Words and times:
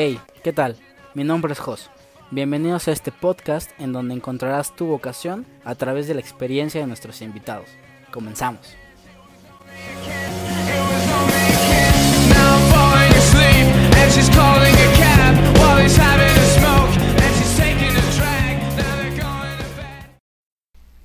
Hey, 0.00 0.20
¿qué 0.44 0.52
tal? 0.52 0.76
Mi 1.14 1.24
nombre 1.24 1.52
es 1.52 1.58
Jos. 1.58 1.90
Bienvenidos 2.30 2.86
a 2.86 2.92
este 2.92 3.10
podcast 3.10 3.72
en 3.80 3.92
donde 3.92 4.14
encontrarás 4.14 4.76
tu 4.76 4.86
vocación 4.86 5.44
a 5.64 5.74
través 5.74 6.06
de 6.06 6.14
la 6.14 6.20
experiencia 6.20 6.80
de 6.80 6.86
nuestros 6.86 7.20
invitados. 7.20 7.66
Comenzamos. 8.12 8.76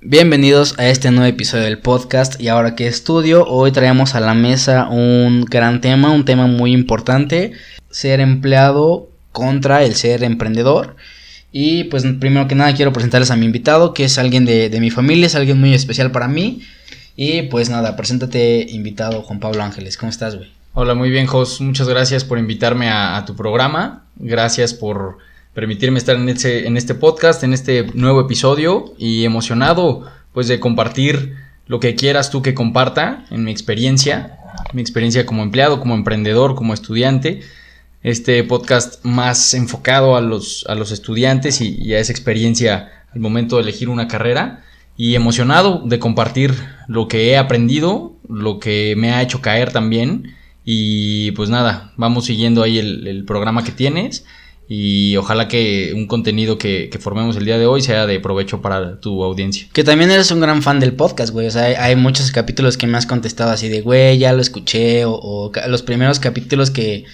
Bienvenidos 0.05 0.77
a 0.77 0.89
este 0.89 1.09
nuevo 1.09 1.25
episodio 1.25 1.63
del 1.63 1.79
podcast 1.79 2.39
y 2.39 2.47
ahora 2.47 2.75
que 2.75 2.85
estudio, 2.85 3.47
hoy 3.47 3.71
traemos 3.71 4.13
a 4.13 4.19
la 4.19 4.35
mesa 4.35 4.87
un 4.89 5.45
gran 5.45 5.81
tema, 5.81 6.11
un 6.11 6.23
tema 6.23 6.45
muy 6.45 6.71
importante, 6.71 7.53
ser 7.93 8.19
empleado 8.19 9.09
contra 9.31 9.83
el 9.83 9.95
ser 9.95 10.23
emprendedor. 10.23 10.97
Y 11.51 11.85
pues 11.85 12.03
primero 12.19 12.47
que 12.47 12.55
nada 12.55 12.73
quiero 12.73 12.91
presentarles 12.91 13.31
a 13.31 13.35
mi 13.35 13.45
invitado, 13.45 13.93
que 13.93 14.05
es 14.05 14.17
alguien 14.17 14.43
de, 14.43 14.69
de 14.69 14.79
mi 14.79 14.89
familia, 14.89 15.27
es 15.27 15.35
alguien 15.35 15.59
muy 15.59 15.73
especial 15.73 16.11
para 16.11 16.27
mí. 16.27 16.63
Y 17.15 17.43
pues 17.43 17.69
nada, 17.69 17.95
preséntate 17.95 18.65
invitado 18.69 19.21
Juan 19.21 19.39
Pablo 19.39 19.63
Ángeles, 19.63 19.97
¿cómo 19.97 20.09
estás, 20.09 20.35
güey? 20.35 20.51
Hola, 20.73 20.95
muy 20.95 21.11
bien, 21.11 21.27
Jos. 21.27 21.61
Muchas 21.61 21.87
gracias 21.87 22.23
por 22.23 22.39
invitarme 22.39 22.89
a, 22.89 23.23
tu 23.27 23.35
programa. 23.35 24.05
Gracias 24.15 24.73
por 24.73 25.19
permitirme 25.53 25.99
estar 25.99 26.15
en 26.15 26.27
este, 26.27 26.65
en 26.65 26.77
este 26.77 26.95
podcast, 26.95 27.43
en 27.43 27.53
este 27.53 27.85
nuevo 27.93 28.21
episodio 28.21 28.95
y 28.97 29.23
emocionado 29.23 30.09
pues 30.31 30.47
de 30.47 30.59
compartir 30.59 31.35
lo 31.67 31.79
que 31.79 31.93
quieras 31.93 32.31
tú 32.31 32.41
que 32.41 32.55
comparta 32.55 33.25
en 33.29 33.43
mi 33.43 33.51
experiencia, 33.51 34.39
mi 34.73 34.81
experiencia 34.81 35.27
como 35.27 35.43
empleado, 35.43 35.79
como 35.79 35.93
emprendedor, 35.93 36.55
como 36.55 36.73
estudiante. 36.73 37.41
Este 38.03 38.43
podcast 38.43 39.03
más 39.05 39.53
enfocado 39.53 40.17
a 40.17 40.21
los, 40.21 40.65
a 40.67 40.75
los 40.75 40.91
estudiantes 40.91 41.61
y, 41.61 41.93
a 41.93 41.99
esa 41.99 42.11
experiencia 42.11 42.91
al 43.13 43.21
momento 43.21 43.55
de 43.55 43.63
elegir 43.63 43.87
una 43.87 44.09
carrera 44.09 44.65
y 44.97 45.15
emocionado 45.15 45.81
de 45.85 45.99
compartir 45.99 46.53
lo 46.89 47.07
que 47.07 47.29
he 47.29 47.37
aprendido, 47.37 48.17
lo 48.27 48.59
que 48.59 48.95
me 48.97 49.11
ha 49.11 49.21
hecho 49.21 49.41
caer 49.41 49.71
también. 49.71 50.33
Y 50.65 51.31
pues 51.31 51.49
nada, 51.49 51.93
vamos 51.95 52.25
siguiendo 52.25 52.61
ahí 52.61 52.77
el, 52.77 53.23
programa 53.25 53.63
que 53.63 53.71
tienes. 53.71 54.25
Y 54.67 55.15
ojalá 55.15 55.47
que 55.47 55.93
un 55.95 56.05
contenido 56.07 56.57
que, 56.57 56.89
que 56.91 56.99
formemos 56.99 57.37
el 57.37 57.45
día 57.45 57.57
de 57.57 57.67
hoy 57.67 57.81
sea 57.81 58.05
de 58.05 58.19
provecho 58.19 58.61
para 58.61 58.99
tu 58.99 59.23
audiencia. 59.23 59.67
Que 59.71 59.85
también 59.85 60.11
eres 60.11 60.29
un 60.31 60.41
gran 60.41 60.61
fan 60.61 60.81
del 60.81 60.91
podcast, 60.91 61.31
güey. 61.31 61.47
O 61.47 61.51
sea, 61.51 61.81
hay, 61.81 61.95
muchos 61.95 62.31
capítulos 62.31 62.77
que 62.77 62.85
me 62.85 62.97
has 62.97 63.05
contestado 63.05 63.51
así 63.51 63.69
de, 63.69 63.79
güey, 63.79 64.17
ya 64.17 64.33
lo 64.33 64.41
escuché. 64.41 65.05
O, 65.05 65.53
los 65.67 65.83
primeros 65.83 66.19
capítulos 66.19 66.69
que 66.69 67.05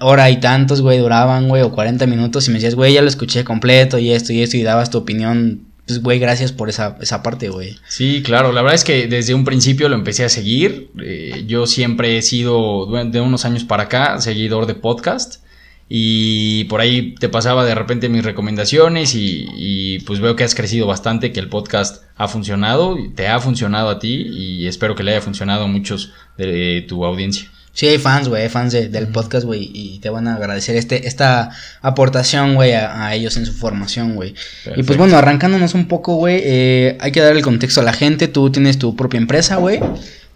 hora 0.00 0.30
y 0.30 0.40
tantos, 0.40 0.80
güey, 0.80 0.98
duraban, 0.98 1.48
güey, 1.48 1.62
o 1.62 1.72
40 1.72 2.06
minutos. 2.06 2.46
Y 2.48 2.50
me 2.50 2.54
decías, 2.54 2.74
güey, 2.74 2.94
ya 2.94 3.02
lo 3.02 3.08
escuché 3.08 3.44
completo 3.44 3.98
y 3.98 4.10
esto 4.10 4.32
y 4.32 4.42
esto. 4.42 4.56
Y 4.56 4.62
dabas 4.62 4.90
tu 4.90 4.98
opinión. 4.98 5.62
Pues, 5.86 6.02
güey, 6.02 6.18
gracias 6.18 6.52
por 6.52 6.68
esa, 6.68 6.96
esa 7.00 7.22
parte, 7.22 7.48
güey. 7.48 7.76
Sí, 7.88 8.22
claro, 8.22 8.52
la 8.52 8.60
verdad 8.60 8.74
es 8.74 8.84
que 8.84 9.06
desde 9.06 9.34
un 9.34 9.44
principio 9.44 9.88
lo 9.88 9.94
empecé 9.94 10.24
a 10.24 10.28
seguir. 10.28 10.90
Eh, 11.02 11.44
yo 11.46 11.66
siempre 11.66 12.18
he 12.18 12.22
sido, 12.22 12.86
de 12.86 13.20
unos 13.20 13.44
años 13.44 13.64
para 13.64 13.84
acá, 13.84 14.20
seguidor 14.20 14.66
de 14.66 14.74
podcast. 14.74 15.42
Y 15.90 16.64
por 16.64 16.82
ahí 16.82 17.14
te 17.14 17.30
pasaba 17.30 17.64
de 17.64 17.74
repente 17.74 18.10
mis 18.10 18.22
recomendaciones 18.22 19.14
y, 19.14 19.48
y, 19.56 20.00
pues 20.00 20.20
veo 20.20 20.36
que 20.36 20.44
has 20.44 20.54
crecido 20.54 20.86
bastante, 20.86 21.32
que 21.32 21.40
el 21.40 21.48
podcast 21.48 22.04
ha 22.16 22.28
funcionado, 22.28 22.98
te 23.14 23.28
ha 23.28 23.40
funcionado 23.40 23.88
a 23.88 23.98
ti 23.98 24.26
y 24.30 24.66
espero 24.66 24.94
que 24.94 25.02
le 25.02 25.12
haya 25.12 25.22
funcionado 25.22 25.64
a 25.64 25.66
muchos 25.66 26.12
de 26.36 26.84
tu 26.86 27.06
audiencia. 27.06 27.48
Sí, 27.78 27.86
hay 27.86 27.98
fans, 27.98 28.26
güey, 28.28 28.42
hay 28.42 28.48
fans 28.48 28.72
de- 28.72 28.88
del 28.88 29.06
podcast, 29.06 29.44
güey, 29.46 29.70
y 29.72 30.00
te 30.00 30.10
van 30.10 30.26
a 30.26 30.34
agradecer 30.34 30.74
este, 30.74 31.06
esta 31.06 31.50
aportación, 31.80 32.56
güey, 32.56 32.72
a, 32.72 33.06
a 33.06 33.14
ellos 33.14 33.36
en 33.36 33.46
su 33.46 33.52
formación, 33.52 34.16
güey. 34.16 34.34
Y 34.76 34.82
pues 34.82 34.98
bueno, 34.98 35.16
arrancándonos 35.16 35.74
un 35.74 35.86
poco, 35.86 36.16
güey, 36.16 36.40
eh, 36.44 36.98
hay 37.00 37.12
que 37.12 37.20
dar 37.20 37.36
el 37.36 37.42
contexto 37.42 37.80
a 37.80 37.84
la 37.84 37.92
gente, 37.92 38.26
tú 38.26 38.50
tienes 38.50 38.80
tu 38.80 38.96
propia 38.96 39.18
empresa, 39.18 39.56
güey, 39.58 39.78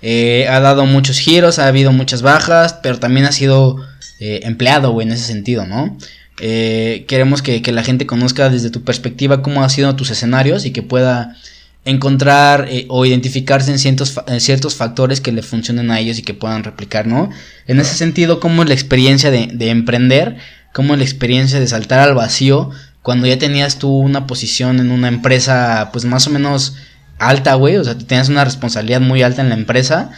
eh, 0.03 0.47
ha 0.49 0.61
dado 0.61 0.87
muchos 0.87 1.19
giros, 1.19 1.59
ha 1.59 1.67
habido 1.67 1.91
muchas 1.91 2.23
bajas, 2.23 2.75
pero 2.81 3.01
también 3.01 3.27
ha 3.27 3.33
sido 3.33 3.77
eh, 4.21 4.43
empleado, 4.45 4.93
güey, 4.93 5.09
en 5.09 5.13
ese 5.15 5.25
sentido, 5.25 5.67
¿no? 5.67 5.99
Eh, 6.41 7.05
queremos 7.09 7.43
que, 7.43 7.61
que 7.61 7.73
la 7.73 7.83
gente 7.83 8.07
conozca 8.07 8.51
desde 8.51 8.71
tu 8.71 8.83
perspectiva 8.85 9.43
cómo 9.43 9.65
han 9.65 9.71
sido 9.71 9.97
tus 9.97 10.11
escenarios 10.11 10.65
y 10.65 10.71
que 10.71 10.83
pueda 10.83 11.37
encontrar 11.85 12.69
eh, 12.71 12.87
o 12.89 13.05
identificarse 13.05 13.71
en 13.73 13.79
ciertos, 13.79 14.21
en 14.27 14.41
ciertos 14.41 14.77
factores 14.77 15.21
que 15.21 15.33
le 15.33 15.43
funcionen 15.43 15.91
a 15.91 15.99
ellos 15.99 16.19
y 16.19 16.23
que 16.23 16.35
puedan 16.35 16.63
replicar, 16.65 17.07
¿no? 17.07 17.31
En 17.67 17.81
ese 17.81 17.95
sentido, 17.97 18.39
¿cómo 18.41 18.63
es 18.63 18.69
la 18.69 18.75
experiencia 18.75 19.31
de, 19.31 19.49
de 19.53 19.71
emprender? 19.71 20.37
¿Cómo 20.73 20.95
es 20.95 20.99
la 20.99 21.05
experiencia 21.05 21.59
de 21.61 21.67
saltar 21.67 21.99
al 22.01 22.15
vacío 22.15 22.71
cuando 23.03 23.27
ya 23.27 23.39
tenías 23.39 23.79
tú 23.79 23.89
una 23.99 24.27
posición 24.29 24.79
en 24.79 24.91
una 24.93 25.09
empresa, 25.09 25.91
pues 25.93 26.05
más 26.05 26.27
o 26.27 26.31
menos 26.31 26.77
alta, 27.19 27.55
güey? 27.55 27.77
O 27.77 27.85
sea, 27.85 27.99
tenías 27.99 28.29
una 28.29 28.45
responsabilidad 28.45 29.01
muy 29.01 29.23
alta 29.23 29.43
en 29.43 29.49
la 29.49 29.57
empresa 29.57 30.13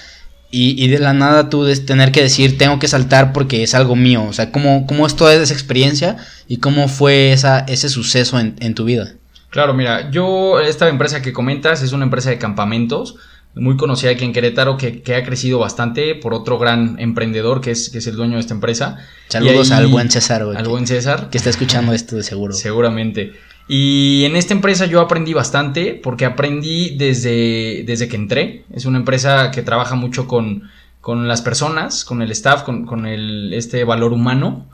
y, 0.50 0.80
y 0.82 0.88
de 0.88 0.98
la 0.98 1.14
nada 1.14 1.48
tú 1.48 1.64
des- 1.64 1.86
tener 1.86 2.12
que 2.12 2.22
decir, 2.22 2.58
tengo 2.58 2.78
que 2.78 2.88
saltar 2.88 3.32
porque 3.32 3.62
es 3.62 3.74
algo 3.74 3.96
mío. 3.96 4.24
O 4.28 4.32
sea, 4.34 4.52
¿cómo, 4.52 4.86
cómo 4.86 5.06
es 5.06 5.16
toda 5.16 5.34
esa 5.34 5.52
experiencia 5.54 6.18
y 6.46 6.58
cómo 6.58 6.88
fue 6.88 7.32
esa, 7.32 7.60
ese 7.60 7.88
suceso 7.88 8.38
en, 8.38 8.54
en 8.60 8.74
tu 8.74 8.84
vida? 8.84 9.14
Claro, 9.54 9.72
mira, 9.72 10.10
yo, 10.10 10.58
esta 10.58 10.88
empresa 10.88 11.22
que 11.22 11.32
comentas 11.32 11.80
es 11.80 11.92
una 11.92 12.02
empresa 12.04 12.28
de 12.30 12.38
campamentos, 12.38 13.14
muy 13.54 13.76
conocida 13.76 14.10
aquí 14.10 14.24
en 14.24 14.32
Querétaro, 14.32 14.76
que, 14.76 15.00
que 15.00 15.14
ha 15.14 15.22
crecido 15.22 15.60
bastante 15.60 16.16
por 16.16 16.34
otro 16.34 16.58
gran 16.58 16.96
emprendedor 16.98 17.60
que 17.60 17.70
es, 17.70 17.88
que 17.88 17.98
es 17.98 18.06
el 18.08 18.16
dueño 18.16 18.34
de 18.34 18.40
esta 18.40 18.52
empresa. 18.54 18.98
Saludos 19.28 19.70
ahí- 19.70 19.84
al 19.84 19.86
buen 19.86 20.10
César, 20.10 20.44
güey. 20.44 20.56
Al 20.56 20.64
que- 20.64 20.68
buen 20.70 20.88
César. 20.88 21.30
que 21.30 21.38
está 21.38 21.50
escuchando 21.50 21.92
esto 21.92 22.16
de 22.16 22.24
seguro. 22.24 22.52
Seguramente. 22.52 23.32
Y 23.68 24.24
en 24.24 24.34
esta 24.34 24.54
empresa 24.54 24.86
yo 24.86 25.00
aprendí 25.00 25.34
bastante 25.34 25.98
porque 26.02 26.24
aprendí 26.24 26.96
desde, 26.98 27.84
desde 27.86 28.08
que 28.08 28.16
entré. 28.16 28.64
Es 28.74 28.86
una 28.86 28.98
empresa 28.98 29.52
que 29.52 29.62
trabaja 29.62 29.94
mucho 29.94 30.26
con, 30.26 30.64
con 31.00 31.28
las 31.28 31.40
personas, 31.40 32.04
con 32.04 32.22
el 32.22 32.32
staff, 32.32 32.64
con, 32.64 32.84
con 32.86 33.06
el, 33.06 33.52
este 33.54 33.84
valor 33.84 34.12
humano. 34.12 34.68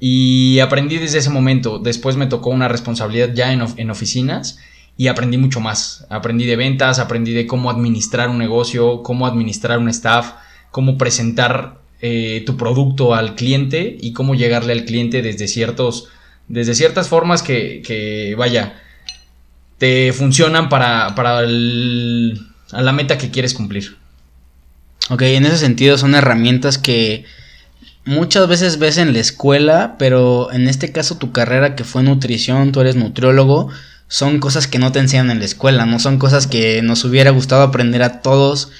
Y 0.00 0.60
aprendí 0.60 0.98
desde 0.98 1.18
ese 1.18 1.30
momento. 1.30 1.78
Después 1.78 2.16
me 2.16 2.26
tocó 2.26 2.50
una 2.50 2.68
responsabilidad 2.68 3.32
ya 3.34 3.52
en, 3.52 3.64
en 3.76 3.90
oficinas 3.90 4.58
y 4.96 5.06
aprendí 5.06 5.38
mucho 5.38 5.60
más. 5.60 6.06
Aprendí 6.10 6.46
de 6.46 6.56
ventas, 6.56 6.98
aprendí 6.98 7.32
de 7.32 7.46
cómo 7.46 7.70
administrar 7.70 8.28
un 8.28 8.38
negocio, 8.38 9.02
cómo 9.02 9.26
administrar 9.26 9.78
un 9.78 9.88
staff, 9.88 10.32
cómo 10.70 10.98
presentar 10.98 11.78
eh, 12.00 12.44
tu 12.46 12.56
producto 12.56 13.14
al 13.14 13.34
cliente 13.34 13.96
y 14.00 14.12
cómo 14.12 14.36
llegarle 14.36 14.72
al 14.72 14.84
cliente 14.84 15.20
desde 15.20 15.48
ciertos 15.48 16.08
desde 16.46 16.74
ciertas 16.74 17.08
formas 17.08 17.42
que, 17.42 17.82
que, 17.84 18.34
vaya, 18.36 18.80
te 19.76 20.12
funcionan 20.12 20.68
para, 20.68 21.14
para 21.14 21.40
a 21.40 21.42
la 21.44 22.92
meta 22.92 23.18
que 23.18 23.30
quieres 23.30 23.52
cumplir. 23.52 23.96
Ok, 25.10 25.22
en 25.22 25.44
ese 25.44 25.58
sentido 25.58 25.98
son 25.98 26.14
herramientas 26.14 26.78
que 26.78 27.24
muchas 28.08 28.48
veces 28.48 28.78
ves 28.78 28.96
en 28.96 29.12
la 29.12 29.20
escuela, 29.20 29.96
pero 29.98 30.50
en 30.50 30.66
este 30.66 30.92
caso 30.92 31.18
tu 31.18 31.30
carrera 31.30 31.76
que 31.76 31.84
fue 31.84 32.02
nutrición, 32.02 32.72
tú 32.72 32.80
eres 32.80 32.96
nutriólogo, 32.96 33.68
son 34.08 34.40
cosas 34.40 34.66
que 34.66 34.78
no 34.78 34.92
te 34.92 34.98
enseñan 34.98 35.30
en 35.30 35.40
la 35.40 35.44
escuela, 35.44 35.84
no 35.84 35.98
son 35.98 36.18
cosas 36.18 36.46
que 36.46 36.80
nos 36.80 37.04
hubiera 37.04 37.30
gustado 37.30 37.62
aprender 37.62 38.02
a 38.02 38.22
todos 38.22 38.70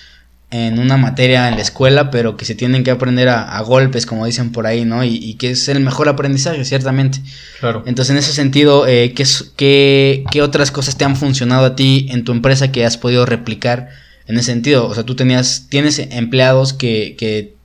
en 0.50 0.78
una 0.78 0.97
materia 0.97 1.47
en 1.49 1.56
la 1.56 1.61
escuela, 1.61 2.11
pero 2.11 2.38
que 2.38 2.47
se 2.47 2.55
tienen 2.55 2.84
que 2.84 2.91
aprender 2.91 3.28
a, 3.28 3.59
a 3.59 3.61
golpes, 3.61 4.06
como 4.06 4.25
dicen 4.25 4.50
por 4.50 4.67
ahí, 4.67 4.87
¿no? 4.87 5.05
Y, 5.05 5.17
y 5.17 5.34
que 5.34 5.50
es 5.50 5.69
el 5.69 5.81
mejor 5.81 6.09
aprendizaje, 6.09 6.65
ciertamente. 6.65 7.21
Claro. 7.61 7.83
Entonces, 7.84 8.12
en 8.12 8.17
ese 8.17 8.33
sentido, 8.33 8.87
eh, 8.87 9.12
¿qué, 9.15 9.27
qué, 9.56 10.25
qué 10.31 10.41
otras 10.41 10.71
cosas 10.71 10.97
te 10.97 11.05
han 11.05 11.17
funcionado 11.17 11.67
a 11.67 11.77
ti 11.77 12.06
en 12.09 12.25
tu 12.25 12.33
empresa 12.33 12.72
que 12.72 12.87
has 12.87 12.97
podido 12.97 13.27
replicar 13.27 13.91
en 14.27 14.38
ese 14.38 14.53
sentido? 14.53 14.87
O 14.87 14.94
sea, 14.94 15.05
tú 15.05 15.14
tenías, 15.17 15.67
tienes 15.69 15.99
empleados 15.99 16.73
que, 16.73 17.14
que 17.19 17.57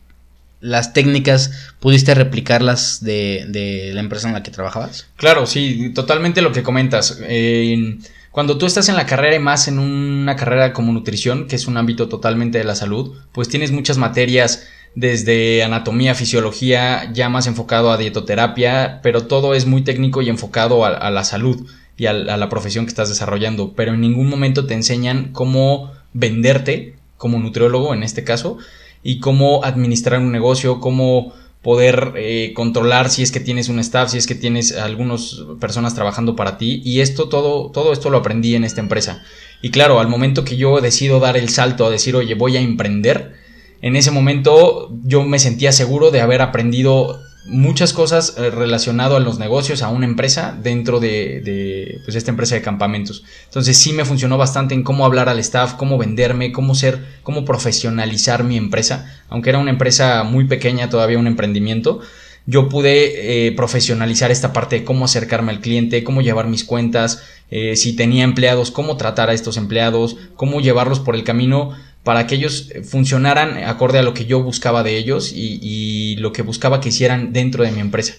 las 0.63 0.93
técnicas 0.93 1.51
pudiste 1.81 2.15
replicarlas 2.15 3.03
de, 3.03 3.45
de 3.49 3.91
la 3.93 3.99
empresa 3.99 4.29
en 4.29 4.33
la 4.33 4.43
que 4.43 4.49
trabajabas. 4.49 5.07
Claro, 5.17 5.45
sí, 5.45 5.91
totalmente 5.93 6.41
lo 6.41 6.53
que 6.53 6.63
comentas. 6.63 7.19
Eh, 7.23 7.97
cuando 8.31 8.57
tú 8.57 8.65
estás 8.65 8.87
en 8.87 8.95
la 8.95 9.05
carrera 9.05 9.35
y 9.35 9.39
más 9.39 9.67
en 9.67 9.77
una 9.77 10.37
carrera 10.37 10.71
como 10.71 10.93
nutrición, 10.93 11.47
que 11.47 11.57
es 11.57 11.67
un 11.67 11.75
ámbito 11.75 12.07
totalmente 12.07 12.59
de 12.59 12.63
la 12.63 12.75
salud, 12.75 13.13
pues 13.33 13.49
tienes 13.49 13.73
muchas 13.73 13.97
materias 13.97 14.65
desde 14.95 15.63
anatomía, 15.63 16.15
fisiología, 16.15 17.11
ya 17.11 17.27
más 17.27 17.45
enfocado 17.45 17.91
a 17.91 17.97
dietoterapia, 17.97 19.01
pero 19.03 19.27
todo 19.27 19.55
es 19.55 19.65
muy 19.65 19.81
técnico 19.81 20.21
y 20.21 20.29
enfocado 20.29 20.85
a, 20.85 21.11
la 21.11 21.23
salud 21.25 21.67
y 21.97 22.05
a 22.05 22.13
la 22.13 22.49
profesión 22.49 22.85
que 22.85 22.89
estás 22.89 23.09
desarrollando, 23.09 23.73
pero 23.73 23.93
en 23.93 23.99
ningún 23.99 24.29
momento 24.29 24.65
te 24.65 24.75
enseñan 24.75 25.33
cómo 25.33 25.91
venderte 26.13 26.95
como 27.17 27.37
nutriólogo 27.39 27.93
en 27.93 28.03
este 28.03 28.23
caso 28.23 28.59
y 29.03 29.19
cómo 29.19 29.63
administrar 29.63 30.19
un 30.19 30.31
negocio, 30.31 30.79
cómo 30.79 31.33
poder 31.61 32.13
eh, 32.17 32.51
controlar 32.53 33.09
si 33.09 33.23
es 33.23 33.31
que 33.31 33.39
tienes 33.39 33.69
un 33.69 33.79
staff, 33.79 34.11
si 34.11 34.17
es 34.17 34.27
que 34.27 34.35
tienes 34.35 34.73
algunas 34.73 35.43
personas 35.59 35.95
trabajando 35.95 36.35
para 36.35 36.57
ti. 36.57 36.81
Y 36.83 36.99
esto, 36.99 37.29
todo, 37.29 37.71
todo 37.71 37.93
esto 37.93 38.09
lo 38.09 38.17
aprendí 38.17 38.55
en 38.55 38.65
esta 38.65 38.81
empresa. 38.81 39.23
Y 39.61 39.69
claro, 39.69 39.99
al 39.99 40.09
momento 40.09 40.43
que 40.43 40.57
yo 40.57 40.81
decido 40.81 41.19
dar 41.19 41.37
el 41.37 41.49
salto 41.49 41.85
a 41.85 41.89
decir, 41.89 42.15
oye, 42.17 42.35
voy 42.35 42.57
a 42.57 42.61
emprender, 42.61 43.33
en 43.81 43.95
ese 43.95 44.11
momento 44.11 44.91
yo 45.03 45.23
me 45.23 45.39
sentía 45.39 45.71
seguro 45.71 46.11
de 46.11 46.21
haber 46.21 46.41
aprendido 46.41 47.19
muchas 47.45 47.93
cosas 47.93 48.35
eh, 48.37 48.49
relacionado 48.49 49.15
a 49.15 49.19
los 49.19 49.37
negocios, 49.37 49.81
a 49.81 49.89
una 49.89 50.05
empresa 50.05 50.57
dentro 50.61 50.99
de, 50.99 51.99
pues, 52.03 52.15
esta 52.15 52.31
empresa 52.31 52.55
de 52.55 52.61
campamentos. 52.61 53.23
Entonces 53.45 53.77
sí 53.77 53.93
me 53.93 54.05
funcionó 54.05 54.37
bastante 54.37 54.73
en 54.73 54.83
cómo 54.83 55.05
hablar 55.05 55.29
al 55.29 55.39
staff, 55.39 55.73
cómo 55.73 55.97
venderme, 55.97 56.51
cómo 56.51 56.75
ser, 56.75 57.03
cómo 57.23 57.45
profesionalizar 57.45 58.43
mi 58.43 58.57
empresa, 58.57 59.21
aunque 59.29 59.49
era 59.49 59.59
una 59.59 59.71
empresa 59.71 60.23
muy 60.23 60.45
pequeña, 60.45 60.89
todavía 60.89 61.19
un 61.19 61.27
emprendimiento. 61.27 61.99
Yo 62.45 62.67
pude 62.67 63.47
eh, 63.47 63.51
profesionalizar 63.53 64.29
esta 64.29 64.51
parte 64.51 64.79
de 64.79 64.83
cómo 64.83 65.05
acercarme 65.05 65.51
al 65.51 65.61
cliente, 65.61 66.03
cómo 66.03 66.21
llevar 66.21 66.47
mis 66.47 66.65
cuentas, 66.65 67.23
eh, 67.51 67.75
si 67.75 67.95
tenía 67.95 68.23
empleados, 68.23 68.71
cómo 68.71 68.97
tratar 68.97 69.29
a 69.29 69.33
estos 69.33 69.57
empleados, 69.57 70.17
cómo 70.35 70.59
llevarlos 70.59 70.99
por 70.99 71.15
el 71.15 71.23
camino 71.23 71.71
para 72.03 72.27
que 72.27 72.35
ellos 72.35 72.69
eh, 72.71 72.83
funcionaran 72.83 73.57
acorde 73.63 73.99
a 73.99 74.03
lo 74.03 74.13
que 74.13 74.25
yo 74.25 74.43
buscaba 74.43 74.83
de 74.83 74.97
ellos 74.97 75.31
y, 75.33 75.59
y 75.61 76.15
lo 76.17 76.33
que 76.33 76.41
buscaba 76.41 76.81
que 76.81 76.89
hicieran 76.89 77.33
dentro 77.33 77.63
de 77.63 77.71
mi 77.71 77.79
empresa. 77.79 78.15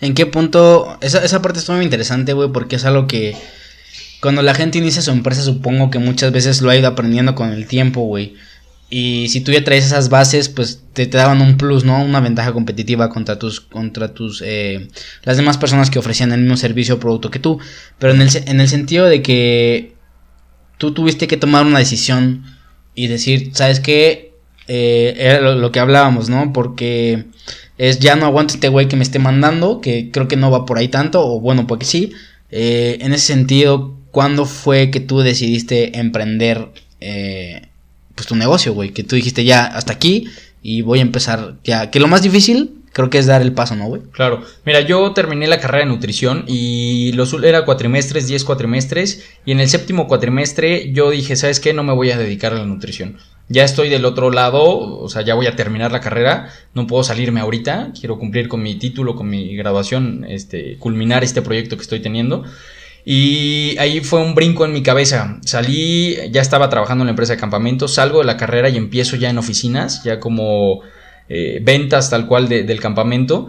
¿En 0.00 0.14
qué 0.14 0.26
punto? 0.26 0.98
Esa, 1.00 1.24
esa 1.24 1.42
parte 1.42 1.58
está 1.58 1.74
muy 1.74 1.84
interesante, 1.84 2.32
güey, 2.32 2.50
porque 2.50 2.76
es 2.76 2.84
algo 2.84 3.06
que 3.06 3.36
cuando 4.20 4.42
la 4.42 4.54
gente 4.54 4.78
inicia 4.78 5.02
su 5.02 5.10
empresa, 5.10 5.42
supongo 5.42 5.90
que 5.90 5.98
muchas 5.98 6.32
veces 6.32 6.62
lo 6.62 6.70
ha 6.70 6.76
ido 6.76 6.88
aprendiendo 6.88 7.34
con 7.34 7.52
el 7.52 7.66
tiempo, 7.66 8.02
güey. 8.02 8.34
Y 8.88 9.28
si 9.28 9.40
tú 9.40 9.52
ya 9.52 9.64
traes 9.64 9.84
esas 9.84 10.08
bases, 10.08 10.48
pues 10.48 10.82
te, 10.92 11.06
daban 11.06 11.42
un 11.42 11.56
plus, 11.56 11.84
¿no? 11.84 12.02
Una 12.02 12.20
ventaja 12.20 12.52
competitiva 12.52 13.08
contra 13.08 13.38
tus, 13.38 13.60
contra 13.60 14.14
tus, 14.14 14.42
eh, 14.44 14.88
las 15.24 15.36
demás 15.36 15.58
personas 15.58 15.90
que 15.90 15.98
ofrecían 15.98 16.32
el 16.32 16.40
mismo 16.40 16.56
servicio 16.56 16.94
o 16.94 17.00
producto 17.00 17.30
que 17.30 17.40
tú. 17.40 17.58
Pero 17.98 18.14
en 18.14 18.22
el, 18.22 18.30
en 18.46 18.60
el 18.60 18.68
sentido 18.68 19.06
de 19.06 19.22
que 19.22 19.94
tú 20.78 20.92
tuviste 20.92 21.26
que 21.26 21.36
tomar 21.36 21.66
una 21.66 21.80
decisión 21.80 22.44
y 22.96 23.06
decir, 23.06 23.50
¿sabes 23.52 23.78
qué? 23.78 24.32
Eh, 24.66 25.14
era 25.18 25.40
lo, 25.40 25.70
que 25.70 25.78
hablábamos, 25.78 26.28
¿no? 26.28 26.52
Porque 26.52 27.26
es 27.78 28.00
ya 28.00 28.16
no 28.16 28.26
aguanto 28.26 28.54
este 28.54 28.68
güey 28.68 28.88
que 28.88 28.96
me 28.96 29.04
esté 29.04 29.20
mandando, 29.20 29.80
que 29.80 30.10
creo 30.10 30.26
que 30.26 30.36
no 30.36 30.50
va 30.50 30.66
por 30.66 30.78
ahí 30.78 30.88
tanto, 30.88 31.24
o 31.24 31.38
bueno, 31.38 31.68
porque 31.68 31.86
sí. 31.86 32.12
Eh, 32.50 32.98
en 33.02 33.12
ese 33.12 33.26
sentido, 33.26 33.94
¿cuándo 34.10 34.46
fue 34.46 34.90
que 34.90 34.98
tú 34.98 35.20
decidiste 35.20 35.98
emprender 35.98 36.68
eh, 37.00 37.68
pues 38.16 38.26
tu 38.26 38.34
negocio, 38.34 38.74
güey? 38.74 38.90
Que 38.90 39.04
tú 39.04 39.14
dijiste 39.14 39.44
ya 39.44 39.66
hasta 39.66 39.92
aquí 39.92 40.26
y 40.62 40.80
voy 40.82 40.98
a 40.98 41.02
empezar 41.02 41.56
ya. 41.62 41.90
Que 41.90 42.00
lo 42.00 42.08
más 42.08 42.22
difícil 42.22 42.75
creo 42.96 43.10
que 43.10 43.18
es 43.18 43.26
dar 43.26 43.42
el 43.42 43.52
paso, 43.52 43.76
¿no, 43.76 43.88
güey? 43.88 44.00
Claro, 44.10 44.40
mira, 44.64 44.80
yo 44.80 45.12
terminé 45.12 45.46
la 45.46 45.60
carrera 45.60 45.84
de 45.84 45.90
nutrición 45.90 46.44
y 46.46 47.12
los 47.12 47.34
era 47.44 47.66
cuatrimestres, 47.66 48.26
10 48.26 48.42
cuatrimestres, 48.44 49.22
y 49.44 49.52
en 49.52 49.60
el 49.60 49.68
séptimo 49.68 50.08
cuatrimestre 50.08 50.94
yo 50.94 51.10
dije, 51.10 51.36
¿sabes 51.36 51.60
qué? 51.60 51.74
No 51.74 51.82
me 51.82 51.92
voy 51.92 52.10
a 52.10 52.16
dedicar 52.16 52.54
a 52.54 52.56
la 52.56 52.64
nutrición. 52.64 53.18
Ya 53.50 53.64
estoy 53.64 53.90
del 53.90 54.06
otro 54.06 54.30
lado, 54.30 54.78
o 54.78 55.10
sea, 55.10 55.20
ya 55.20 55.34
voy 55.34 55.46
a 55.46 55.54
terminar 55.54 55.92
la 55.92 56.00
carrera, 56.00 56.48
no 56.72 56.86
puedo 56.86 57.04
salirme 57.04 57.40
ahorita, 57.40 57.92
quiero 58.00 58.18
cumplir 58.18 58.48
con 58.48 58.62
mi 58.62 58.76
título, 58.76 59.14
con 59.14 59.28
mi 59.28 59.54
graduación, 59.54 60.24
este, 60.26 60.78
culminar 60.78 61.22
este 61.22 61.42
proyecto 61.42 61.76
que 61.76 61.82
estoy 61.82 62.00
teniendo. 62.00 62.44
Y 63.04 63.76
ahí 63.78 64.00
fue 64.00 64.22
un 64.22 64.34
brinco 64.34 64.64
en 64.64 64.72
mi 64.72 64.82
cabeza. 64.82 65.38
Salí, 65.44 66.16
ya 66.30 66.40
estaba 66.40 66.70
trabajando 66.70 67.02
en 67.02 67.08
la 67.08 67.10
empresa 67.10 67.34
de 67.34 67.40
campamentos, 67.40 67.92
salgo 67.92 68.20
de 68.20 68.24
la 68.24 68.38
carrera 68.38 68.70
y 68.70 68.78
empiezo 68.78 69.16
ya 69.16 69.28
en 69.28 69.36
oficinas, 69.36 70.02
ya 70.02 70.18
como 70.18 70.80
eh, 71.28 71.60
ventas 71.62 72.10
tal 72.10 72.26
cual 72.26 72.48
de- 72.48 72.62
del 72.64 72.80
campamento. 72.80 73.48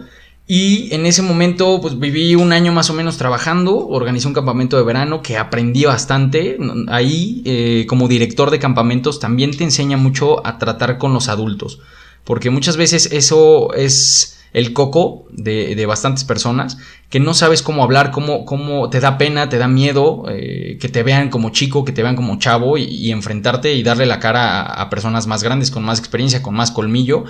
Y 0.50 0.88
en 0.94 1.04
ese 1.04 1.20
momento, 1.20 1.78
pues 1.82 1.98
viví 1.98 2.34
un 2.34 2.52
año 2.52 2.72
más 2.72 2.88
o 2.88 2.94
menos 2.94 3.18
trabajando, 3.18 3.86
organizé 3.86 4.28
un 4.28 4.32
campamento 4.34 4.78
de 4.78 4.82
verano 4.82 5.20
que 5.20 5.36
aprendí 5.36 5.84
bastante. 5.84 6.56
Ahí, 6.88 7.42
eh, 7.44 7.84
como 7.86 8.08
director 8.08 8.50
de 8.50 8.58
campamentos, 8.58 9.20
también 9.20 9.54
te 9.54 9.64
enseña 9.64 9.98
mucho 9.98 10.46
a 10.46 10.58
tratar 10.58 10.96
con 10.96 11.12
los 11.12 11.28
adultos, 11.28 11.80
porque 12.24 12.48
muchas 12.48 12.78
veces 12.78 13.10
eso 13.12 13.74
es 13.74 14.37
el 14.52 14.72
coco 14.72 15.26
de, 15.30 15.74
de 15.74 15.86
bastantes 15.86 16.24
personas, 16.24 16.78
que 17.10 17.20
no 17.20 17.34
sabes 17.34 17.62
cómo 17.62 17.82
hablar, 17.82 18.10
cómo, 18.10 18.44
cómo 18.44 18.90
te 18.90 19.00
da 19.00 19.18
pena, 19.18 19.48
te 19.48 19.58
da 19.58 19.68
miedo, 19.68 20.24
eh, 20.28 20.78
que 20.80 20.88
te 20.88 21.02
vean 21.02 21.30
como 21.30 21.50
chico, 21.50 21.84
que 21.84 21.92
te 21.92 22.02
vean 22.02 22.16
como 22.16 22.38
chavo 22.38 22.78
y, 22.78 23.10
enfrentarte 23.10 23.74
y 23.74 23.82
darle 23.82 24.06
la 24.06 24.18
cara 24.18 24.60
a, 24.60 24.82
a 24.82 24.90
personas 24.90 25.26
más 25.26 25.42
grandes, 25.42 25.70
con 25.70 25.84
más 25.84 25.98
experiencia, 25.98 26.42
con 26.42 26.54
más 26.54 26.70
colmillo. 26.70 27.24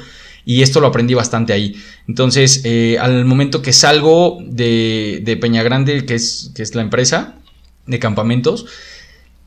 Y 0.45 0.63
esto 0.63 0.81
lo 0.81 0.87
aprendí 0.87 1.13
bastante 1.13 1.53
ahí. 1.53 1.77
Entonces, 2.07 2.63
eh, 2.65 2.97
al 2.99 3.27
momento 3.27 3.61
que 3.61 3.73
salgo 3.73 4.39
de, 4.41 5.21
de 5.23 5.37
Peña 5.37 5.63
Grande, 5.63 6.07
que 6.07 6.15
es, 6.15 6.53
que 6.55 6.63
es 6.63 6.75
la 6.75 6.81
empresa 6.81 7.35
de 7.87 7.99
campamentos, 7.99 8.67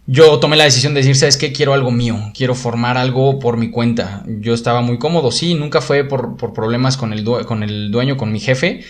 yo 0.07 0.39
tomé 0.39 0.57
la 0.57 0.63
decisión 0.63 0.94
de 0.94 1.01
decir, 1.01 1.15
¿sabes 1.15 1.38
qué? 1.38 1.53
Quiero 1.53 1.74
algo 1.74 1.92
mío, 1.92 2.31
quiero 2.33 2.56
formar 2.56 2.98
algo 2.98 3.39
por 3.39 3.57
mi 3.57 3.69
cuenta. 3.69 4.24
Yo 4.27 4.53
estaba 4.53 4.81
muy 4.81 4.98
cómodo, 4.98 5.31
sí, 5.31 5.53
nunca 5.53 5.81
fue 5.81 6.03
por, 6.03 6.38
por 6.38 6.53
problemas 6.53 6.98
con 6.98 7.13
el, 7.13 7.24
con 7.45 7.63
el 7.63 7.92
dueño, 7.92 8.18
con 8.18 8.31
mi 8.31 8.39
jefe, 8.39 8.83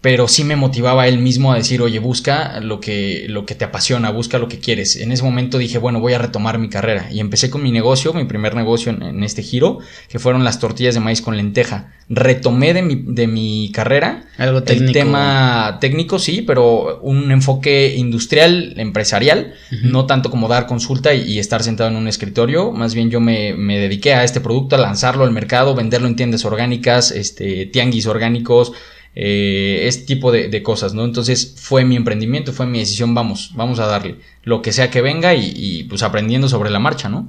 pero 0.00 0.28
sí 0.28 0.44
me 0.44 0.54
motivaba 0.54 1.08
él 1.08 1.18
mismo 1.18 1.52
a 1.52 1.56
decir, 1.56 1.82
oye, 1.82 1.98
busca 1.98 2.60
lo 2.60 2.78
que, 2.78 3.26
lo 3.28 3.44
que 3.44 3.56
te 3.56 3.64
apasiona, 3.64 4.10
busca 4.10 4.38
lo 4.38 4.48
que 4.48 4.60
quieres. 4.60 4.94
En 4.94 5.10
ese 5.10 5.24
momento 5.24 5.58
dije, 5.58 5.78
bueno, 5.78 5.98
voy 5.98 6.12
a 6.12 6.18
retomar 6.18 6.58
mi 6.58 6.68
carrera. 6.68 7.08
Y 7.10 7.18
empecé 7.18 7.50
con 7.50 7.64
mi 7.64 7.72
negocio, 7.72 8.12
mi 8.12 8.24
primer 8.24 8.54
negocio 8.54 8.92
en, 8.92 9.02
en 9.02 9.24
este 9.24 9.42
giro, 9.42 9.80
que 10.08 10.20
fueron 10.20 10.44
las 10.44 10.60
tortillas 10.60 10.94
de 10.94 11.00
maíz 11.00 11.20
con 11.20 11.36
lenteja. 11.36 11.94
Retomé 12.08 12.74
de 12.74 12.82
mi, 12.82 12.94
de 13.06 13.26
mi 13.26 13.70
carrera 13.74 14.24
Algo 14.38 14.62
el 14.66 14.92
tema 14.92 15.78
técnico, 15.80 16.20
sí, 16.20 16.42
pero 16.42 17.00
un 17.00 17.32
enfoque 17.32 17.96
industrial, 17.96 18.74
empresarial, 18.76 19.54
no 19.82 20.06
tanto 20.06 20.30
como 20.30 20.46
dar 20.46 20.66
consulta 20.66 21.12
y, 21.12 21.22
y 21.32 21.38
estar 21.40 21.62
sentado 21.64 21.90
en 21.90 21.96
un 21.96 22.06
escritorio. 22.06 22.70
Más 22.70 22.94
bien 22.94 23.10
yo 23.10 23.20
me, 23.20 23.52
me 23.52 23.78
dediqué 23.78 24.14
a 24.14 24.22
este 24.22 24.40
producto, 24.40 24.76
a 24.76 24.78
lanzarlo 24.78 25.24
al 25.24 25.32
mercado, 25.32 25.74
venderlo 25.74 26.06
en 26.06 26.14
tiendas 26.14 26.44
orgánicas, 26.44 27.10
este, 27.10 27.66
tianguis 27.66 28.06
orgánicos, 28.06 28.72
eh, 29.20 29.88
este 29.88 30.04
tipo 30.06 30.30
de, 30.30 30.62
cosas, 30.62 30.94
¿no? 30.94 31.04
Entonces 31.04 31.56
fue 31.56 31.84
mi 31.84 31.96
emprendimiento, 31.96 32.52
fue 32.52 32.66
mi 32.66 32.78
decisión, 32.78 33.16
vamos, 33.16 33.50
vamos 33.54 33.80
a 33.80 33.86
darle 33.86 34.20
lo 34.44 34.62
que 34.62 34.70
sea 34.70 34.92
que 34.92 35.02
venga 35.02 35.34
y, 35.34 35.82
pues 35.88 36.04
aprendiendo 36.04 36.48
sobre 36.48 36.70
la 36.70 36.78
marcha, 36.78 37.08
¿no? 37.08 37.26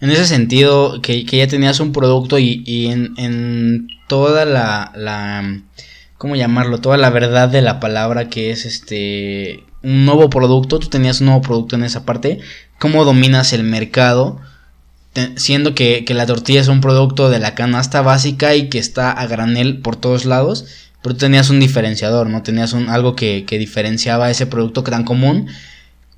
En 0.00 0.08
ese 0.08 0.24
sentido, 0.24 1.02
que, 1.02 1.24
ya 1.24 1.46
tenías 1.46 1.78
un 1.80 1.92
producto 1.92 2.38
y, 2.38 2.86
en, 2.86 3.86
toda 4.08 4.46
la, 4.46 5.60
¿cómo 6.16 6.36
llamarlo? 6.36 6.80
Toda 6.80 6.96
la 6.96 7.10
verdad 7.10 7.50
de 7.50 7.60
la 7.60 7.80
palabra 7.80 8.30
que 8.30 8.50
es 8.50 8.64
este, 8.64 9.62
un 9.82 10.06
nuevo 10.06 10.30
producto, 10.30 10.78
tú 10.78 10.88
tenías 10.88 11.20
un 11.20 11.26
nuevo 11.26 11.42
producto 11.42 11.76
en 11.76 11.84
esa 11.84 12.06
parte, 12.06 12.40
¿cómo 12.78 13.04
dominas 13.04 13.52
el 13.52 13.64
mercado? 13.64 14.40
Siendo 15.36 15.74
que, 15.74 16.06
que 16.06 16.14
la 16.14 16.24
tortilla 16.24 16.62
es 16.62 16.68
un 16.68 16.80
producto 16.80 17.28
de 17.28 17.40
la 17.40 17.54
canasta 17.54 18.00
básica 18.00 18.54
y 18.54 18.70
que 18.70 18.78
está 18.78 19.12
a 19.12 19.26
granel 19.26 19.82
por 19.82 19.96
todos 19.96 20.24
lados, 20.24 20.64
pero 21.04 21.14
tú 21.14 21.20
tenías 21.20 21.50
un 21.50 21.60
diferenciador, 21.60 22.30
¿no? 22.30 22.42
Tenías 22.42 22.72
un, 22.72 22.88
algo 22.88 23.14
que, 23.14 23.44
que 23.44 23.58
diferenciaba 23.58 24.30
ese 24.30 24.46
producto 24.46 24.82
tan 24.82 25.04
común 25.04 25.48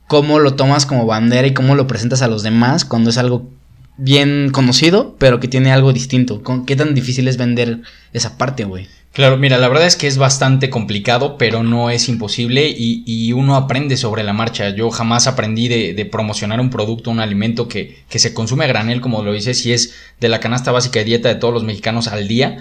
cómo 0.07 0.39
lo 0.39 0.55
tomas 0.55 0.87
como 0.87 1.07
bandera 1.07 1.49
y 1.49 1.55
cómo 1.55 1.75
lo 1.75 1.89
presentas 1.89 2.23
a 2.23 2.29
los 2.29 2.45
demás 2.45 2.85
cuando 2.85 3.11
es 3.11 3.19
algo 3.19 3.51
bien 3.99 4.51
conocido, 4.53 5.17
pero 5.19 5.41
que 5.41 5.49
tiene 5.49 5.73
algo 5.73 5.93
distinto. 5.93 6.43
¿Con 6.45 6.67
¿Qué 6.67 6.77
tan 6.77 6.95
difícil 6.95 7.29
es 7.29 7.37
vender 7.37 7.81
esa 8.13 8.39
parte, 8.39 8.65
güey? 8.65 8.87
Claro, 9.13 9.39
mira, 9.39 9.57
la 9.57 9.69
verdad 9.69 9.87
es 9.87 9.97
que 9.97 10.07
es 10.07 10.19
bastante 10.19 10.69
complicado, 10.69 11.39
pero 11.39 11.63
no 11.63 11.89
es 11.89 12.09
imposible 12.09 12.69
y, 12.69 13.03
y 13.07 13.33
uno 13.33 13.57
aprende 13.57 13.97
sobre 13.97 14.23
la 14.23 14.35
marcha. 14.35 14.69
Yo 14.69 14.91
jamás 14.91 15.27
aprendí 15.27 15.69
de, 15.69 15.95
de 15.95 16.05
promocionar 16.05 16.61
un 16.61 16.69
producto, 16.69 17.11
un 17.11 17.21
alimento 17.21 17.67
que, 17.67 18.05
que 18.11 18.19
se 18.19 18.35
consume 18.35 18.67
a 18.67 18.69
granel, 18.69 19.01
como 19.01 19.23
lo 19.23 19.33
dices, 19.33 19.59
si 19.59 19.73
es 19.73 19.95
de 20.21 20.29
la 20.29 20.39
canasta 20.39 20.71
básica 20.71 20.99
de 20.99 21.07
dieta 21.07 21.31
de 21.31 21.37
todos 21.37 21.55
los 21.55 21.65
mexicanos 21.65 22.09
al 22.09 22.29
día. 22.29 22.59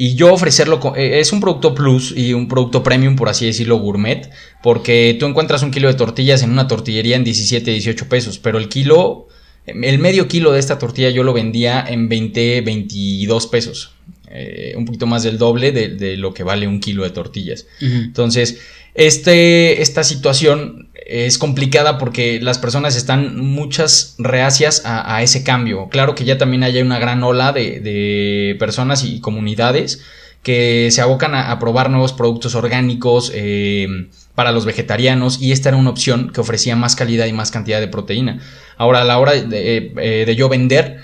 Y 0.00 0.14
yo 0.14 0.32
ofrecerlo, 0.32 0.94
eh, 0.94 1.18
es 1.18 1.32
un 1.32 1.40
producto 1.40 1.74
plus 1.74 2.14
y 2.16 2.32
un 2.32 2.46
producto 2.46 2.84
premium, 2.84 3.16
por 3.16 3.28
así 3.28 3.46
decirlo, 3.46 3.78
gourmet, 3.78 4.30
porque 4.62 5.16
tú 5.18 5.26
encuentras 5.26 5.64
un 5.64 5.72
kilo 5.72 5.88
de 5.88 5.94
tortillas 5.94 6.44
en 6.44 6.52
una 6.52 6.68
tortillería 6.68 7.16
en 7.16 7.24
17, 7.24 7.68
18 7.68 8.08
pesos, 8.08 8.38
pero 8.38 8.58
el 8.58 8.68
kilo, 8.68 9.26
el 9.66 9.98
medio 9.98 10.28
kilo 10.28 10.52
de 10.52 10.60
esta 10.60 10.78
tortilla 10.78 11.10
yo 11.10 11.24
lo 11.24 11.32
vendía 11.32 11.84
en 11.84 12.08
20, 12.08 12.60
22 12.60 13.48
pesos. 13.48 13.90
Eh, 14.30 14.74
un 14.76 14.84
poquito 14.84 15.06
más 15.06 15.24
del 15.24 15.36
doble 15.36 15.72
de, 15.72 15.88
de 15.88 16.16
lo 16.16 16.32
que 16.32 16.44
vale 16.44 16.68
un 16.68 16.78
kilo 16.78 17.02
de 17.02 17.10
tortillas. 17.10 17.66
Entonces, 17.80 18.60
este, 18.94 19.82
esta 19.82 20.04
situación 20.04 20.87
es 21.06 21.38
complicada 21.38 21.98
porque 21.98 22.40
las 22.40 22.58
personas 22.58 22.96
están 22.96 23.38
muchas 23.40 24.14
reacias 24.18 24.82
a, 24.84 25.22
ese 25.22 25.42
cambio. 25.44 25.88
Claro 25.88 26.14
que 26.14 26.24
ya 26.24 26.38
también 26.38 26.62
hay 26.62 26.80
una 26.80 26.98
gran 26.98 27.22
ola 27.22 27.52
de, 27.52 28.56
personas 28.58 29.04
y 29.04 29.20
comunidades 29.20 30.02
que 30.42 30.90
se 30.90 31.00
abocan 31.00 31.34
a, 31.34 31.58
probar 31.58 31.90
nuevos 31.90 32.12
productos 32.12 32.54
orgánicos 32.54 33.32
eh, 33.34 34.08
para 34.34 34.52
los 34.52 34.64
vegetarianos 34.64 35.40
y 35.42 35.52
esta 35.52 35.70
era 35.70 35.78
una 35.78 35.90
opción 35.90 36.30
que 36.32 36.40
ofrecía 36.40 36.76
más 36.76 36.94
calidad 36.94 37.26
y 37.26 37.32
más 37.32 37.50
cantidad 37.50 37.80
de 37.80 37.88
proteína. 37.88 38.40
Ahora, 38.76 39.02
a 39.02 39.04
la 39.04 39.18
hora 39.18 39.32
de, 39.32 39.92
eh, 39.96 40.24
de 40.26 40.36
yo 40.36 40.48
vender, 40.48 40.98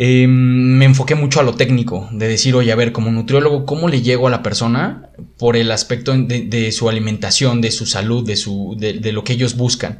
eh, 0.00 0.28
me 0.28 0.84
enfoqué 0.84 1.16
mucho 1.16 1.40
a 1.40 1.42
lo 1.42 1.54
técnico, 1.54 2.08
de 2.12 2.28
decir, 2.28 2.54
oye, 2.54 2.70
a 2.70 2.76
ver, 2.76 2.92
como 2.92 3.10
nutriólogo, 3.10 3.66
¿cómo 3.66 3.88
le 3.88 4.00
llego 4.00 4.28
a 4.28 4.30
la 4.30 4.44
persona 4.44 5.10
por 5.36 5.56
el 5.56 5.72
aspecto 5.72 6.16
de, 6.16 6.70
su 6.70 6.88
alimentación, 6.88 7.60
de 7.60 7.72
su 7.72 7.84
salud, 7.84 8.24
de, 8.24 8.36
su, 8.36 8.76
de, 8.78 9.10
lo 9.10 9.24
que 9.24 9.32
ellos 9.32 9.56
buscan? 9.56 9.98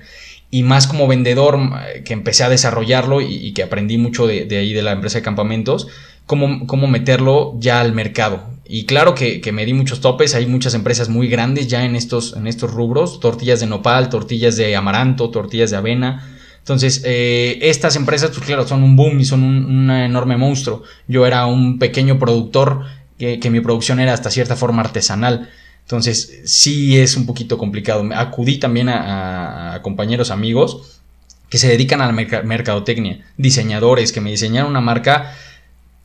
Y 0.53 0.63
más 0.63 0.87
como 0.87 1.09
vendedor, 1.09 1.59
que 2.05 2.13
empecé 2.13 2.45
a 2.45 2.49
desarrollarlo 2.49 3.21
y, 3.21 3.51
que 3.55 3.65
aprendí 3.65 3.99
mucho 3.99 4.29
de, 4.29 4.45
de, 4.45 4.59
ahí 4.59 4.73
de 4.73 4.83
la 4.83 4.93
empresa 4.93 5.19
de 5.19 5.25
campamentos, 5.25 5.89
cómo, 6.27 6.69
cómo 6.69 6.87
meterlo 6.87 7.57
ya 7.59 7.81
al 7.81 7.93
mercado. 7.93 8.45
Y 8.69 8.85
claro 8.85 9.17
que, 9.17 9.41
que 9.41 9.51
me 9.51 9.67
di 9.67 9.75
muchos 9.75 10.01
topes, 10.01 10.37
hay 10.37 10.47
muchas 10.47 10.75
empresas 10.75 11.09
muy 11.09 11.27
grandes 11.27 11.67
ya 11.67 11.85
en 11.85 11.97
estos, 11.97 12.37
en 12.37 12.47
estos 12.47 12.73
rubros, 12.73 13.19
tortillas 13.19 13.59
de 13.59 13.67
nopal, 13.67 14.11
tortillas 14.11 14.57
de 14.57 14.77
amaranto, 14.77 15.31
tortillas 15.31 15.73
de 15.73 15.77
avena. 15.77 16.38
Entonces, 16.59 17.03
eh, 17.05 17.59
estas 17.63 17.97
empresas, 17.97 18.31
pues 18.31 18.45
claro, 18.45 18.67
son 18.67 18.83
un 18.83 18.97
boom 18.97 19.21
y 19.21 19.25
son 19.25 19.43
un, 19.43 19.91
enorme 19.91 20.37
monstruo. 20.37 20.83
Yo 21.07 21.27
era 21.27 21.47
un 21.47 21.79
pequeño 21.79 22.19
productor 22.19 22.85
que, 23.19 23.51
mi 23.51 23.61
producción 23.61 24.01
era 24.01 24.13
hasta 24.13 24.31
cierta 24.31 24.57
forma 24.57 24.83
artesanal. 24.83 25.49
Entonces, 25.83 26.43
sí 26.45 26.99
es 26.99 27.17
un 27.17 27.25
poquito 27.25 27.57
complicado. 27.57 28.07
Acudí 28.15 28.59
también 28.59 28.89
a, 28.91 29.81
compañeros 29.83 30.31
amigos 30.31 31.01
que 31.49 31.59
se 31.59 31.69
dedican 31.69 32.03
a 32.03 32.07
la 32.07 32.13
merca- 32.13 32.43
mercadotecnia, 32.43 33.25
diseñadores 33.39 34.13
que 34.13 34.21
me 34.21 34.31
diseñaron 34.31 34.71
una 34.71 34.83
marca 34.83 35.35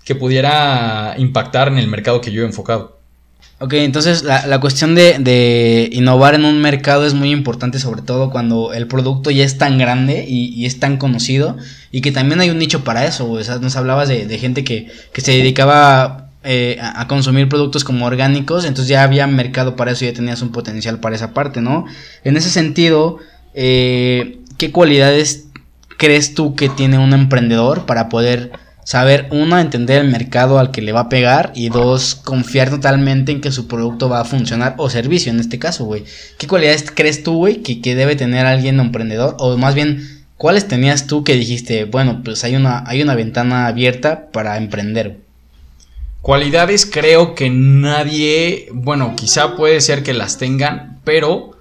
que 0.05 0.15
pudiera 0.15 1.15
impactar 1.17 1.67
en 1.67 1.77
el 1.77 1.87
mercado 1.87 2.21
que 2.21 2.31
yo 2.31 2.43
he 2.43 2.45
enfocado. 2.45 3.02
Ok, 3.59 3.73
entonces 3.75 4.23
la, 4.23 4.45
la 4.45 4.59
cuestión 4.59 4.93
de, 4.93 5.19
de 5.19 5.89
innovar 5.93 6.35
en 6.35 6.43
un 6.43 6.59
mercado 6.59 7.05
es 7.05 7.13
muy 7.13 7.31
importante, 7.31 7.79
sobre 7.79 8.01
todo 8.01 8.29
cuando 8.29 8.73
el 8.73 8.87
producto 8.87 9.31
ya 9.31 9.45
es 9.45 9.57
tan 9.57 9.77
grande 9.77 10.25
y, 10.27 10.47
y 10.47 10.65
es 10.65 10.79
tan 10.79 10.97
conocido 10.97 11.55
y 11.89 12.01
que 12.01 12.11
también 12.11 12.41
hay 12.41 12.49
un 12.49 12.57
nicho 12.57 12.83
para 12.83 13.05
eso. 13.05 13.31
O 13.31 13.41
sea, 13.41 13.59
nos 13.59 13.77
hablabas 13.77 14.09
de, 14.09 14.25
de 14.25 14.37
gente 14.37 14.65
que, 14.65 14.87
que 15.13 15.21
se 15.21 15.31
dedicaba 15.31 16.31
eh, 16.43 16.77
a, 16.81 17.01
a 17.01 17.07
consumir 17.07 17.47
productos 17.47 17.85
como 17.85 18.05
orgánicos, 18.05 18.65
entonces 18.65 18.89
ya 18.89 19.03
había 19.03 19.27
mercado 19.27 19.77
para 19.77 19.91
eso, 19.91 20.03
ya 20.03 20.13
tenías 20.13 20.41
un 20.41 20.51
potencial 20.51 20.99
para 20.99 21.15
esa 21.15 21.33
parte, 21.33 21.61
¿no? 21.61 21.85
En 22.25 22.35
ese 22.35 22.49
sentido, 22.49 23.19
eh, 23.53 24.39
¿qué 24.57 24.71
cualidades 24.71 25.45
crees 25.97 26.33
tú 26.33 26.55
que 26.55 26.67
tiene 26.67 26.97
un 26.97 27.13
emprendedor 27.13 27.85
para 27.85 28.09
poder 28.09 28.51
saber, 28.83 29.27
uno, 29.31 29.59
entender 29.59 30.01
el 30.01 30.11
mercado 30.11 30.59
al 30.59 30.71
que 30.71 30.81
le 30.81 30.91
va 30.91 31.01
a 31.01 31.09
pegar 31.09 31.51
y 31.55 31.69
dos, 31.69 32.15
confiar 32.15 32.69
totalmente 32.69 33.31
en 33.31 33.41
que 33.41 33.51
su 33.51 33.67
producto 33.67 34.09
va 34.09 34.21
a 34.21 34.25
funcionar 34.25 34.75
o 34.77 34.89
servicio 34.89 35.31
en 35.31 35.39
este 35.39 35.59
caso, 35.59 35.85
güey? 35.85 36.03
¿Qué 36.37 36.47
cualidades 36.47 36.91
crees 36.93 37.23
tú, 37.23 37.35
güey, 37.35 37.57
que, 37.63 37.81
que 37.81 37.95
debe 37.95 38.15
tener 38.15 38.45
alguien 38.45 38.79
emprendedor? 38.79 39.35
O 39.39 39.57
más 39.57 39.75
bien, 39.75 40.25
¿cuáles 40.37 40.67
tenías 40.67 41.07
tú 41.07 41.23
que 41.23 41.35
dijiste, 41.35 41.85
bueno, 41.85 42.21
pues 42.23 42.43
hay 42.43 42.55
una, 42.55 42.83
hay 42.85 43.01
una 43.01 43.15
ventana 43.15 43.67
abierta 43.67 44.27
para 44.31 44.57
emprender? 44.57 45.17
Cualidades 46.21 46.85
creo 46.85 47.35
que 47.35 47.49
nadie, 47.49 48.69
bueno, 48.71 49.13
quizá 49.17 49.57
puede 49.57 49.81
ser 49.81 50.03
que 50.03 50.13
las 50.13 50.37
tengan, 50.37 51.01
pero 51.03 51.52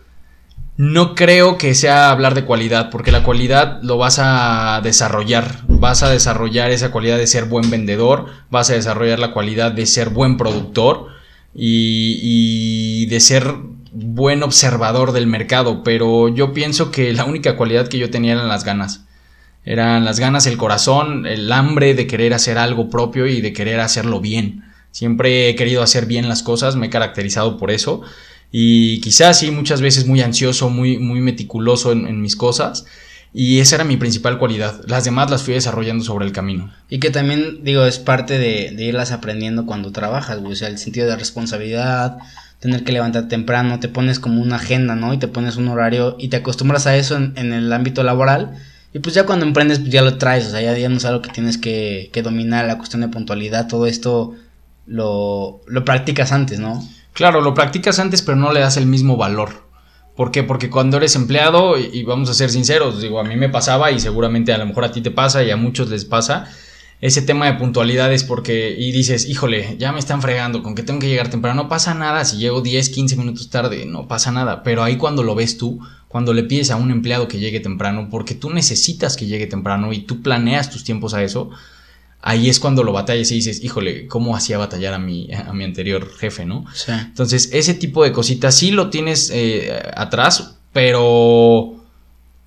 no 0.83 1.15
creo 1.15 1.59
que 1.59 1.77
sea 1.77 2.11
hablar 2.11 2.35
de 2.35 2.45
cualidad, 2.45 2.91
porque 2.91 3.12
la 3.12 3.23
cualidad 3.23 3.81
lo 3.83 3.99
vas 3.99 4.19
a 4.19 4.81
desarrollar, 4.83 5.61
vas 5.69 6.03
a 6.03 6.11
desarrollar 6.11 6.73
esa 6.73 6.91
cualidad 6.91 7.19
de 7.19 7.29
ser 7.29 7.45
buen 7.45 7.71
vendedor, 7.71 8.27
vas 8.51 8.69
a 8.69 8.75
desarrollar 8.75 9.21
la 9.21 9.33
cualidad 9.33 9.71
de 9.71 9.87
ser 9.87 10.09
buen 10.09 10.37
productor 10.37 11.07
y, 11.55 13.07
de 13.07 13.21
ser 13.21 13.55
buen 13.93 14.43
observador 14.43 15.12
del 15.12 15.29
mercado, 15.29 15.85
pero 15.85 16.29
yo 16.29 16.53
pienso 16.53 16.91
que 16.91 17.12
la 17.12 17.27
única 17.27 17.57
cualidad 17.57 17.87
que 17.87 17.99
yo 17.99 18.11
tenía 18.11 18.33
eran 18.33 18.49
las 18.49 18.65
ganas. 18.65 19.05
Eran 19.65 20.05
las 20.05 20.19
ganas, 20.19 20.49
el 20.49 20.57
corazón, 20.57 21.27
el 21.27 21.53
hambre 21.53 21.95
de 21.95 22.09
querer 22.09 22.35
hacer 22.35 22.59
algo 22.59 22.91
propio 22.91 23.29
y 23.29 23.41
de 23.41 23.53
querer 23.53 23.79
hacerlo 23.79 24.21
bien. 24.21 24.65
Siempre 24.91 25.49
he 25.49 25.55
querido 25.55 25.81
hacer 25.81 26.07
bien 26.07 26.29
las 26.29 26.43
cosas, 26.43 26.75
me 26.75 26.87
he 26.87 26.91
caracterizado 26.91 27.57
por 27.57 27.71
eso. 27.71 28.03
Y 28.52 29.00
quizás 29.00 29.38
sí, 29.38 29.50
muchas 29.50 29.80
veces 29.80 30.06
muy 30.06 30.21
ansioso, 30.21 30.68
muy, 30.68 30.99
muy 30.99 31.21
meticuloso 31.21 31.90
en, 31.90 32.21
mis 32.21 32.37
cosas. 32.37 32.85
Y 33.32 33.61
esa 33.61 33.76
era 33.76 33.85
mi 33.85 33.97
principal 33.97 34.38
cualidad. 34.38 34.82
Las 34.87 35.04
demás 35.04 35.30
las 35.30 35.42
fui 35.42 35.54
desarrollando 35.54 36.04
sobre 36.04 36.26
el 36.26 36.32
camino. 36.32 36.71
Y 36.90 36.99
que 36.99 37.11
también, 37.11 37.64
digo, 37.64 37.87
es 37.87 37.99
parte 37.99 38.38
de, 38.38 38.75
irlas 38.78 39.11
aprendiendo 39.11 39.64
cuando 39.64 39.90
trabajas. 39.90 40.38
O 40.44 40.54
sea, 40.54 40.68
el 40.68 40.76
sentido 40.76 41.09
de 41.09 41.16
responsabilidad, 41.16 42.18
tener 42.61 42.85
que 42.85 42.92
levantar 42.92 43.28
temprano, 43.28 43.80
te 43.80 43.88
pones 43.88 44.18
como 44.21 44.42
una 44.42 44.56
agenda, 44.56 44.94
¿no? 44.94 45.14
Y 45.14 45.18
te 45.18 45.28
pones 45.28 45.56
un 45.56 45.68
horario 45.68 46.16
y 46.18 46.28
te 46.28 46.37
acostumbras 46.37 46.87
a 46.87 46.94
eso 46.94 47.16
en, 47.16 47.32
en 47.37 47.54
el 47.54 47.73
ámbito 47.73 48.02
laboral. 48.02 48.59
Y 48.92 48.99
pues 48.99 49.14
ya 49.14 49.25
cuando 49.25 49.47
emprendes, 49.47 49.78
pues 49.78 49.90
ya 49.90 50.02
lo 50.02 50.18
traes, 50.18 50.47
o 50.47 50.50
sea, 50.50 50.61
ya, 50.61 50.76
ya 50.76 50.90
no 50.90 50.99
es 50.99 51.04
algo 51.06 51.23
que 51.23 51.30
tienes 51.30 51.56
que, 51.56 52.11
que 52.12 52.23
dominar, 52.23 52.66
la 52.66 52.76
cuestión 52.76 53.00
de 53.00 53.09
puntualidad, 53.09 53.66
todo 53.66 53.87
esto 53.87 54.35
lo, 54.87 55.62
lo 55.66 55.85
practicas 55.87 56.32
antes, 56.32 56.61
¿no? 56.61 56.87
Claro, 57.12 57.40
lo 57.40 57.54
practicas 57.54 57.99
antes, 57.99 58.23
pero 58.23 58.37
no 58.37 58.52
le 58.52 58.61
das 58.61 58.76
el 58.76 58.87
mismo 58.87 59.16
valor. 59.16 59.71
¿Por 60.16 60.31
qué? 60.31 60.42
Porque 60.42 60.71
cuando 60.71 60.99
eres 60.99 61.16
empleado, 61.16 61.78
y, 61.78 62.02
vamos 62.04 62.28
a 62.28 62.35
ser 62.35 62.50
sinceros, 62.50 63.00
digo, 63.00 63.19
a 63.19 63.25
mí 63.25 63.37
me 63.37 63.49
pasaba 63.49 63.90
y 63.90 64.00
seguramente 64.00 64.52
a 64.52 64.59
lo 64.59 64.66
mejor 64.66 64.85
a 64.85 64.92
ti 64.92 65.00
te 65.00 65.11
pasa 65.11 65.42
y 65.42 65.50
a 65.50 65.57
muchos 65.57 65.88
les 65.88 66.04
pasa, 66.04 66.50
ese 67.00 67.23
tema 67.23 67.47
de 67.47 67.54
puntualidad 67.54 68.12
es 68.12 68.23
porque, 68.23 68.76
y 68.78 68.92
dices, 68.92 69.28
híjole, 69.28 69.76
ya 69.78 69.90
me 69.90 69.99
están 69.99 70.23
fregando 70.23 70.62
con 70.62 70.75
que 70.75 70.83
tengo 70.83 71.00
que 71.00 71.09
llegar 71.09 71.28
temprano, 71.28 71.64
no 71.64 71.69
pasa 71.69 71.95
nada 71.95 72.25
si 72.25 72.37
llego 72.37 72.61
10, 72.61 72.90
15 72.90 73.16
minutos 73.16 73.50
tarde, 73.50 73.87
no 73.87 74.07
pasa 74.07 74.31
nada, 74.31 74.62
pero 74.62 74.83
ahí 74.85 74.97
cuando 74.97 75.23
lo 75.23 75.35
ves 75.35 75.59
tú, 75.59 75.81
cuando 76.09 76.33
le 76.35 76.45
pides 76.45 76.71
a 76.71 76.76
un 76.76 76.90
empleado 76.90 77.26
que 77.26 77.38
llegue 77.38 77.59
temprano, 77.59 78.09
porque 78.11 78.35
tú 78.35 78.50
necesitas 78.50 79.16
que 79.16 79.26
llegue 79.26 79.47
temprano 79.47 79.92
y 79.92 80.00
tú 80.00 80.23
planeas 80.23 80.71
tus 80.71 80.85
tiempos 80.85 81.14
a 81.14 81.23
eso, 81.25 81.50
ahí 82.23 82.49
es 82.49 82.61
cuando 82.61 82.85
lo 82.85 82.93
batallas 82.93 83.31
y 83.33 83.35
dices, 83.35 83.62
híjole, 83.62 84.07
¿cómo 84.07 84.37
hacía 84.37 84.57
batallar 84.57 84.95
a 84.95 84.99
mi, 84.99 85.29
a 85.33 85.52
mi 85.52 85.64
anterior 85.64 86.09
jefe, 86.17 86.47
no? 86.47 86.64
Entonces, 86.88 87.50
ese 87.52 87.75
tipo 87.75 88.05
de 88.05 88.12
cositas 88.12 88.57
sí 88.57 88.71
lo 88.71 88.91
tienes 88.91 89.31
eh, 89.35 89.83
atrás, 89.97 90.57
pero 90.73 91.76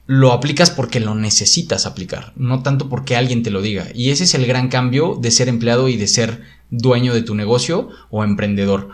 lo 0.08 0.32
aplicas 0.32 0.72
porque 0.72 1.00
lo 1.00 1.14
necesitas 1.14 1.86
aplicar, 1.86 2.32
no 2.36 2.64
tanto 2.64 2.90
porque 2.90 3.16
alguien 3.16 3.44
te 3.44 3.52
lo 3.52 3.62
diga. 3.62 3.88
Y 3.94 4.12
ese 4.12 4.24
es 4.24 4.34
el 4.34 4.46
gran 4.46 4.70
cambio 4.70 5.18
de 5.20 5.32
ser 5.32 5.50
empleado 5.50 5.90
y 5.90 5.98
de 5.98 6.08
ser 6.08 6.42
dueño 6.70 7.14
de 7.14 7.22
tu 7.22 7.36
negocio 7.36 7.90
o 8.10 8.24
emprendedor, 8.24 8.90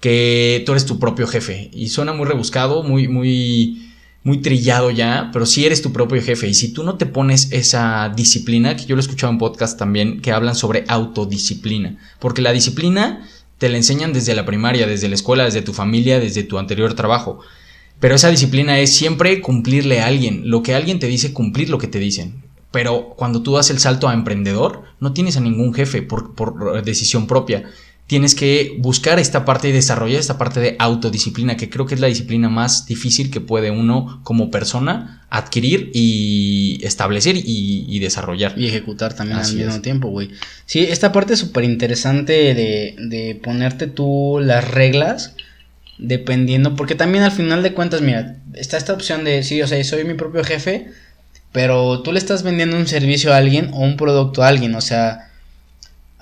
que 0.00 0.62
tú 0.66 0.72
eres 0.72 0.84
tu 0.84 0.98
propio 0.98 1.26
jefe. 1.26 1.70
Y 1.72 1.88
suena 1.88 2.12
muy 2.12 2.26
rebuscado, 2.26 2.82
muy, 2.82 3.08
muy, 3.08 3.83
muy 4.24 4.38
trillado 4.38 4.90
ya, 4.90 5.30
pero 5.32 5.44
sí 5.44 5.66
eres 5.66 5.82
tu 5.82 5.92
propio 5.92 6.20
jefe. 6.20 6.48
Y 6.48 6.54
si 6.54 6.72
tú 6.72 6.82
no 6.82 6.96
te 6.96 7.06
pones 7.06 7.52
esa 7.52 8.08
disciplina, 8.08 8.74
que 8.74 8.86
yo 8.86 8.96
lo 8.96 9.00
he 9.00 9.04
escuchado 9.04 9.30
en 9.30 9.38
podcast 9.38 9.78
también, 9.78 10.22
que 10.22 10.32
hablan 10.32 10.56
sobre 10.56 10.84
autodisciplina, 10.88 11.98
porque 12.18 12.42
la 12.42 12.52
disciplina 12.52 13.28
te 13.58 13.68
la 13.68 13.76
enseñan 13.76 14.14
desde 14.14 14.34
la 14.34 14.46
primaria, 14.46 14.86
desde 14.86 15.08
la 15.08 15.14
escuela, 15.14 15.44
desde 15.44 15.62
tu 15.62 15.74
familia, 15.74 16.18
desde 16.18 16.42
tu 16.42 16.58
anterior 16.58 16.94
trabajo. 16.94 17.40
Pero 18.00 18.14
esa 18.14 18.30
disciplina 18.30 18.78
es 18.80 18.94
siempre 18.94 19.40
cumplirle 19.40 20.00
a 20.00 20.06
alguien. 20.06 20.50
Lo 20.50 20.62
que 20.62 20.74
alguien 20.74 20.98
te 20.98 21.06
dice, 21.06 21.32
cumplir 21.32 21.70
lo 21.70 21.78
que 21.78 21.86
te 21.86 21.98
dicen. 21.98 22.42
Pero 22.70 23.14
cuando 23.16 23.42
tú 23.42 23.54
das 23.54 23.70
el 23.70 23.78
salto 23.78 24.08
a 24.08 24.14
emprendedor, 24.14 24.82
no 25.00 25.12
tienes 25.12 25.36
a 25.36 25.40
ningún 25.40 25.72
jefe 25.74 26.02
por, 26.02 26.34
por 26.34 26.82
decisión 26.82 27.26
propia. 27.26 27.70
Tienes 28.06 28.34
que 28.34 28.76
buscar 28.78 29.18
esta 29.18 29.46
parte 29.46 29.70
y 29.70 29.72
desarrollar 29.72 30.20
esta 30.20 30.36
parte 30.36 30.60
de 30.60 30.76
autodisciplina, 30.78 31.56
que 31.56 31.70
creo 31.70 31.86
que 31.86 31.94
es 31.94 32.00
la 32.00 32.06
disciplina 32.06 32.50
más 32.50 32.84
difícil 32.84 33.30
que 33.30 33.40
puede 33.40 33.70
uno 33.70 34.20
como 34.24 34.50
persona 34.50 35.22
adquirir 35.30 35.90
y 35.94 36.80
establecer 36.82 37.36
y, 37.36 37.86
y 37.88 37.98
desarrollar. 38.00 38.58
y 38.58 38.66
ejecutar 38.66 39.14
también 39.14 39.38
Así 39.38 39.58
al 39.60 39.66
mismo 39.66 39.80
tiempo, 39.80 40.08
güey. 40.08 40.30
Sí, 40.66 40.80
esta 40.80 41.12
parte 41.12 41.32
es 41.32 41.40
súper 41.40 41.64
interesante 41.64 42.54
de, 42.54 42.94
de 42.98 43.40
ponerte 43.42 43.86
tú 43.86 44.38
las 44.40 44.70
reglas 44.70 45.34
dependiendo, 45.98 46.76
porque 46.76 46.94
también 46.94 47.24
al 47.24 47.32
final 47.32 47.62
de 47.62 47.72
cuentas, 47.72 48.02
mira, 48.02 48.36
está 48.54 48.76
esta 48.76 48.92
opción 48.92 49.24
de, 49.24 49.42
sí, 49.42 49.62
o 49.62 49.66
sea, 49.66 49.82
soy 49.84 50.04
mi 50.04 50.14
propio 50.14 50.44
jefe, 50.44 50.88
pero 51.52 52.02
tú 52.02 52.12
le 52.12 52.18
estás 52.18 52.42
vendiendo 52.42 52.76
un 52.76 52.86
servicio 52.86 53.32
a 53.32 53.36
alguien 53.36 53.70
o 53.72 53.80
un 53.80 53.96
producto 53.96 54.42
a 54.42 54.48
alguien, 54.48 54.74
o 54.74 54.80
sea, 54.80 55.30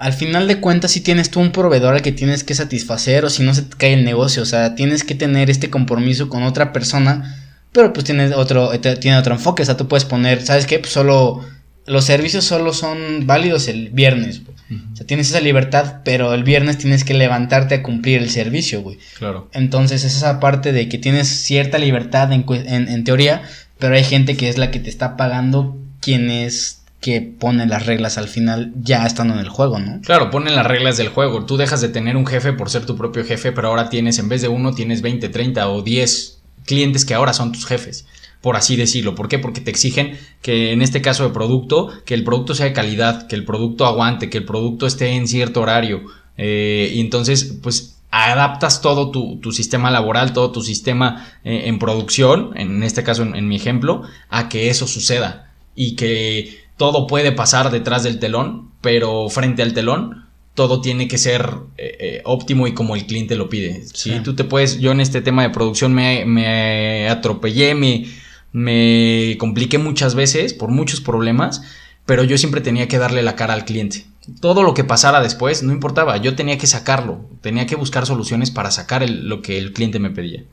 al 0.03 0.13
final 0.13 0.49
de 0.49 0.59
cuentas 0.59 0.91
si 0.91 1.01
tienes 1.01 1.31
tú 1.31 1.39
un 1.39 1.53
proveedor 1.53 1.95
al 1.95 2.03
que 2.03 2.11
tienes 2.11 2.43
que 2.43 2.55
satisfacer 2.55 3.25
o 3.25 3.31
si 3.31 3.45
no 3.45 3.55
se 3.55 3.63
te 3.63 3.77
cae 3.77 3.95
el 3.95 4.05
negocio, 4.05 4.43
o 4.43 4.47
sea, 4.47 4.75
tienes 4.75 5.05
que 5.05 5.15
tener 5.15 5.49
este 5.49 5.71
compromiso 5.71 6.29
con 6.29 6.43
otra 6.43 6.73
persona, 6.73 7.37
pero 7.71 7.93
pues 7.93 8.05
tienes 8.05 8.33
otro, 8.33 8.71
tiene 8.81 9.17
otro 9.17 9.35
enfoque, 9.35 9.63
o 9.63 9.65
sea, 9.65 9.77
tú 9.77 9.87
puedes 9.87 10.05
poner, 10.05 10.45
¿sabes 10.45 10.67
qué? 10.67 10.81
Pues 10.81 10.93
solo, 10.93 11.45
los 11.87 12.05
servicios 12.05 12.45
solo 12.45 12.73
son 12.73 13.29
válidos 13.29 13.69
el 13.69 13.91
viernes, 13.91 14.45
güey. 14.45 14.53
O 14.93 14.97
sea, 14.97 15.07
tienes 15.07 15.29
esa 15.29 15.41
libertad, 15.41 16.01
pero 16.03 16.33
el 16.33 16.45
viernes 16.45 16.79
tienes 16.79 17.05
que 17.05 17.13
levantarte 17.13 17.75
a 17.77 17.83
cumplir 17.83 18.23
el 18.23 18.31
servicio, 18.31 18.81
güey. 18.81 18.99
Claro. 19.19 19.51
Entonces 19.53 20.03
es 20.03 20.17
esa 20.17 20.41
parte 20.41 20.73
de 20.73 20.89
que 20.89 20.99
tienes 20.99 21.29
cierta 21.29 21.79
libertad 21.79 22.33
en, 22.33 22.47
en, 22.49 22.89
en 22.89 23.05
teoría, 23.05 23.43
pero 23.79 23.95
hay 23.95 24.03
gente 24.03 24.37
que 24.37 24.49
es 24.49 24.57
la 24.59 24.71
que 24.71 24.81
te 24.81 24.89
está 24.89 25.17
pagando 25.17 25.79
quien 26.01 26.31
es 26.31 26.82
que 27.03 27.21
pone 27.21 27.67
las 27.67 27.85
reglas 27.85 28.17
al 28.17 28.29
final 28.29 28.73
ya 28.81 29.05
estando 29.05 29.35
en 29.35 29.41
el 29.41 29.49
juego, 29.49 29.81
¿no? 29.81 30.01
Claro, 30.03 30.31
ponen 30.31 30.55
las 30.55 30.65
reglas 30.65 30.97
del 30.97 31.09
juego. 31.09 31.45
Tú 31.45 31.57
dejas 31.57 31.81
de 31.81 31.89
tener 31.89 32.17
un 32.17 32.25
jefe 32.25 32.53
por 32.53 32.71
ser 32.71 32.87
tu 32.87 32.97
propio 32.97 33.25
jefe, 33.25 33.51
pero 33.51 33.69
ahora 33.69 33.91
tienes, 33.91 34.21
en 34.21 34.29
vez 34.29 34.41
de 34.41 34.47
uno, 34.47 34.73
tienes 34.73 35.03
20, 35.03 35.29
30 35.29 35.69
o 35.69 35.83
10 35.83 36.41
clientes 36.65 37.05
que 37.05 37.15
ahora 37.15 37.33
son 37.33 37.51
tus 37.51 37.67
jefes. 37.67 38.07
Por 38.41 38.55
así 38.55 38.77
decirlo. 38.77 39.17
¿Por 39.17 39.27
qué? 39.27 39.41
Porque 39.41 39.61
te 39.61 39.73
exigen 39.73 40.17
que 40.43 40.73
en 40.73 40.81
este 40.81 41.03
caso 41.03 41.25
de 41.25 41.35
producto, 41.35 41.91
que 42.05 42.15
el 42.15 42.23
producto 42.23 42.55
sea 42.55 42.67
de 42.67 42.73
calidad, 42.73 43.27
que 43.27 43.35
el 43.35 43.45
producto 43.45 43.85
aguante, 43.85 44.31
que 44.31 44.39
el 44.39 44.45
producto 44.45 44.87
esté 44.87 45.09
en 45.09 45.27
cierto 45.27 45.61
horario. 45.61 46.03
Eh, 46.39 46.93
y 46.95 47.01
entonces, 47.01 47.59
pues 47.65 47.99
adaptas 48.13 48.81
todo 48.81 49.11
tu, 49.11 49.51
sistema 49.51 49.91
laboral, 49.91 50.33
todo 50.33 50.53
tu 50.53 50.63
sistema 50.63 51.33
eh, 51.43 51.63
en 51.65 51.81
producción, 51.81 52.53
en 52.55 52.85
este 52.85 53.03
caso 53.03 53.25
en 53.25 53.49
mi 53.49 53.57
ejemplo, 53.57 54.03
a 54.29 54.49
que 54.49 54.71
eso 54.71 54.87
suceda. 54.87 55.49
Y 55.75 55.97
que 55.97 56.62
todo 56.77 57.07
puede 57.07 57.33
pasar 57.33 57.71
detrás 57.71 58.03
del 58.03 58.19
telón, 58.19 58.71
pero 58.81 59.29
frente 59.29 59.63
al 59.63 59.73
telón 59.75 60.27
todo 60.55 60.83
tiene 60.83 61.09
que 61.09 61.17
ser 61.17 61.49
eh, 61.79 61.97
eh, 62.01 62.23
óptimo 62.25 62.67
y 62.67 62.75
como 62.75 62.95
el 62.95 63.07
cliente 63.07 63.37
lo 63.37 63.49
pide. 63.49 63.85
Sí. 63.95 64.21
Tú 64.23 64.35
te 64.35 64.45
puedes, 64.45 64.81
yo 64.81 64.93
en 64.93 65.01
este 65.01 65.23
tema 65.23 65.43
de 65.43 65.49
producción 65.51 65.95
me, 65.95 66.27
me 66.27 67.09
atropellé, 67.09 67.75
me, 67.75 68.05
me 68.53 69.37
compliqué 69.39 69.79
muchas 69.79 70.15
veces 70.15 70.53
por 70.53 70.71
muchos 70.71 71.01
problemas, 71.01 71.63
pero 72.05 72.23
yo 72.25 72.37
siempre 72.37 72.61
tenía 72.61 72.87
que 72.89 72.99
darle 72.99 73.23
la 73.23 73.35
cara 73.37 73.55
al 73.55 73.65
cliente. 73.65 74.05
Todo 74.41 74.63
lo 74.63 74.75
que 74.75 74.85
pasara 74.85 75.21
después 75.23 75.63
no 75.63 75.73
importaba, 75.73 76.17
yo 76.19 76.35
tenía 76.37 76.59
que 76.59 76.67
sacarlo, 76.67 77.25
tenía 77.41 77.67
que 77.67 77.75
buscar 77.77 78.07
soluciones 78.07 78.51
para 78.51 78.71
sacar 78.71 79.03
el- 79.03 79.29
lo 79.29 79.41
que 79.43 79.59
el 79.59 79.73
cliente 79.73 79.99
me 79.99 80.11
pedía. 80.11 80.45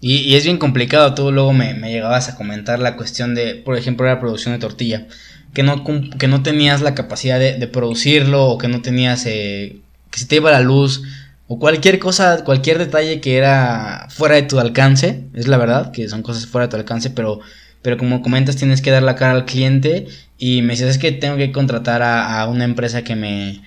Y, 0.00 0.18
y 0.18 0.36
es 0.36 0.44
bien 0.44 0.58
complicado, 0.58 1.14
tú 1.14 1.32
luego 1.32 1.52
me, 1.52 1.74
me 1.74 1.90
llegabas 1.90 2.28
a 2.28 2.36
comentar 2.36 2.78
la 2.78 2.96
cuestión 2.96 3.34
de, 3.34 3.54
por 3.56 3.76
ejemplo, 3.76 4.06
la 4.06 4.20
producción 4.20 4.54
de 4.54 4.60
tortilla, 4.60 5.08
que 5.52 5.62
no, 5.62 5.84
que 5.84 6.28
no 6.28 6.42
tenías 6.42 6.82
la 6.82 6.94
capacidad 6.94 7.38
de, 7.38 7.66
producirlo 7.68 8.46
o 8.46 8.58
que 8.58 8.68
no 8.68 8.82
tenías, 8.82 9.24
eh, 9.26 9.80
que 10.10 10.18
se 10.18 10.26
te 10.26 10.36
iba 10.36 10.50
la 10.50 10.60
luz 10.60 11.02
o 11.48 11.58
cualquier 11.58 11.98
cosa, 11.98 12.44
cualquier 12.44 12.78
detalle 12.78 13.20
que 13.20 13.36
era 13.36 14.06
fuera 14.10 14.34
de 14.34 14.42
tu 14.42 14.58
alcance, 14.58 15.24
es 15.34 15.46
la 15.48 15.58
verdad, 15.58 15.92
que 15.92 16.08
son 16.08 16.22
cosas 16.22 16.46
fuera 16.46 16.66
de 16.66 16.70
tu 16.70 16.76
alcance, 16.76 17.10
pero, 17.10 17.40
pero 17.82 17.96
como 17.96 18.22
comentas 18.22 18.56
tienes 18.56 18.82
que 18.82 18.90
dar 18.90 19.02
la 19.02 19.14
cara 19.14 19.32
al 19.32 19.44
cliente 19.44 20.08
y 20.38 20.62
me 20.62 20.74
dices 20.74 20.90
es 20.90 20.98
que 20.98 21.12
tengo 21.12 21.36
que 21.36 21.52
contratar 21.52 22.02
a, 22.02 22.40
a 22.40 22.48
una 22.48 22.64
empresa 22.64 23.02
que 23.02 23.14
me, 23.14 23.62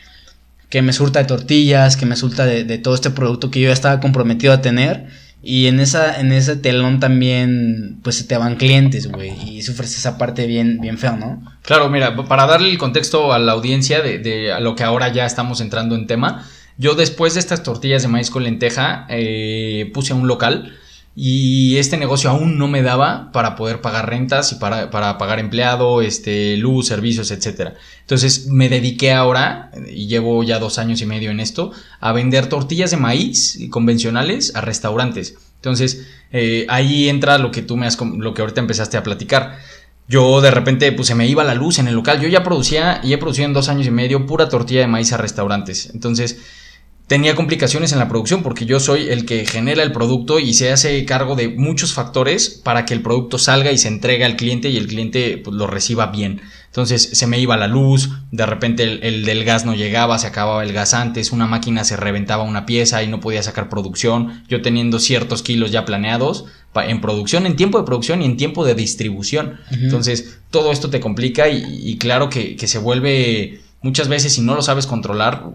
que 0.70 0.82
me 0.82 0.94
surta 0.94 1.20
de 1.20 1.26
tortillas, 1.26 1.98
que 1.98 2.06
me 2.06 2.16
surta 2.16 2.46
de, 2.46 2.64
de 2.64 2.78
todo 2.78 2.96
este 2.96 3.10
producto 3.10 3.50
que 3.50 3.60
yo 3.62 3.68
ya 3.68 3.74
estaba 3.74 4.00
comprometido 4.00 4.54
a 4.54 4.62
tener. 4.62 5.08
Y 5.42 5.68
en 5.68 5.80
esa, 5.80 6.20
en 6.20 6.32
ese 6.34 6.58
telón 6.58 7.00
también, 7.00 8.00
pues 8.04 8.18
se 8.18 8.26
te 8.26 8.38
van 8.38 8.58
clientes, 8.58 9.10
güey. 9.10 9.32
Y 9.50 9.62
sufres 9.62 9.98
esa 9.98 10.18
parte 10.18 10.48
bien, 10.48 10.80
bien 10.82 10.98
feo, 10.98 11.16
¿no? 11.16 11.42
Claro, 11.62 11.90
mira, 11.90 12.16
para 12.28 12.46
darle 12.46 12.70
el 12.70 12.78
contexto 12.78 13.32
a 13.32 13.40
la 13.40 13.54
audiencia 13.54 14.02
de, 14.02 14.20
de 14.20 14.52
a 14.52 14.60
lo 14.60 14.76
que 14.76 14.84
ahora 14.84 15.14
ya 15.14 15.26
estamos 15.26 15.62
entrando 15.62 15.96
en 15.96 16.08
tema, 16.08 16.46
yo 16.80 16.96
después 16.96 17.34
de 17.34 17.42
estas 17.42 17.62
tortillas 17.62 18.02
de 18.04 18.08
maíz 18.08 18.30
con 18.30 18.44
lenteja 18.44 19.06
eh, 19.10 19.92
puse 19.94 20.14
un 20.14 20.28
local 20.28 20.78
y 21.16 21.78
este 21.78 21.98
negocio 21.98 22.30
aún 22.30 22.58
no 22.58 22.68
me 22.68 22.82
daba 22.82 23.32
para 23.32 23.56
poder 23.56 23.82
pagar 23.82 24.10
rentas 24.10 24.52
y 24.54 24.56
para, 24.56 24.90
para 24.90 25.18
pagar 25.18 25.40
empleado, 25.40 26.02
este, 26.02 26.56
luz, 26.58 26.88
servicios, 26.88 27.32
etcétera. 27.32 27.76
Entonces 28.02 28.48
me 28.48 28.70
dediqué 28.70 29.12
ahora, 29.12 29.72
y 29.92 30.08
llevo 30.08 30.44
ya 30.44 30.60
dos 30.60 30.78
años 30.78 31.02
y 31.02 31.06
medio 31.06 31.32
en 31.32 31.40
esto, 31.40 31.72
a 32.00 32.14
vender 32.14 32.48
tortillas 32.48 32.92
de 32.92 32.98
maíz 32.98 33.60
convencionales 33.70 34.56
a 34.56 34.62
restaurantes. 34.62 35.36
Entonces 35.56 36.08
eh, 36.32 36.66
ahí 36.70 37.10
entra 37.10 37.38
lo 37.38 37.52
que 37.52 37.62
tú 37.62 37.76
me 37.76 37.86
has, 37.86 38.00
lo 38.00 38.34
que 38.34 38.42
ahorita 38.42 38.62
empezaste 38.62 38.96
a 38.96 39.04
platicar. 39.04 39.58
Yo 40.08 40.42
de 40.42 40.52
repente 40.52 40.92
pues 40.92 41.08
se 41.08 41.16
me 41.16 41.28
iba 41.28 41.44
la 41.44 41.54
luz 41.54 41.80
en 41.80 41.88
el 41.88 41.96
local. 41.96 42.22
Yo 42.22 42.30
ya 42.30 42.44
producía 42.44 43.02
y 43.04 43.14
he 43.14 43.18
producido 43.18 43.46
en 43.46 43.54
dos 43.54 43.68
años 43.68 43.86
y 43.86 43.92
medio 43.92 44.26
pura 44.26 44.48
tortilla 44.48 44.82
de 44.82 44.88
maíz 44.88 45.12
a 45.12 45.18
restaurantes. 45.18 45.92
Entonces 45.94 46.40
tenía 47.10 47.36
complicaciones 47.36 47.92
en 47.92 47.98
la 47.98 48.08
producción 48.08 48.44
porque 48.44 48.68
yo 48.68 48.80
soy 48.80 49.10
el 49.10 49.26
que 49.26 49.44
genera 49.44 49.82
el 49.82 49.92
producto 49.92 50.40
y 50.40 50.54
se 50.54 50.72
hace 50.72 51.04
cargo 51.06 51.36
de 51.36 51.50
muchos 51.50 51.94
factores 51.94 52.50
para 52.50 52.86
que 52.86 52.94
el 52.94 53.02
producto 53.02 53.40
salga 53.40 53.72
y 53.72 53.80
se 53.80 53.88
entregue 53.88 54.26
al 54.26 54.36
cliente 54.36 54.70
y 54.70 54.78
el 54.78 54.86
cliente 54.86 55.42
pues, 55.44 55.56
lo 55.56 55.66
reciba 55.66 56.06
bien. 56.08 56.40
Entonces 56.68 57.02
se 57.14 57.26
me 57.26 57.40
iba 57.40 57.58
la 57.58 57.68
luz, 57.68 58.12
de 58.30 58.46
repente 58.46 58.84
el, 58.84 59.04
el 59.04 59.26
del 59.26 59.44
gas 59.44 59.66
no 59.66 59.74
llegaba, 59.74 60.20
se 60.20 60.28
acababa 60.28 60.64
el 60.64 60.72
gas 60.72 60.94
antes, 60.94 61.32
una 61.32 61.48
máquina 61.48 61.84
se 61.84 61.98
reventaba 61.98 62.44
una 62.44 62.68
pieza 62.68 63.02
y 63.02 63.08
no 63.08 63.20
podía 63.20 63.42
sacar 63.42 63.70
producción, 63.70 64.44
yo 64.48 64.62
teniendo 64.62 65.00
ciertos 65.00 65.42
kilos 65.42 65.72
ya 65.72 65.86
planeados 65.86 66.46
en 66.76 67.02
producción, 67.02 67.48
en 67.48 67.56
tiempo 67.56 67.80
de 67.80 67.86
producción 67.86 68.22
y 68.22 68.26
en 68.26 68.38
tiempo 68.38 68.64
de 68.64 68.76
distribución. 68.76 69.60
Entonces 69.72 70.38
todo 70.52 70.72
esto 70.72 70.92
te 70.92 71.00
complica 71.00 71.50
y, 71.50 71.64
y 71.84 71.98
claro 71.98 72.30
que, 72.30 72.56
que 72.56 72.68
se 72.68 72.78
vuelve 72.78 73.62
muchas 73.82 74.08
veces 74.08 74.34
si 74.34 74.42
no 74.42 74.56
lo 74.56 74.62
sabes 74.62 74.86
controlar 74.86 75.46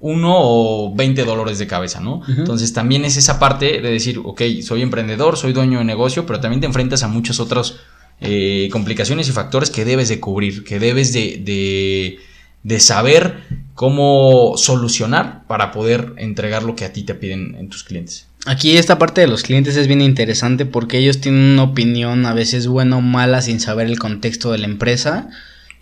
uno 0.00 0.34
o 0.34 0.94
20 0.94 1.24
dólares 1.24 1.58
de 1.58 1.66
cabeza, 1.66 2.00
¿no? 2.00 2.22
Entonces 2.28 2.72
también 2.72 3.04
es 3.04 3.16
esa 3.16 3.38
parte 3.38 3.80
de 3.80 3.90
decir, 3.90 4.20
ok, 4.24 4.42
soy 4.62 4.82
emprendedor, 4.82 5.36
soy 5.36 5.52
dueño 5.52 5.78
de 5.78 5.84
negocio, 5.84 6.26
pero 6.26 6.40
también 6.40 6.60
te 6.60 6.66
enfrentas 6.66 7.02
a 7.02 7.08
muchas 7.08 7.40
otras 7.40 7.76
eh, 8.20 8.68
complicaciones 8.72 9.28
y 9.28 9.32
factores 9.32 9.70
que 9.70 9.84
debes 9.84 10.08
de 10.08 10.20
cubrir, 10.20 10.64
que 10.64 10.78
debes 10.78 11.12
de, 11.12 11.40
de, 11.44 12.18
de 12.62 12.80
saber 12.80 13.42
cómo 13.74 14.54
solucionar 14.56 15.46
para 15.46 15.72
poder 15.72 16.12
entregar 16.18 16.62
lo 16.62 16.76
que 16.76 16.84
a 16.84 16.92
ti 16.92 17.02
te 17.02 17.14
piden 17.14 17.56
en 17.56 17.68
tus 17.68 17.84
clientes. 17.84 18.28
Aquí 18.44 18.76
esta 18.76 18.98
parte 18.98 19.20
de 19.20 19.28
los 19.28 19.42
clientes 19.42 19.76
es 19.76 19.86
bien 19.86 20.00
interesante 20.00 20.66
porque 20.66 20.98
ellos 20.98 21.20
tienen 21.20 21.52
una 21.52 21.62
opinión 21.62 22.26
a 22.26 22.34
veces 22.34 22.66
buena 22.66 22.96
o 22.96 23.00
mala 23.00 23.40
sin 23.40 23.60
saber 23.60 23.86
el 23.86 24.00
contexto 24.00 24.50
de 24.50 24.58
la 24.58 24.66
empresa. 24.66 25.28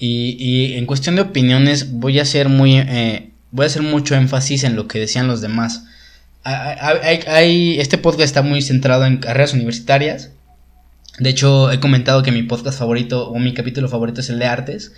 Y, 0.03 0.75
en 0.75 0.87
cuestión 0.87 1.17
de 1.17 1.23
opiniones 1.23 1.93
voy 1.93 2.19
a 2.19 2.23
hacer 2.23 2.49
muy 2.49 2.79
eh, 2.79 3.31
voy 3.51 3.65
a 3.65 3.67
hacer 3.67 3.83
mucho 3.83 4.15
énfasis 4.15 4.65
en 4.65 4.75
lo 4.75 4.89
que 4.89 4.99
decían 4.99 5.27
los 5.27 5.43
demás. 5.43 5.85
Hay- 6.43 7.79
este 7.79 7.99
podcast 7.99 8.23
está 8.25 8.43
muy 8.43 8.63
centrado 8.63 9.05
en 9.05 9.19
carreras 9.19 9.53
universitarias. 9.53 10.31
De 11.19 11.29
hecho, 11.29 11.71
he 11.71 11.81
comentado 11.81 12.23
que 12.23 12.33
mi 12.33 12.43
podcast 12.43 12.79
favorito 12.79 13.29
o 13.29 13.39
mi 13.39 13.53
capítulo 13.53 13.89
favorito 13.89 14.23
es 14.23 14.31
el 14.31 14.39
de 14.39 14.47
artes. 14.47 14.93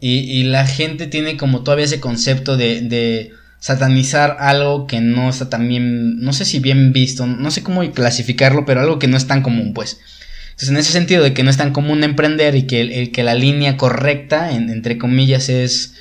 Y, 0.00 0.18
y 0.18 0.44
la 0.44 0.66
gente 0.66 1.06
tiene 1.06 1.38
como 1.38 1.62
todavía 1.62 1.86
ese 1.86 2.00
concepto 2.00 2.56
de, 2.58 2.82
de 2.82 3.32
satanizar 3.58 4.36
algo 4.40 4.86
que 4.86 5.00
no 5.00 5.30
está 5.30 5.48
tan 5.48 5.68
bien, 5.68 6.20
no 6.20 6.32
sé 6.32 6.44
si 6.44 6.58
bien 6.58 6.92
visto, 6.92 7.26
no 7.26 7.50
sé 7.52 7.62
cómo 7.62 7.88
clasificarlo, 7.92 8.66
pero 8.66 8.80
algo 8.80 8.98
que 8.98 9.06
no 9.06 9.16
es 9.16 9.28
tan 9.28 9.40
común, 9.42 9.72
pues. 9.72 10.00
Entonces, 10.52 10.68
en 10.70 10.76
ese 10.76 10.92
sentido 10.92 11.22
de 11.24 11.34
que 11.34 11.42
no 11.42 11.50
es 11.50 11.56
tan 11.56 11.72
común 11.72 12.04
emprender 12.04 12.54
y 12.54 12.66
que, 12.66 12.80
el- 12.82 13.12
que 13.12 13.22
la 13.24 13.34
línea 13.34 13.76
correcta, 13.76 14.52
en- 14.52 14.70
entre 14.70 14.98
comillas, 14.98 15.48
es 15.48 15.94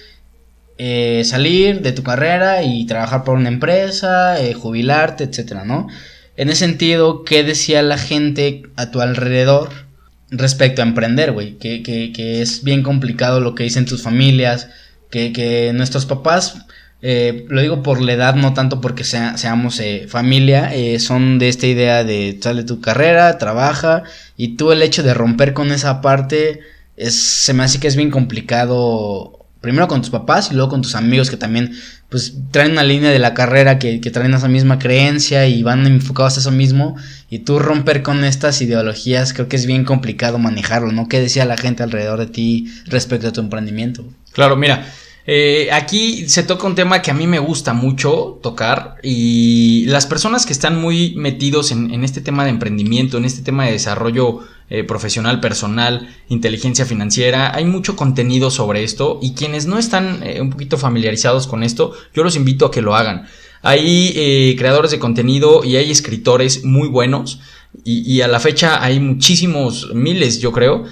eh, 0.77 1.21
salir 1.25 1.81
de 1.81 1.91
tu 1.91 2.01
carrera 2.03 2.63
y 2.63 2.85
trabajar 2.87 3.23
por 3.23 3.37
una 3.37 3.49
empresa, 3.49 4.41
eh, 4.43 4.53
jubilarte, 4.53 5.25
etcétera, 5.25 5.63
¿no? 5.63 5.87
En 6.37 6.49
ese 6.49 6.59
sentido, 6.65 7.23
¿qué 7.23 7.43
decía 7.43 7.81
la 7.83 7.97
gente 7.99 8.63
a 8.77 8.89
tu 8.89 8.99
alrededor 9.01 9.69
respecto 10.31 10.81
a 10.81 10.85
emprender, 10.85 11.33
güey? 11.33 11.57
Que, 11.59 11.83
que, 11.83 12.11
que 12.13 12.41
es 12.41 12.63
bien 12.63 12.81
complicado 12.83 13.41
lo 13.41 13.53
que 13.53 13.63
dicen 13.63 13.85
tus 13.85 14.01
familias, 14.01 14.69
que, 15.11 15.33
que 15.33 15.71
nuestros 15.73 16.05
papás, 16.07 16.65
eh, 17.01 17.45
lo 17.49 17.61
digo 17.61 17.81
por 17.83 17.99
la 18.01 18.13
edad, 18.13 18.35
no 18.35 18.53
tanto 18.53 18.79
porque 18.81 19.03
sea- 19.03 19.37
seamos 19.37 19.79
eh, 19.79 20.05
familia, 20.07 20.73
eh, 20.75 20.99
son 20.99 21.39
de 21.39 21.49
esta 21.49 21.67
idea 21.67 22.03
de 22.03 22.37
sale 22.41 22.63
tu 22.63 22.79
carrera, 22.81 23.37
trabaja, 23.37 24.03
y 24.37 24.55
tú 24.55 24.71
el 24.71 24.81
hecho 24.83 25.01
de 25.03 25.13
romper 25.13 25.53
con 25.53 25.71
esa 25.71 26.01
parte, 26.01 26.59
es, 26.97 27.15
se 27.15 27.53
me 27.53 27.63
hace 27.63 27.79
que 27.79 27.87
es 27.87 27.95
bien 27.95 28.11
complicado 28.11 29.37
primero 29.61 29.87
con 29.87 30.01
tus 30.01 30.09
papás 30.09 30.49
y 30.51 30.55
luego 30.55 30.69
con 30.71 30.81
tus 30.81 30.95
amigos 30.95 31.29
que 31.29 31.37
también 31.37 31.71
pues 32.09 32.33
traen 32.49 32.71
una 32.71 32.83
línea 32.83 33.11
de 33.11 33.19
la 33.19 33.35
carrera 33.35 33.77
que, 33.77 34.01
que 34.01 34.09
traen 34.09 34.33
esa 34.33 34.47
misma 34.47 34.79
creencia 34.79 35.47
y 35.47 35.61
van 35.61 35.85
enfocados 35.85 36.37
a 36.37 36.39
eso 36.39 36.49
mismo 36.51 36.95
y 37.29 37.39
tú 37.39 37.59
romper 37.59 38.01
con 38.01 38.23
estas 38.23 38.59
ideologías 38.63 39.33
creo 39.33 39.47
que 39.47 39.55
es 39.57 39.67
bien 39.67 39.85
complicado 39.85 40.39
manejarlo, 40.39 40.91
¿no? 40.91 41.07
¿Qué 41.07 41.19
decía 41.19 41.45
la 41.45 41.57
gente 41.57 41.83
alrededor 41.83 42.17
de 42.19 42.25
ti 42.25 42.71
respecto 42.87 43.27
a 43.27 43.33
tu 43.33 43.39
emprendimiento? 43.41 44.03
Claro, 44.33 44.55
mira, 44.55 44.83
eh, 45.27 45.69
aquí 45.71 46.27
se 46.27 46.43
toca 46.43 46.65
un 46.65 46.73
tema 46.73 47.01
que 47.01 47.11
a 47.11 47.13
mí 47.13 47.27
me 47.27 47.37
gusta 47.37 47.73
mucho 47.73 48.39
tocar 48.41 48.95
y 49.03 49.85
las 49.85 50.07
personas 50.07 50.45
que 50.45 50.53
están 50.53 50.81
muy 50.81 51.13
metidos 51.15 51.71
en, 51.71 52.03
este 52.03 52.21
tema 52.21 52.43
de 52.43 52.49
emprendimiento, 52.49 53.17
en 53.17 53.25
este 53.25 53.43
tema 53.43 53.65
de 53.65 53.73
desarrollo 53.73 54.39
eh, 54.69 54.83
profesional, 54.83 55.39
personal, 55.39 56.09
inteligencia 56.29 56.85
financiera, 56.85 57.55
hay 57.55 57.65
mucho 57.65 57.95
contenido 57.95 58.49
sobre 58.49 58.83
esto 58.83 59.19
y 59.21 59.33
quienes 59.33 59.67
no 59.67 59.77
están 59.77 60.23
eh, 60.23 60.41
un 60.41 60.49
poquito 60.49 60.77
familiarizados 60.77 61.45
con 61.45 61.61
esto, 61.61 61.93
yo 62.15 62.23
los 62.23 62.35
invito 62.35 62.65
a 62.65 62.71
que 62.71 62.81
lo 62.81 62.95
hagan. 62.95 63.27
Hay 63.63 64.55
creadores 64.57 64.89
de 64.89 64.97
contenido 64.97 65.63
y 65.63 65.75
hay 65.75 65.91
escritores 65.91 66.65
muy 66.65 66.87
buenos 66.87 67.41
y 67.83 68.19
a 68.21 68.27
la 68.27 68.39
fecha 68.39 68.83
hay 68.83 68.99
muchísimos, 68.99 69.91
miles 69.93 70.39
yo 70.39 70.51
creo, 70.51 70.85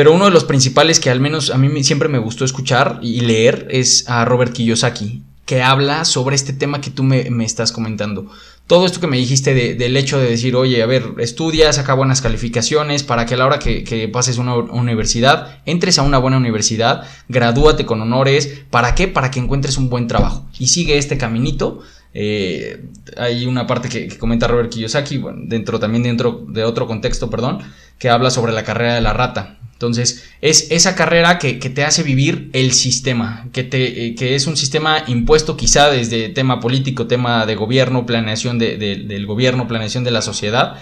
pero 0.00 0.14
uno 0.14 0.24
de 0.24 0.30
los 0.30 0.44
principales 0.44 0.98
que 0.98 1.10
al 1.10 1.20
menos 1.20 1.50
a 1.50 1.58
mí 1.58 1.84
siempre 1.84 2.08
me 2.08 2.16
gustó 2.16 2.46
escuchar 2.46 3.00
y 3.02 3.20
leer 3.20 3.68
es 3.70 4.08
a 4.08 4.24
Robert 4.24 4.50
Kiyosaki, 4.54 5.20
que 5.44 5.60
habla 5.60 6.06
sobre 6.06 6.36
este 6.36 6.54
tema 6.54 6.80
que 6.80 6.88
tú 6.88 7.02
me, 7.02 7.28
me 7.28 7.44
estás 7.44 7.70
comentando. 7.70 8.26
Todo 8.66 8.86
esto 8.86 8.98
que 8.98 9.06
me 9.08 9.18
dijiste 9.18 9.52
de- 9.52 9.74
del 9.74 9.94
hecho 9.98 10.18
de 10.18 10.30
decir, 10.30 10.56
oye, 10.56 10.82
a 10.82 10.86
ver, 10.86 11.04
estudia, 11.18 11.70
saca 11.74 11.92
buenas 11.92 12.22
calificaciones 12.22 13.02
para 13.02 13.26
que 13.26 13.34
a 13.34 13.36
la 13.36 13.44
hora 13.44 13.58
que, 13.58 13.84
que 13.84 14.08
pases 14.08 14.38
una 14.38 14.54
universidad, 14.54 15.58
entres 15.66 15.98
a 15.98 16.02
una 16.02 16.16
buena 16.16 16.38
universidad, 16.38 17.02
gradúate 17.28 17.84
con 17.84 18.00
honores. 18.00 18.62
¿Para 18.70 18.94
qué? 18.94 19.06
Para 19.06 19.30
que 19.30 19.40
encuentres 19.40 19.76
un 19.76 19.90
buen 19.90 20.06
trabajo. 20.06 20.46
Y 20.58 20.68
sigue 20.68 20.96
este 20.96 21.18
caminito. 21.18 21.80
Eh, 22.14 22.86
hay 23.18 23.46
una 23.46 23.66
parte 23.66 23.88
que, 23.88 24.08
que 24.08 24.18
comenta 24.18 24.48
Robert 24.48 24.70
Kiyosaki, 24.70 25.18
bueno, 25.18 25.42
dentro 25.44 25.78
también 25.78 26.02
dentro 26.02 26.44
de 26.48 26.64
otro 26.64 26.86
contexto, 26.88 27.30
perdón, 27.30 27.58
que 28.00 28.08
habla 28.10 28.30
sobre 28.30 28.52
la 28.52 28.64
carrera 28.64 28.96
de 28.96 29.00
la 29.00 29.12
rata. 29.12 29.58
Entonces, 29.74 30.24
es 30.42 30.70
esa 30.72 30.94
carrera 30.94 31.38
que, 31.38 31.58
que 31.58 31.70
te 31.70 31.84
hace 31.84 32.02
vivir 32.02 32.50
el 32.52 32.72
sistema, 32.72 33.48
que, 33.52 33.62
te, 33.62 34.06
eh, 34.08 34.14
que 34.14 34.34
es 34.34 34.46
un 34.46 34.56
sistema 34.56 35.04
impuesto 35.06 35.56
quizá 35.56 35.88
desde 35.90 36.28
tema 36.28 36.60
político, 36.60 37.06
tema 37.06 37.46
de 37.46 37.54
gobierno, 37.54 38.04
planeación 38.04 38.58
de- 38.58 38.76
de- 38.76 38.96
del 38.96 39.24
gobierno, 39.26 39.68
planeación 39.68 40.02
de 40.04 40.10
la 40.10 40.20
sociedad. 40.20 40.74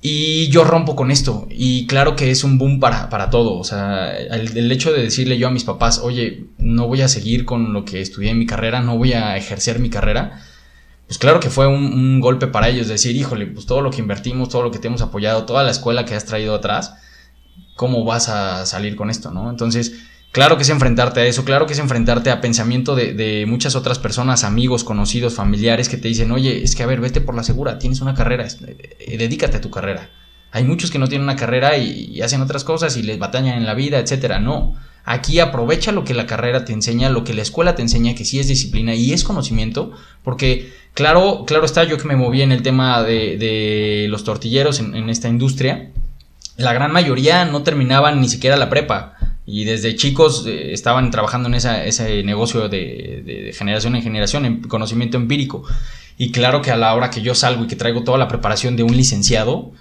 Y 0.00 0.48
yo 0.48 0.62
rompo 0.64 0.94
con 0.94 1.10
esto. 1.10 1.48
Y 1.50 1.86
claro 1.86 2.14
que 2.14 2.30
es 2.30 2.44
un 2.44 2.56
boom 2.56 2.78
para, 2.78 3.10
para 3.10 3.30
todo. 3.30 3.58
O 3.58 3.64
sea, 3.64 4.16
el, 4.16 4.56
el 4.56 4.70
hecho 4.70 4.92
de 4.92 5.02
decirle 5.02 5.36
yo 5.38 5.48
a 5.48 5.50
mis 5.50 5.64
papás, 5.64 5.98
oye, 6.02 6.44
no 6.58 6.86
voy 6.86 7.02
a 7.02 7.08
seguir 7.08 7.44
con 7.44 7.72
lo 7.72 7.84
que 7.84 8.00
estudié 8.00 8.30
en 8.30 8.38
mi 8.38 8.46
carrera, 8.46 8.80
no 8.80 8.96
voy 8.96 9.12
a 9.14 9.36
ejercer 9.36 9.80
mi 9.80 9.90
carrera. 9.90 10.40
Pues 11.08 11.18
claro 11.18 11.40
que 11.40 11.50
fue 11.50 11.66
un, 11.66 12.20
golpe 12.20 12.46
para 12.46 12.68
ellos. 12.68 12.86
Decir, 12.86 13.16
híjole, 13.16 13.46
pues 13.46 13.66
todo 13.66 13.80
lo 13.80 13.90
que 13.90 14.00
invertimos, 14.00 14.50
todo 14.50 14.62
lo 14.62 14.70
que 14.70 14.78
te 14.78 14.86
hemos 14.88 15.00
apoyado, 15.02 15.44
toda 15.44 15.64
la 15.64 15.70
escuela 15.70 16.04
que 16.04 16.14
has 16.14 16.26
traído 16.26 16.54
atrás, 16.54 16.94
¿cómo 17.76 18.04
vas 18.04 18.28
a 18.28 18.66
salir 18.66 18.94
con 18.96 19.10
esto, 19.10 19.30
no? 19.30 19.50
Entonces, 19.50 19.94
claro 20.32 20.56
que 20.56 20.64
es 20.64 20.68
enfrentarte 20.68 21.20
a 21.20 21.26
eso, 21.26 21.44
claro 21.44 21.66
que 21.66 21.72
es 21.72 21.78
enfrentarte 21.78 22.30
a 22.30 22.40
pensamiento 22.42 22.94
de, 22.94 23.14
de 23.14 23.46
muchas 23.46 23.74
otras 23.74 23.98
personas, 23.98 24.44
amigos, 24.44 24.84
conocidos, 24.84 25.34
familiares 25.34 25.88
que 25.88 25.96
te 25.96 26.08
dicen, 26.08 26.30
oye, 26.32 26.62
es 26.62 26.76
que 26.76 26.82
a 26.82 26.86
ver, 26.86 27.00
vete 27.00 27.20
por 27.22 27.34
la 27.34 27.42
segura, 27.42 27.78
tienes 27.78 28.00
una 28.02 28.14
carrera, 28.14 28.44
es- 28.44 28.58
eh, 28.62 29.16
dedícate 29.18 29.56
a 29.58 29.60
tu 29.62 29.70
carrera. 29.70 30.10
Hay 30.50 30.64
muchos 30.64 30.90
que 30.90 30.98
no 30.98 31.08
tienen 31.08 31.24
una 31.24 31.36
carrera 31.36 31.76
y, 31.76 32.20
hacen 32.22 32.40
otras 32.40 32.64
cosas 32.64 32.96
y 32.96 33.02
les 33.02 33.18
batallan 33.18 33.58
en 33.58 33.66
la 33.66 33.74
vida, 33.74 33.98
etcétera. 33.98 34.38
No. 34.38 34.74
Aquí 35.04 35.40
aprovecha 35.40 35.92
lo 35.92 36.04
que 36.04 36.14
la 36.14 36.26
carrera 36.26 36.64
te 36.64 36.72
enseña, 36.72 37.08
lo 37.08 37.24
que 37.24 37.34
la 37.34 37.42
escuela 37.42 37.74
te 37.74 37.82
enseña, 37.82 38.14
que 38.14 38.24
sí 38.24 38.38
es 38.38 38.48
disciplina 38.48 38.94
y 38.94 39.12
es 39.12 39.24
conocimiento, 39.24 39.92
porque 40.22 40.70
claro, 40.92 41.44
claro 41.46 41.64
está 41.64 41.84
yo 41.84 41.96
que 41.96 42.06
me 42.06 42.16
moví 42.16 42.42
en 42.42 42.52
el 42.52 42.62
tema 42.62 43.02
de, 43.02 44.06
los 44.10 44.24
tortilleros 44.24 44.80
en, 44.80 45.08
esta 45.08 45.28
industria, 45.28 45.90
la 46.58 46.74
gran 46.74 46.92
mayoría 46.92 47.46
no 47.46 47.62
terminaban 47.62 48.20
ni 48.20 48.28
siquiera 48.28 48.58
la 48.58 48.68
prepa 48.68 49.14
y 49.46 49.64
desde 49.64 49.96
chicos 49.96 50.44
eh, 50.46 50.72
estaban 50.74 51.10
trabajando 51.10 51.48
en 51.48 51.54
ese 51.54 52.22
negocio 52.22 52.68
de 52.68 53.54
generación 53.56 53.96
en 53.96 54.02
generación, 54.02 54.44
en 54.44 54.60
conocimiento 54.62 55.16
empírico. 55.16 55.64
Y 56.18 56.32
claro 56.32 56.60
que 56.60 56.72
a 56.72 56.76
la 56.76 56.94
hora 56.94 57.10
que 57.10 57.22
yo 57.22 57.34
salgo 57.34 57.64
y 57.64 57.68
que 57.68 57.76
traigo 57.76 58.02
toda 58.02 58.18
la 58.18 58.26
preparación 58.26 58.76
de 58.76 58.82
un 58.82 58.96
licenciado, 58.96 59.72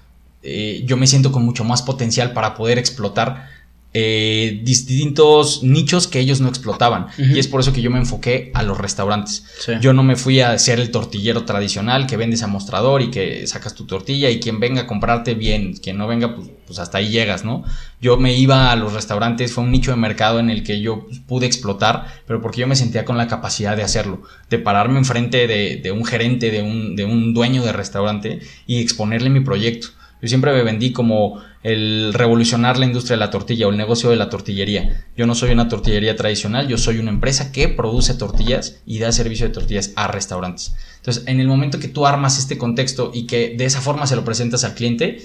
eh, 0.43 0.83
yo 0.85 0.97
me 0.97 1.07
siento 1.07 1.31
con 1.31 1.43
mucho 1.43 1.63
más 1.63 1.81
potencial 1.81 2.33
para 2.33 2.55
poder 2.55 2.77
explotar 2.77 3.57
eh, 3.99 4.59
distintos 4.63 5.63
nichos 5.63 6.07
que 6.07 6.19
ellos 6.19 6.39
no 6.39 6.49
explotaban. 6.49 7.07
Y 7.17 7.39
es 7.39 7.47
por 7.47 7.61
eso 7.61 7.73
que 7.73 7.81
yo 7.81 7.89
me 7.89 7.97
enfoqué 7.97 8.51
a 8.53 8.61
los 8.61 8.77
restaurantes. 8.77 9.45
Sí. 9.59 9.71
Yo 9.81 9.91
no 9.91 10.03
me 10.03 10.15
fui 10.15 10.39
a 10.39 10.55
ser 10.59 10.79
el 10.79 10.91
tortillero 10.91 11.45
tradicional 11.45 12.05
que 12.05 12.15
vendes 12.15 12.43
a 12.43 12.47
mostrador 12.47 13.01
y 13.01 13.09
que 13.09 13.47
sacas 13.47 13.73
tu 13.73 13.85
tortilla 13.87 14.29
y 14.29 14.39
quien 14.39 14.59
venga 14.59 14.81
a 14.81 14.87
comprarte 14.87 15.33
bien, 15.33 15.73
quien 15.73 15.97
no 15.97 16.05
venga, 16.05 16.35
pues, 16.35 16.49
pues 16.67 16.77
hasta 16.77 16.99
ahí 16.99 17.09
llegas, 17.09 17.43
¿no? 17.43 17.63
Yo 17.99 18.17
me 18.17 18.37
iba 18.37 18.71
a 18.71 18.75
los 18.75 18.93
restaurantes, 18.93 19.51
fue 19.51 19.63
un 19.63 19.71
nicho 19.71 19.89
de 19.89 19.97
mercado 19.97 20.39
en 20.39 20.51
el 20.51 20.63
que 20.63 20.79
yo 20.79 21.07
pues, 21.07 21.19
pude 21.19 21.47
explotar, 21.47 22.05
pero 22.27 22.39
porque 22.39 22.61
yo 22.61 22.67
me 22.67 22.75
sentía 22.75 23.03
con 23.03 23.17
la 23.17 23.27
capacidad 23.27 23.75
de 23.75 23.81
hacerlo, 23.83 24.21
de 24.49 24.59
pararme 24.59 24.99
enfrente 24.99 25.47
de, 25.47 25.77
de 25.77 25.91
un 25.91 26.05
gerente, 26.05 26.51
de 26.51 26.61
un, 26.61 26.95
de 26.95 27.05
un 27.05 27.33
dueño 27.33 27.63
de 27.63 27.71
restaurante 27.71 28.41
y 28.67 28.79
exponerle 28.79 29.31
mi 29.31 29.39
proyecto. 29.39 29.87
Yo 30.21 30.27
siempre 30.27 30.51
me 30.53 30.63
vendí 30.63 30.91
como 30.93 31.39
el 31.63 32.11
revolucionar 32.13 32.77
la 32.79 32.85
industria 32.85 33.15
de 33.15 33.19
la 33.19 33.29
tortilla 33.29 33.67
o 33.67 33.69
el 33.71 33.77
negocio 33.77 34.09
de 34.09 34.15
la 34.15 34.29
tortillería. 34.29 35.05
Yo 35.15 35.27
no 35.27 35.35
soy 35.35 35.51
una 35.51 35.67
tortillería 35.67 36.15
tradicional, 36.15 36.67
yo 36.67 36.77
soy 36.77 36.97
una 36.97 37.11
empresa 37.11 37.51
que 37.51 37.67
produce 37.67 38.13
tortillas 38.15 38.77
y 38.85 38.99
da 38.99 39.11
servicio 39.11 39.47
de 39.47 39.53
tortillas 39.53 39.91
a 39.95 40.07
restaurantes. 40.07 40.73
Entonces, 40.97 41.23
en 41.27 41.39
el 41.39 41.47
momento 41.47 41.79
que 41.79 41.87
tú 41.87 42.07
armas 42.07 42.39
este 42.39 42.57
contexto 42.57 43.11
y 43.13 43.27
que 43.27 43.55
de 43.57 43.65
esa 43.65 43.81
forma 43.81 44.07
se 44.07 44.15
lo 44.15 44.25
presentas 44.25 44.63
al 44.63 44.73
cliente, 44.73 45.21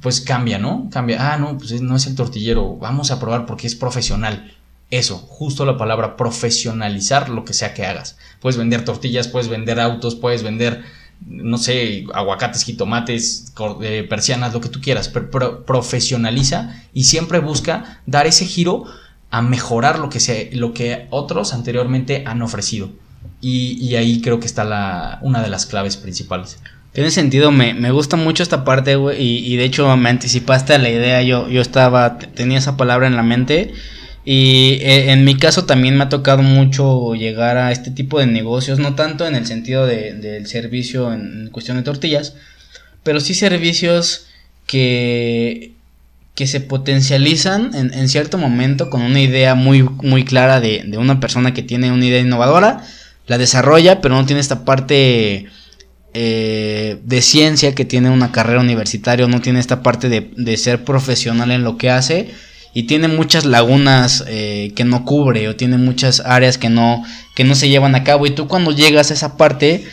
pues 0.00 0.20
cambia, 0.20 0.58
¿no? 0.58 0.88
Cambia. 0.92 1.32
Ah, 1.32 1.38
no, 1.38 1.56
pues 1.56 1.70
es- 1.70 1.80
no 1.80 1.96
es 1.96 2.06
el 2.06 2.14
tortillero, 2.14 2.76
vamos 2.76 3.10
a 3.10 3.18
probar 3.18 3.46
porque 3.46 3.66
es 3.66 3.74
profesional. 3.74 4.52
Eso, 4.90 5.16
justo 5.16 5.64
la 5.64 5.78
palabra 5.78 6.16
profesionalizar 6.16 7.28
lo 7.28 7.44
que 7.44 7.54
sea 7.54 7.74
que 7.74 7.84
hagas. 7.86 8.18
Puedes 8.40 8.56
vender 8.56 8.84
tortillas, 8.84 9.28
puedes 9.28 9.48
vender 9.48 9.80
autos, 9.80 10.14
puedes 10.14 10.42
vender, 10.42 10.84
no 11.24 11.58
sé, 11.58 12.04
aguacates, 12.14 12.64
jitomates, 12.64 13.52
eh, 13.82 14.06
persianas, 14.08 14.52
lo 14.52 14.60
que 14.60 14.68
tú 14.68 14.80
quieras, 14.80 15.08
pero 15.08 15.30
pro- 15.30 15.64
profesionaliza 15.64 16.82
y 16.92 17.04
siempre 17.04 17.38
busca 17.38 18.00
dar 18.06 18.26
ese 18.26 18.46
giro 18.46 18.84
a 19.30 19.42
mejorar 19.42 19.98
lo 19.98 20.08
que, 20.08 20.20
se, 20.20 20.50
lo 20.52 20.72
que 20.72 21.06
otros 21.10 21.52
anteriormente 21.52 22.22
han 22.26 22.42
ofrecido. 22.42 22.90
Y, 23.40 23.72
y 23.84 23.96
ahí 23.96 24.20
creo 24.20 24.40
que 24.40 24.46
está 24.46 24.64
la, 24.64 25.18
una 25.22 25.42
de 25.42 25.50
las 25.50 25.66
claves 25.66 25.96
principales. 25.96 26.58
Tiene 26.92 27.10
sentido, 27.10 27.50
me, 27.50 27.74
me 27.74 27.90
gusta 27.90 28.16
mucho 28.16 28.42
esta 28.42 28.64
parte, 28.64 28.96
güey, 28.96 29.20
y, 29.20 29.56
de 29.56 29.64
hecho 29.64 29.94
me 29.98 30.08
anticipaste 30.08 30.72
a 30.72 30.78
la 30.78 30.88
idea, 30.88 31.20
yo, 31.22 31.46
yo 31.48 31.60
estaba, 31.60 32.18
tenía 32.18 32.56
esa 32.56 32.78
palabra 32.78 33.06
en 33.06 33.16
la 33.16 33.22
mente, 33.22 33.74
y 34.28 34.78
eh, 34.82 35.12
en 35.12 35.24
mi 35.24 35.36
caso 35.36 35.66
también 35.66 35.96
me 35.96 36.02
ha 36.04 36.08
tocado 36.08 36.42
mucho 36.42 37.14
llegar 37.14 37.56
a 37.58 37.70
este 37.70 37.92
tipo 37.92 38.18
de 38.18 38.26
negocios, 38.26 38.80
no 38.80 38.96
tanto 38.96 39.24
en 39.26 39.36
el 39.36 39.46
sentido 39.46 39.86
de- 39.86 40.14
del 40.14 40.46
servicio 40.48 41.12
en, 41.12 41.48
cuestión 41.52 41.76
de 41.76 41.84
tortillas, 41.84 42.34
pero 43.04 43.20
sí 43.20 43.34
servicios 43.34 44.26
que, 44.66 45.70
que 46.34 46.48
se 46.48 46.60
potencializan 46.60 47.72
en, 47.74 47.94
en 47.94 48.08
cierto 48.08 48.36
momento 48.36 48.90
con 48.90 49.00
una 49.02 49.20
idea 49.20 49.54
muy, 49.54 49.84
muy 49.84 50.24
clara 50.24 50.60
de, 50.60 50.82
de 50.84 50.98
una 50.98 51.20
persona 51.20 51.54
que 51.54 51.62
tiene 51.62 51.92
una 51.92 52.04
idea 52.04 52.20
innovadora, 52.20 52.82
la 53.28 53.38
desarrolla, 53.38 54.00
pero 54.00 54.16
no 54.16 54.26
tiene 54.26 54.40
esta 54.40 54.64
parte 54.64 55.46
eh, 56.14 56.98
de 57.04 57.22
ciencia 57.22 57.76
que 57.76 57.84
tiene 57.84 58.10
una 58.10 58.32
carrera 58.32 58.60
universitaria, 58.60 59.26
no 59.28 59.40
tiene 59.40 59.60
esta 59.60 59.84
parte 59.84 60.08
de, 60.08 60.30
de 60.36 60.56
ser 60.56 60.84
profesional 60.84 61.52
en 61.52 61.62
lo 61.62 61.76
que 61.78 61.90
hace 61.90 62.30
y 62.76 62.82
tiene 62.82 63.08
muchas 63.08 63.46
lagunas 63.46 64.22
eh, 64.28 64.72
que 64.76 64.84
no 64.84 65.06
cubre 65.06 65.48
o 65.48 65.56
tiene 65.56 65.78
muchas 65.78 66.20
áreas 66.20 66.58
que 66.58 66.68
no, 66.68 67.02
que 67.34 67.42
no 67.42 67.54
se 67.54 67.70
llevan 67.70 67.94
a 67.94 68.04
cabo 68.04 68.26
y 68.26 68.32
tú 68.32 68.48
cuando 68.48 68.70
llegas 68.70 69.10
a 69.10 69.14
esa 69.14 69.38
parte 69.38 69.86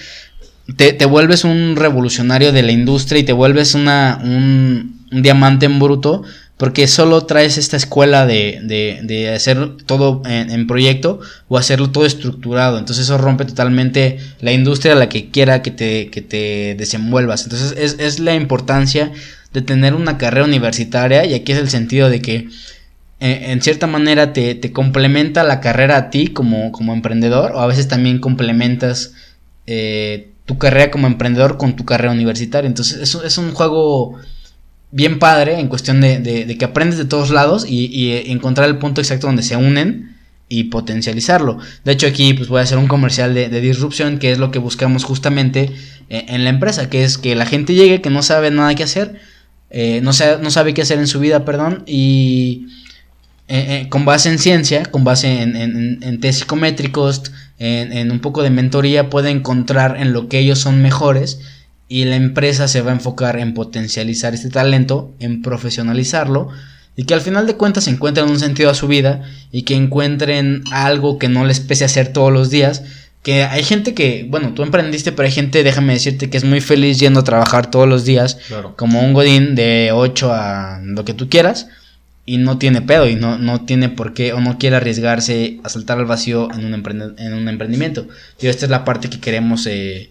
te, 0.76 0.92
te 0.92 1.06
vuelves 1.06 1.46
un 1.46 1.78
revolucionario 1.78 2.52
de 2.52 2.62
la 2.62 2.74
industria 2.74 3.22
y 3.22 3.24
te 3.24 3.32
vuelves 3.32 3.74
una, 3.74 4.20
un, 4.22 5.00
diamante 5.12 5.66
en 5.66 5.80
bruto 5.80 6.24
porque 6.58 6.88
solo 6.88 7.22
traes 7.22 7.58
esta 7.58 7.78
escuela 7.78 8.26
de, 8.26 8.60
de, 8.64 9.00
de 9.04 9.30
hacer 9.30 9.78
todo 9.86 10.22
en, 10.26 10.52
en 10.52 10.68
proyecto 10.68 11.22
o 11.48 11.58
hacerlo 11.58 11.90
todo 11.90 12.06
estructurado. 12.06 12.78
Entonces 12.78 13.06
eso 13.06 13.18
rompe 13.18 13.46
totalmente 13.46 14.18
la 14.42 14.52
industria 14.52 14.92
a 14.92 14.98
la 14.98 15.08
que 15.08 15.30
quiera 15.30 15.62
que 15.62 15.72
te, 15.72 16.10
que 16.10 16.22
te 16.22 16.76
desenvuelvas. 16.78 17.44
Entonces 17.44 17.76
es, 17.78 17.96
es 18.00 18.20
la 18.20 18.36
importancia 18.36 19.14
de 19.54 19.62
tener 19.62 19.94
una 19.94 20.18
carrera 20.18 20.46
universitaria 20.46 21.26
y 21.26 21.34
aquí 21.34 21.52
es 21.52 21.60
el 21.60 21.70
sentido 21.70 22.10
de 22.10 22.22
que 22.22 22.48
eh, 23.20 23.52
en 23.52 23.62
cierta 23.62 23.88
manera 23.88 24.34
te, 24.34 24.56
te 24.56 24.72
complementa 24.72 25.44
la 25.44 25.60
carrera 25.62 25.96
a 25.98 26.10
ti 26.10 26.28
como, 26.28 26.72
como 26.72 26.94
emprendedor 26.94 27.52
o 27.54 27.60
a 27.62 27.68
veces 27.68 27.88
también 27.88 28.20
complementas 28.20 29.14
eh, 29.68 30.30
tu 30.46 30.58
carrera 30.58 30.92
como 30.92 31.08
emprendedor 31.08 31.58
con 31.58 31.76
tu 31.76 31.86
carrera 31.86 32.12
universitaria. 32.12 32.68
Entonces 32.68 33.00
es, 33.00 33.16
es 33.24 33.38
un 33.38 33.52
juego 33.54 34.16
bien 34.92 35.20
padre 35.20 35.60
en 35.60 35.68
cuestión 35.70 36.02
de, 36.02 36.20
de- 36.20 36.58
que 36.58 36.66
aprendes 36.66 36.98
de 36.98 37.06
todos 37.06 37.30
lados 37.30 37.66
y, 37.68 37.86
y, 37.86 38.12
eh, 38.12 38.32
encontrar 38.32 38.68
el 38.68 38.78
punto 38.78 39.02
exacto 39.02 39.28
donde 39.28 39.44
se 39.44 39.56
unen 39.56 40.18
y 40.50 40.66
potencializarlo. 40.66 41.58
De 41.86 41.94
hecho 41.94 42.06
aquí 42.08 42.34
pues 42.34 42.50
voy 42.50 42.60
a 42.60 42.64
hacer 42.64 42.78
un 42.78 42.88
comercial 42.88 43.34
de, 43.34 43.50
de 43.50 43.62
disrupción 43.62 44.20
que 44.20 44.32
es 44.32 44.38
lo 44.38 44.52
que 44.52 44.60
buscamos 44.60 45.04
justamente 45.06 45.72
en 46.10 46.44
la 46.44 46.50
empresa, 46.52 46.90
que 46.90 47.04
es 47.04 47.18
que 47.18 47.34
la 47.36 47.46
gente 47.46 47.74
llegue 47.74 48.02
que 48.02 48.10
no 48.12 48.22
sabe 48.22 48.52
nada 48.52 48.76
que 48.76 48.84
hacer, 48.84 49.20
eh, 49.74 50.00
no, 50.02 50.14
sa- 50.14 50.38
no 50.38 50.50
sabe 50.52 50.74
qué 50.74 50.84
hacer 50.84 51.00
en 51.00 51.08
su 51.08 51.20
vida, 51.20 51.44
perdón, 51.44 51.84
y 51.86 52.68
eh, 53.50 53.82
eh, 53.84 53.90
con 53.90 54.06
base 54.06 54.30
en 54.30 54.40
ciencia, 54.40 54.84
con 54.86 55.04
base 55.04 55.42
en, 55.42 56.20
test 56.22 56.40
psicométricos, 56.40 57.24
en, 57.60 58.10
un 58.12 58.20
poco 58.20 58.42
de 58.44 58.50
mentoría, 58.50 59.10
puede 59.10 59.30
encontrar 59.32 59.98
en 60.00 60.14
lo 60.14 60.28
que 60.30 60.40
ellos 60.40 60.60
son 60.60 60.82
mejores 60.82 61.40
y 61.90 62.06
la 62.06 62.16
empresa 62.16 62.68
se 62.68 62.82
va 62.82 62.92
a 62.92 62.96
enfocar 62.96 63.38
en 63.40 63.54
potencializar 63.54 64.34
este 64.34 64.50
talento, 64.50 65.14
en 65.20 65.42
profesionalizarlo 65.42 66.50
y 66.96 67.04
que 67.06 67.14
al 67.14 67.22
final 67.22 67.48
de 67.48 67.56
cuentas 67.56 67.88
encuentren 67.88 68.30
un 68.30 68.40
sentido 68.40 68.70
a 68.70 68.76
su 68.76 68.88
vida 68.88 69.24
y 69.52 69.64
que 69.64 69.76
encuentren 69.76 70.64
algo 70.72 71.18
que 71.18 71.28
no 71.30 71.46
les 71.46 71.60
pese 71.60 71.86
hacer 71.86 72.14
todos 72.14 72.32
los 72.32 72.50
días. 72.50 72.84
Que 73.24 73.44
hay 73.44 73.64
gente 73.64 73.94
que, 73.94 74.28
bueno, 74.30 74.54
tú 74.54 74.64
emprendiste, 74.64 75.12
pero 75.14 75.26
hay 75.26 75.32
gente, 75.32 75.64
déjame 75.64 75.94
decirte, 75.94 76.30
que 76.30 76.38
es 76.38 76.44
muy 76.44 76.60
feliz 76.62 77.00
yendo 77.00 77.22
a 77.22 77.24
trabajar 77.24 77.72
todos 77.72 77.88
los 77.88 78.04
días 78.06 78.38
Claro. 78.48 78.76
como 78.76 79.00
un 79.02 79.14
godín 79.14 79.56
de 79.56 79.92
8 79.94 80.34
a 80.34 80.82
lo 80.84 81.06
que 81.06 81.14
tú 81.14 81.30
quieras 81.30 81.68
y 82.26 82.38
no 82.38 82.58
tiene 82.58 82.82
pedo 82.82 83.08
y 83.08 83.16
no, 83.16 83.38
no 83.38 83.62
tiene 83.66 83.90
por 83.90 84.14
qué 84.14 84.34
o 84.34 84.40
no 84.42 84.58
quiere 84.58 84.76
arriesgarse 84.76 85.60
a 85.64 85.70
saltar 85.70 86.00
al 86.00 86.06
vacío 86.06 86.50
en 86.54 86.66
un, 86.66 87.16
en 87.18 87.34
un 87.34 87.48
emprendimiento. 87.50 88.08
Y 88.42 88.48
esta 88.48 88.66
es 88.66 88.70
la 88.72 88.84
parte 88.86 89.10
que 89.10 89.20
queremos 89.22 89.66
eh, 89.68 90.10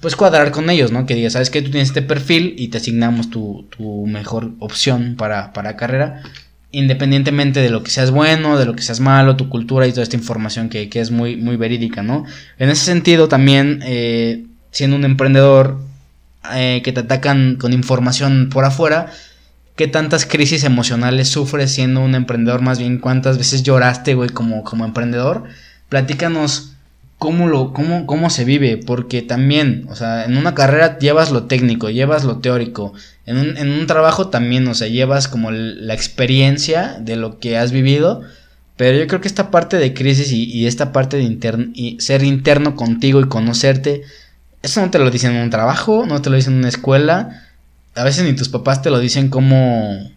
pues 0.00 0.14
cuadrar 0.14 0.52
con 0.52 0.70
ellos, 0.70 0.92
¿no? 0.92 1.06
Que 1.06 1.16
digas, 1.16 1.32
sabes 1.32 1.50
que 1.50 1.60
tú 1.60 1.70
tienes 1.70 1.88
este 1.88 2.02
perfil 2.02 2.54
y 2.56 2.68
te 2.68 2.78
asignamos 2.78 3.30
tu, 3.30 3.66
tu 3.76 4.06
mejor 4.06 4.52
opción 4.60 5.16
para, 5.16 5.52
para 5.52 5.76
carrera, 5.76 6.22
independientemente 6.70 7.60
de 7.60 7.70
lo 7.70 7.82
que 7.82 7.90
seas 7.90 8.10
bueno, 8.10 8.58
de 8.58 8.66
lo 8.66 8.74
que 8.74 8.82
seas 8.82 9.00
malo, 9.00 9.36
tu 9.36 9.48
cultura 9.48 9.86
y 9.86 9.90
toda 9.90 10.02
esta 10.02 10.16
información 10.16 10.68
que, 10.68 10.88
que 10.88 11.00
es 11.00 11.10
muy, 11.10 11.36
muy 11.36 11.56
verídica, 11.56 12.02
¿no? 12.02 12.24
En 12.58 12.68
ese 12.68 12.84
sentido 12.84 13.28
también, 13.28 13.80
eh, 13.84 14.44
siendo 14.70 14.96
un 14.96 15.04
emprendedor 15.04 15.78
eh, 16.52 16.82
que 16.84 16.92
te 16.92 17.00
atacan 17.00 17.56
con 17.56 17.72
información 17.72 18.50
por 18.52 18.64
afuera, 18.64 19.06
¿qué 19.76 19.88
tantas 19.88 20.26
crisis 20.26 20.64
emocionales 20.64 21.28
sufres 21.28 21.72
siendo 21.72 22.00
un 22.00 22.14
emprendedor? 22.14 22.60
Más 22.60 22.78
bien, 22.78 22.98
¿cuántas 22.98 23.38
veces 23.38 23.62
lloraste, 23.62 24.14
güey, 24.14 24.28
como, 24.28 24.62
como 24.62 24.84
emprendedor? 24.84 25.44
Platícanos 25.88 26.74
cómo, 27.18 27.48
lo, 27.48 27.72
cómo, 27.72 28.06
cómo 28.06 28.30
se 28.30 28.44
vive, 28.44 28.76
porque 28.76 29.22
también, 29.22 29.86
o 29.90 29.96
sea, 29.96 30.24
en 30.24 30.36
una 30.36 30.54
carrera 30.54 30.98
llevas 30.98 31.30
lo 31.30 31.44
técnico, 31.44 31.90
llevas 31.90 32.24
lo 32.24 32.38
teórico, 32.38 32.94
en 33.26 33.38
un, 33.38 33.56
en 33.56 33.70
un 33.70 33.86
trabajo 33.86 34.28
también, 34.28 34.66
o 34.68 34.74
sea, 34.74 34.88
llevas 34.88 35.28
como 35.28 35.50
la 35.50 35.94
experiencia 35.94 36.96
de 37.00 37.16
lo 37.16 37.38
que 37.38 37.58
has 37.58 37.72
vivido, 37.72 38.22
pero 38.76 38.96
yo 38.96 39.06
creo 39.08 39.20
que 39.20 39.28
esta 39.28 39.50
parte 39.50 39.76
de 39.76 39.92
crisis 39.92 40.30
y, 40.30 40.66
esta 40.68 40.92
parte 40.92 41.16
de 41.16 41.70
y 41.74 42.00
ser 42.00 42.22
interno 42.22 42.76
contigo 42.76 43.20
y 43.20 43.28
conocerte, 43.28 44.02
eso 44.62 44.80
no 44.80 44.90
te 44.90 45.00
lo 45.00 45.10
dicen 45.10 45.34
en 45.34 45.42
un 45.42 45.50
trabajo, 45.50 46.06
no 46.06 46.22
te 46.22 46.30
lo 46.30 46.36
dicen 46.36 46.54
en 46.54 46.60
una 46.60 46.68
escuela, 46.68 47.48
a 47.96 48.04
veces 48.04 48.24
ni 48.24 48.34
tus 48.34 48.48
papás 48.48 48.80
te 48.80 48.90
lo 48.90 49.00
dicen 49.00 49.28
cómo 49.28 50.12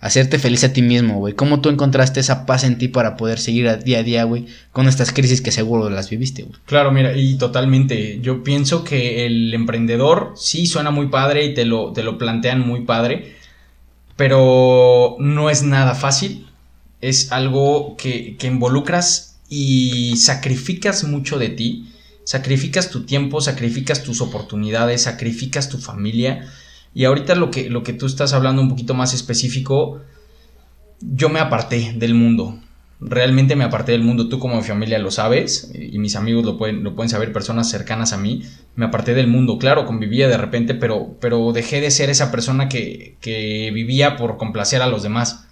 hacerte 0.00 0.38
feliz 0.38 0.64
a 0.64 0.72
ti 0.72 0.82
mismo, 0.82 1.18
güey. 1.18 1.34
¿Cómo 1.34 1.60
tú 1.60 1.68
encontraste 1.68 2.20
esa 2.20 2.46
paz 2.46 2.64
en 2.64 2.78
ti 2.78 2.88
para 2.88 3.16
poder 3.16 3.38
seguir 3.38 3.82
día 3.84 3.98
a 3.98 4.02
día, 4.02 4.24
güey, 4.24 4.46
con 4.72 4.88
estas 4.88 5.12
crisis 5.12 5.42
que 5.42 5.52
seguro 5.52 5.90
las 5.90 6.08
viviste, 6.08 6.42
güey? 6.42 6.58
Claro, 6.64 6.90
mira, 6.90 7.16
y 7.16 7.36
totalmente. 7.36 8.18
Yo 8.22 8.42
pienso 8.42 8.82
que 8.82 9.26
el 9.26 9.52
emprendedor 9.52 10.32
sí 10.36 10.66
suena 10.66 10.90
muy 10.90 11.08
padre 11.08 11.44
y 11.44 11.54
te 11.54 11.66
lo, 11.66 11.92
te 11.92 12.02
lo 12.02 12.16
plantean 12.16 12.66
muy 12.66 12.84
padre, 12.84 13.36
pero 14.16 15.16
no 15.18 15.50
es 15.50 15.62
nada 15.62 15.94
fácil. 15.94 16.46
Es 17.02 17.30
algo 17.30 17.96
que, 17.96 18.36
que 18.38 18.46
involucras 18.46 19.38
y 19.48 20.16
sacrificas 20.16 21.04
mucho 21.04 21.38
de 21.38 21.50
ti. 21.50 21.92
Sacrificas 22.24 22.90
tu 22.90 23.04
tiempo, 23.04 23.40
sacrificas 23.40 24.02
tus 24.02 24.20
oportunidades, 24.22 25.02
sacrificas 25.02 25.68
tu 25.68 25.78
familia. 25.78 26.50
Y 26.94 27.04
ahorita 27.04 27.34
lo 27.34 27.50
que, 27.50 27.70
lo 27.70 27.82
que 27.82 27.92
tú 27.92 28.06
estás 28.06 28.32
hablando 28.32 28.62
un 28.62 28.68
poquito 28.68 28.94
más 28.94 29.14
específico, 29.14 30.00
yo 31.00 31.28
me 31.28 31.40
aparté 31.40 31.94
del 31.96 32.14
mundo. 32.14 32.58
Realmente 33.00 33.56
me 33.56 33.64
aparté 33.64 33.92
del 33.92 34.02
mundo. 34.02 34.28
Tú 34.28 34.38
como 34.38 34.60
familia 34.62 34.98
lo 34.98 35.10
sabes 35.10 35.72
y 35.74 35.98
mis 35.98 36.16
amigos 36.16 36.44
lo 36.44 36.58
pueden, 36.58 36.82
lo 36.82 36.94
pueden 36.94 37.08
saber, 37.08 37.32
personas 37.32 37.70
cercanas 37.70 38.12
a 38.12 38.18
mí. 38.18 38.42
Me 38.74 38.86
aparté 38.86 39.14
del 39.14 39.28
mundo. 39.28 39.58
Claro, 39.58 39.86
convivía 39.86 40.28
de 40.28 40.36
repente, 40.36 40.74
pero, 40.74 41.16
pero 41.20 41.52
dejé 41.52 41.80
de 41.80 41.90
ser 41.90 42.10
esa 42.10 42.30
persona 42.30 42.68
que, 42.68 43.16
que 43.20 43.70
vivía 43.72 44.16
por 44.16 44.36
complacer 44.36 44.82
a 44.82 44.86
los 44.86 45.02
demás. 45.02 45.46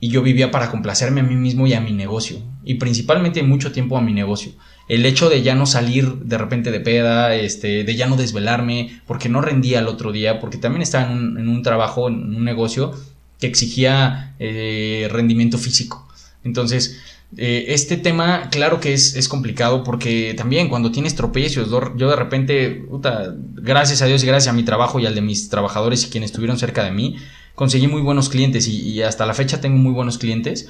Y 0.00 0.10
yo 0.10 0.22
vivía 0.22 0.52
para 0.52 0.70
complacerme 0.70 1.20
a 1.20 1.24
mí 1.24 1.34
mismo 1.34 1.66
y 1.66 1.74
a 1.74 1.80
mi 1.80 1.92
negocio. 1.92 2.38
Y 2.64 2.74
principalmente 2.74 3.42
mucho 3.42 3.72
tiempo 3.72 3.98
a 3.98 4.00
mi 4.00 4.14
negocio. 4.14 4.52
El 4.88 5.04
hecho 5.06 5.28
de 5.28 5.42
ya 5.42 5.54
no 5.54 5.66
salir 5.66 6.14
de 6.14 6.38
repente 6.38 6.70
de 6.70 6.80
peda, 6.80 7.34
este, 7.34 7.84
de 7.84 7.96
ya 7.96 8.06
no 8.06 8.16
desvelarme, 8.16 9.00
porque 9.06 9.28
no 9.28 9.40
rendía 9.40 9.80
el 9.80 9.88
otro 9.88 10.12
día, 10.12 10.40
porque 10.40 10.58
también 10.58 10.82
estaba 10.82 11.12
en 11.12 11.48
un, 11.48 11.62
trabajo, 11.62 12.08
en 12.08 12.34
un 12.34 12.44
negocio 12.44 12.94
que 13.38 13.46
exigía 13.46 14.34
eh, 14.38 15.08
rendimiento 15.10 15.58
físico. 15.58 16.08
Entonces, 16.42 16.98
eh, 17.36 17.66
este 17.68 17.98
tema, 17.98 18.48
claro 18.50 18.80
que 18.80 18.94
es, 18.94 19.14
es, 19.14 19.28
complicado 19.28 19.84
porque 19.84 20.34
también 20.34 20.68
cuando 20.68 20.90
tienes 20.90 21.14
tropiezos, 21.14 21.68
yo 21.96 22.08
de 22.08 22.16
repente, 22.16 22.86
puta, 22.88 23.34
gracias 23.36 24.00
a 24.00 24.06
Dios 24.06 24.22
y 24.24 24.26
gracias 24.26 24.52
a 24.52 24.56
mi 24.56 24.62
trabajo 24.62 24.98
y 24.98 25.04
al 25.04 25.14
de 25.14 25.20
mis 25.20 25.50
trabajadores 25.50 26.04
y 26.04 26.08
quienes 26.08 26.30
estuvieron 26.30 26.58
cerca 26.58 26.82
de 26.82 26.90
mí, 26.90 27.16
conseguí 27.58 27.88
muy 27.88 28.00
buenos 28.00 28.28
clientes 28.28 28.68
y, 28.68 29.02
hasta 29.02 29.26
la 29.26 29.34
fecha 29.34 29.60
tengo 29.60 29.76
muy 29.76 29.92
buenos 29.92 30.16
clientes. 30.16 30.68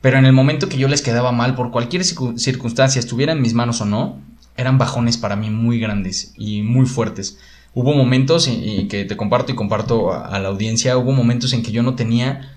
Pero 0.00 0.18
en 0.18 0.26
el 0.26 0.32
momento 0.32 0.68
que 0.68 0.78
yo 0.78 0.88
les 0.88 1.02
quedaba 1.02 1.32
mal, 1.32 1.54
por 1.54 1.70
cualquier 1.70 2.04
circunstancia, 2.04 2.98
estuviera 2.98 3.32
en 3.32 3.42
mis 3.42 3.54
manos 3.54 3.80
o 3.80 3.84
no, 3.84 4.18
eran 4.56 4.78
bajones 4.78 5.16
para 5.16 5.36
mí 5.36 5.50
muy 5.50 5.78
grandes 5.78 6.32
y 6.36 6.62
muy 6.62 6.86
fuertes. 6.86 7.38
Hubo 7.74 7.94
momentos, 7.94 8.48
y, 8.48 8.88
que 8.88 9.04
te 9.04 9.16
comparto 9.16 9.52
y 9.52 9.54
comparto 9.54 10.12
a, 10.12 10.26
a, 10.26 10.38
la 10.38 10.48
audiencia, 10.48 10.96
hubo 10.96 11.12
momentos 11.12 11.52
en 11.52 11.62
que 11.62 11.72
yo 11.72 11.82
no 11.82 11.94
tenía, 11.94 12.56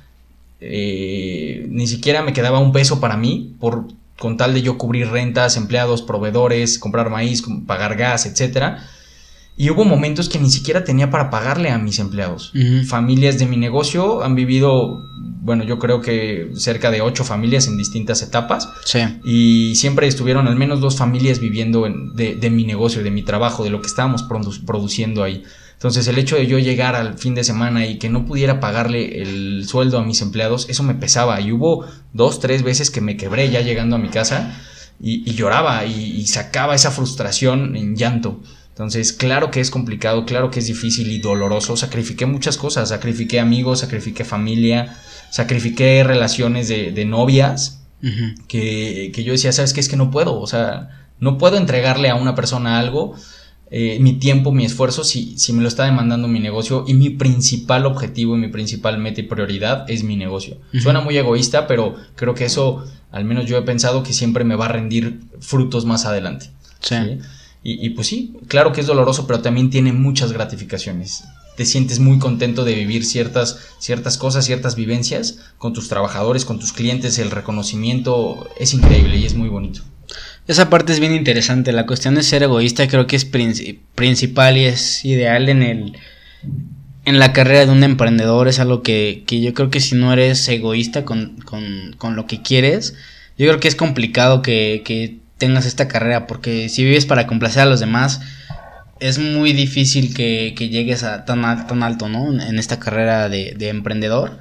eh, 0.61 1.65
ni 1.69 1.87
siquiera 1.87 2.21
me 2.21 2.33
quedaba 2.33 2.59
un 2.59 2.71
peso 2.71 2.99
para 2.99 3.17
mí, 3.17 3.55
por, 3.59 3.85
con 4.17 4.37
tal 4.37 4.53
de 4.53 4.61
yo 4.61 4.77
cubrir 4.77 5.09
rentas, 5.09 5.57
empleados, 5.57 6.01
proveedores, 6.01 6.77
comprar 6.77 7.09
maíz, 7.09 7.43
pagar 7.65 7.95
gas, 7.95 8.25
etcétera. 8.25 8.85
Y 9.61 9.71
hubo 9.71 9.83
momentos 9.83 10.29
que 10.29 10.39
ni 10.39 10.49
siquiera 10.49 10.85
tenía 10.85 11.09
para 11.09 11.29
pagarle 11.29 11.69
a 11.69 11.77
mis 11.77 11.99
empleados. 11.99 12.53
Uh 12.55 12.59
-huh. 12.59 12.85
Familias 12.85 13.37
de 13.39 13.45
mi 13.45 13.57
negocio 13.57 14.23
han 14.23 14.33
vivido, 14.33 15.03
bueno, 15.41 15.65
yo 15.65 15.79
creo 15.79 15.99
que 15.99 16.49
cerca 16.55 16.89
de 16.91 17.01
ocho 17.01 17.25
familias 17.25 17.67
en 17.67 17.77
distintas 17.77 18.21
etapas. 18.21 18.69
Sí. 18.85 18.99
Y 19.25 19.75
siempre 19.75 20.07
estuvieron 20.07 20.47
al 20.47 20.55
menos 20.55 20.79
dos 20.79 20.95
familias 20.95 21.41
viviendo 21.41 21.85
en, 21.85 22.15
de, 22.15 22.35
de, 22.35 22.49
mi 22.49 22.63
negocio, 22.63 23.03
de 23.03 23.11
mi 23.11 23.21
trabajo, 23.21 23.65
de 23.65 23.69
lo 23.69 23.81
que 23.81 23.87
estábamos 23.87 24.23
produ 24.23 24.53
produciendo 24.65 25.25
ahí. 25.25 25.43
Entonces 25.73 26.07
el 26.07 26.17
hecho 26.17 26.37
de 26.37 26.47
yo 26.47 26.57
llegar 26.57 26.95
al 26.95 27.17
fin 27.17 27.35
de 27.35 27.43
semana 27.43 27.85
y 27.85 27.97
que 27.97 28.07
no 28.07 28.25
pudiera 28.25 28.61
pagarle 28.61 29.21
el 29.21 29.65
sueldo 29.67 29.99
a 29.99 30.05
mis 30.05 30.21
empleados, 30.21 30.69
eso 30.69 30.83
me 30.83 30.93
pesaba. 30.93 31.41
Y 31.41 31.51
hubo 31.51 31.85
dos, 32.13 32.39
tres 32.39 32.63
veces 32.63 32.91
que 32.91 33.01
me 33.01 33.17
quebré 33.17 33.49
ya 33.49 33.59
llegando 33.59 33.97
a 33.97 33.99
mi 33.99 34.07
casa 34.07 34.57
y, 35.01 35.29
y 35.29 35.33
lloraba 35.33 35.83
y, 35.83 36.15
y 36.15 36.27
sacaba 36.27 36.75
esa 36.75 36.91
frustración 36.91 37.75
en 37.75 37.97
llanto. 37.97 38.39
Entonces, 38.79 39.11
claro 39.11 39.51
que 39.51 39.59
es 39.59 39.71
complicado, 39.71 40.23
claro 40.23 40.51
que 40.51 40.59
es 40.59 40.67
difícil 40.67 41.11
y 41.11 41.19
doloroso. 41.19 41.75
Sacrifiqué 41.75 42.25
muchas 42.25 42.55
cosas, 42.55 42.87
sacrifiqué 42.87 43.41
amigos, 43.41 43.79
sacrifiqué 43.79 44.23
familia, 44.23 44.95
sacrifiqué 45.31 46.01
relaciones 46.05 46.69
de, 46.69 46.93
de 46.93 47.03
novias, 47.03 47.81
uh 48.01 48.05
-huh. 48.07 48.47
que, 48.47 49.11
que, 49.13 49.25
yo 49.25 49.33
decía, 49.33 49.51
¿sabes 49.51 49.73
qué? 49.73 49.81
Es 49.81 49.89
que 49.89 49.97
no 49.97 50.11
puedo, 50.11 50.39
o 50.39 50.47
sea, 50.47 51.09
no 51.19 51.37
puedo 51.37 51.57
entregarle 51.57 52.09
a 52.09 52.15
una 52.15 52.35
persona 52.35 52.79
algo, 52.79 53.15
eh, 53.69 53.97
mi 53.99 54.13
tiempo, 54.13 54.53
mi 54.53 54.63
esfuerzo, 54.63 55.03
si, 55.03 55.37
si 55.37 55.51
me 55.51 55.61
lo 55.61 55.67
está 55.67 55.83
demandando 55.83 56.29
mi 56.29 56.39
negocio 56.39 56.85
y 56.87 56.93
mi 56.93 57.09
principal 57.09 57.85
objetivo 57.85 58.37
y 58.37 58.39
mi 58.39 58.47
principal 58.47 58.97
meta 58.97 59.19
y 59.19 59.23
prioridad 59.23 59.91
es 59.91 60.05
mi 60.05 60.15
negocio. 60.15 60.55
Uh 60.55 60.77
-huh. 60.77 60.81
Suena 60.83 61.01
muy 61.01 61.17
egoísta, 61.17 61.67
pero 61.67 61.97
creo 62.15 62.33
que 62.33 62.45
eso, 62.45 62.85
al 63.11 63.25
menos 63.25 63.45
yo 63.45 63.57
he 63.57 63.63
pensado 63.63 64.03
que 64.03 64.13
siempre 64.13 64.45
me 64.45 64.55
va 64.55 64.67
a 64.67 64.69
rendir 64.69 65.19
frutos 65.41 65.83
más 65.83 66.05
adelante. 66.05 66.51
sí. 66.79 66.95
¿sí? 66.95 67.19
Y, 67.61 67.89
pues 67.89 68.07
sí, 68.07 68.37
claro 68.47 68.71
que 68.71 68.79
es 68.79 68.87
doloroso, 68.87 69.27
pero 69.27 69.41
también 69.41 69.69
tiene 69.69 69.91
muchas 69.91 70.31
gratificaciones. 70.31 71.25
Te 71.57 71.65
sientes 71.65 71.99
muy 71.99 72.17
contento 72.17 72.63
de 72.63 72.73
vivir 72.73 73.03
ciertas, 73.03 73.59
ciertas 73.79 74.17
cosas, 74.17 74.45
ciertas 74.45 74.75
vivencias 74.75 75.39
con 75.57 75.73
tus 75.73 75.89
trabajadores, 75.89 76.45
con 76.45 76.57
tus 76.57 76.71
clientes. 76.71 77.19
El 77.19 77.31
reconocimiento 77.31 78.49
es 78.57 78.73
increíble 78.73 79.17
y 79.17 79.25
es 79.25 79.33
muy 79.33 79.49
bonito. 79.49 79.81
Esa 80.47 80.69
parte 80.69 80.93
es 80.93 81.01
bien 81.01 81.13
interesante. 81.13 81.73
La 81.73 81.85
cuestión 81.85 82.15
de 82.15 82.23
ser 82.23 82.43
egoísta 82.43 82.87
creo 82.87 83.07
que 83.07 83.17
es 83.17 83.25
princi 83.25 83.81
principal 83.93 84.57
y 84.57 84.63
es 84.65 85.03
ideal 85.03 85.49
en 85.49 85.61
el 85.61 85.97
en 87.05 87.19
la 87.19 87.33
carrera 87.33 87.65
de 87.65 87.71
un 87.71 87.83
emprendedor. 87.83 88.47
Es 88.47 88.59
algo 88.59 88.81
que, 88.81 89.23
que 89.27 89.41
yo 89.41 89.53
creo 89.53 89.69
que 89.69 89.81
si 89.81 89.95
no 89.95 90.13
eres 90.13 90.47
egoísta 90.47 91.03
con, 91.05 91.35
con, 91.41 91.93
con 91.97 92.15
lo 92.15 92.25
que 92.25 92.41
quieres, 92.41 92.95
yo 93.37 93.47
creo 93.47 93.59
que 93.59 93.67
es 93.67 93.75
complicado 93.75 94.41
que, 94.41 94.81
que 94.83 95.18
tengas 95.39 95.65
esta 95.65 95.87
carrera, 95.87 96.27
porque 96.27 96.69
si 96.69 96.83
vives 96.83 97.07
para 97.07 97.25
complacer 97.25 97.63
a 97.63 97.65
los 97.65 97.79
demás, 97.79 98.21
es 98.99 99.17
muy 99.17 99.53
difícil 99.53 100.13
que, 100.13 100.53
que 100.55 100.69
llegues 100.69 101.03
a 101.03 101.25
tan, 101.25 101.45
al, 101.45 101.65
tan 101.65 101.81
alto, 101.81 102.09
¿no? 102.09 102.31
En 102.39 102.59
esta 102.59 102.79
carrera 102.79 103.29
de, 103.29 103.55
de, 103.57 103.69
emprendedor. 103.69 104.37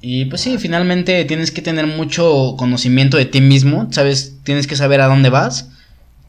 Y 0.00 0.24
pues 0.26 0.40
sí, 0.40 0.58
finalmente 0.58 1.24
tienes 1.26 1.50
que 1.50 1.62
tener 1.62 1.86
mucho 1.86 2.54
conocimiento 2.58 3.16
de 3.16 3.26
ti 3.26 3.40
mismo, 3.40 3.88
¿sabes? 3.92 4.38
Tienes 4.42 4.66
que 4.66 4.76
saber 4.76 5.00
a 5.00 5.06
dónde 5.06 5.28
vas, 5.28 5.70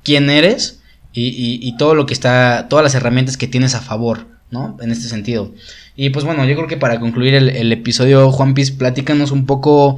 quién 0.04 0.30
eres 0.30 0.80
y, 1.14 1.60
y, 1.62 1.78
todo 1.78 1.96
lo 1.96 2.06
que 2.06 2.14
está, 2.14 2.68
todas 2.70 2.84
las 2.84 2.96
herramientas 2.96 3.38
que 3.38 3.48
tienes 3.48 3.74
a 3.74 3.82
favor, 3.82 4.28
¿no? 4.52 4.78
En 4.82 4.92
este 4.92 5.08
sentido. 5.08 5.54
Y 5.96 6.10
pues 6.12 6.26
bueno, 6.26 6.46
yo 6.46 6.56
creo 6.56 6.68
que 6.68 6.78
para 6.78 7.00
concluir 7.00 7.34
el, 7.34 7.50
el 7.50 7.72
episodio, 7.72 8.32
Juan 8.32 8.54
Piz, 8.54 8.72
platícanos 8.72 9.32
un 9.32 9.46
poco 9.46 9.98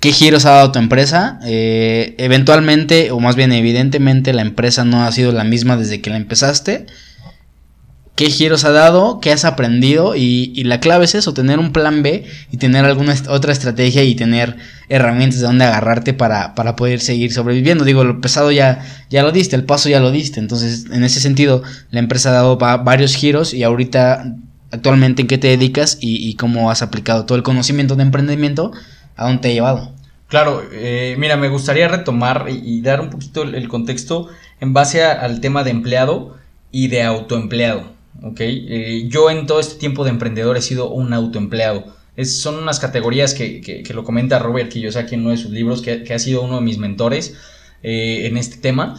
qué 0.00 0.12
giros 0.12 0.46
ha 0.46 0.52
dado 0.52 0.72
tu 0.72 0.78
empresa. 0.78 1.38
Eh, 1.44 2.14
eventualmente, 2.18 3.10
o 3.10 3.20
más 3.20 3.36
bien 3.36 3.52
evidentemente, 3.52 4.32
la 4.32 4.42
empresa 4.42 4.84
no 4.84 5.04
ha 5.04 5.12
sido 5.12 5.32
la 5.32 5.44
misma 5.44 5.76
desde 5.76 6.00
que 6.00 6.10
la 6.10 6.16
empezaste. 6.16 6.86
¿Qué 8.14 8.30
giros 8.30 8.64
ha 8.64 8.72
dado? 8.72 9.20
¿Qué 9.20 9.30
has 9.30 9.44
aprendido? 9.44 10.16
Y, 10.16 10.52
y, 10.56 10.64
la 10.64 10.80
clave 10.80 11.04
es 11.04 11.14
eso, 11.14 11.34
tener 11.34 11.60
un 11.60 11.72
plan 11.72 12.02
B 12.02 12.24
y 12.50 12.56
tener 12.56 12.84
alguna 12.84 13.14
otra 13.28 13.52
estrategia 13.52 14.02
y 14.02 14.16
tener 14.16 14.56
herramientas 14.88 15.38
de 15.38 15.46
donde 15.46 15.64
agarrarte 15.64 16.14
para, 16.14 16.56
para 16.56 16.74
poder 16.74 16.98
seguir 16.98 17.32
sobreviviendo. 17.32 17.84
Digo, 17.84 18.02
lo 18.02 18.20
pesado 18.20 18.50
ya, 18.50 18.84
ya 19.08 19.22
lo 19.22 19.30
diste, 19.30 19.54
el 19.54 19.62
paso 19.62 19.88
ya 19.88 20.00
lo 20.00 20.10
diste. 20.10 20.40
Entonces, 20.40 20.86
en 20.90 21.04
ese 21.04 21.20
sentido, 21.20 21.62
la 21.92 22.00
empresa 22.00 22.30
ha 22.30 22.32
dado 22.32 22.56
varios 22.58 23.14
giros 23.14 23.54
y 23.54 23.62
ahorita, 23.62 24.34
actualmente, 24.72 25.22
¿en 25.22 25.28
qué 25.28 25.38
te 25.38 25.46
dedicas 25.46 25.98
y, 26.00 26.28
y 26.28 26.34
cómo 26.34 26.72
has 26.72 26.82
aplicado 26.82 27.24
todo 27.24 27.38
el 27.38 27.44
conocimiento 27.44 27.94
de 27.94 28.02
emprendimiento 28.02 28.72
¿A 29.18 29.24
dónde 29.24 29.42
te 29.42 29.48
ha 29.48 29.52
llevado? 29.52 29.92
Claro, 30.28 30.62
eh, 30.72 31.16
mira, 31.18 31.36
me 31.36 31.48
gustaría 31.48 31.88
retomar 31.88 32.46
y, 32.48 32.80
dar 32.82 33.00
un 33.00 33.10
poquito 33.10 33.42
el, 33.42 33.68
contexto 33.68 34.28
en 34.60 34.72
base 34.72 35.02
al 35.02 35.40
tema 35.40 35.64
de 35.64 35.70
empleado 35.70 36.36
y 36.70 36.86
de 36.86 37.02
autoempleado, 37.02 37.82
¿ok? 38.22 38.40
Eh, 38.40 39.06
yo 39.08 39.30
en 39.30 39.46
todo 39.46 39.58
este 39.58 39.74
tiempo 39.76 40.04
de 40.04 40.10
emprendedor 40.10 40.56
he 40.56 40.62
sido 40.62 40.90
un 40.90 41.12
autoempleado. 41.12 41.96
Son 42.24 42.56
unas 42.56 42.78
categorías 42.78 43.34
que, 43.34 43.60
que, 43.60 43.82
que, 43.82 43.94
lo 43.94 44.04
comenta 44.04 44.38
Robert 44.38 44.70
Kiyosaki 44.70 45.14
en 45.14 45.22
uno 45.22 45.30
de 45.30 45.36
sus 45.36 45.50
libros, 45.50 45.82
que, 45.82 46.04
que 46.04 46.14
ha 46.14 46.18
sido 46.18 46.42
uno 46.42 46.56
de 46.56 46.62
mis 46.62 46.78
mentores 46.78 47.34
eh, 47.82 48.26
en 48.26 48.36
este 48.36 48.58
tema. 48.58 48.96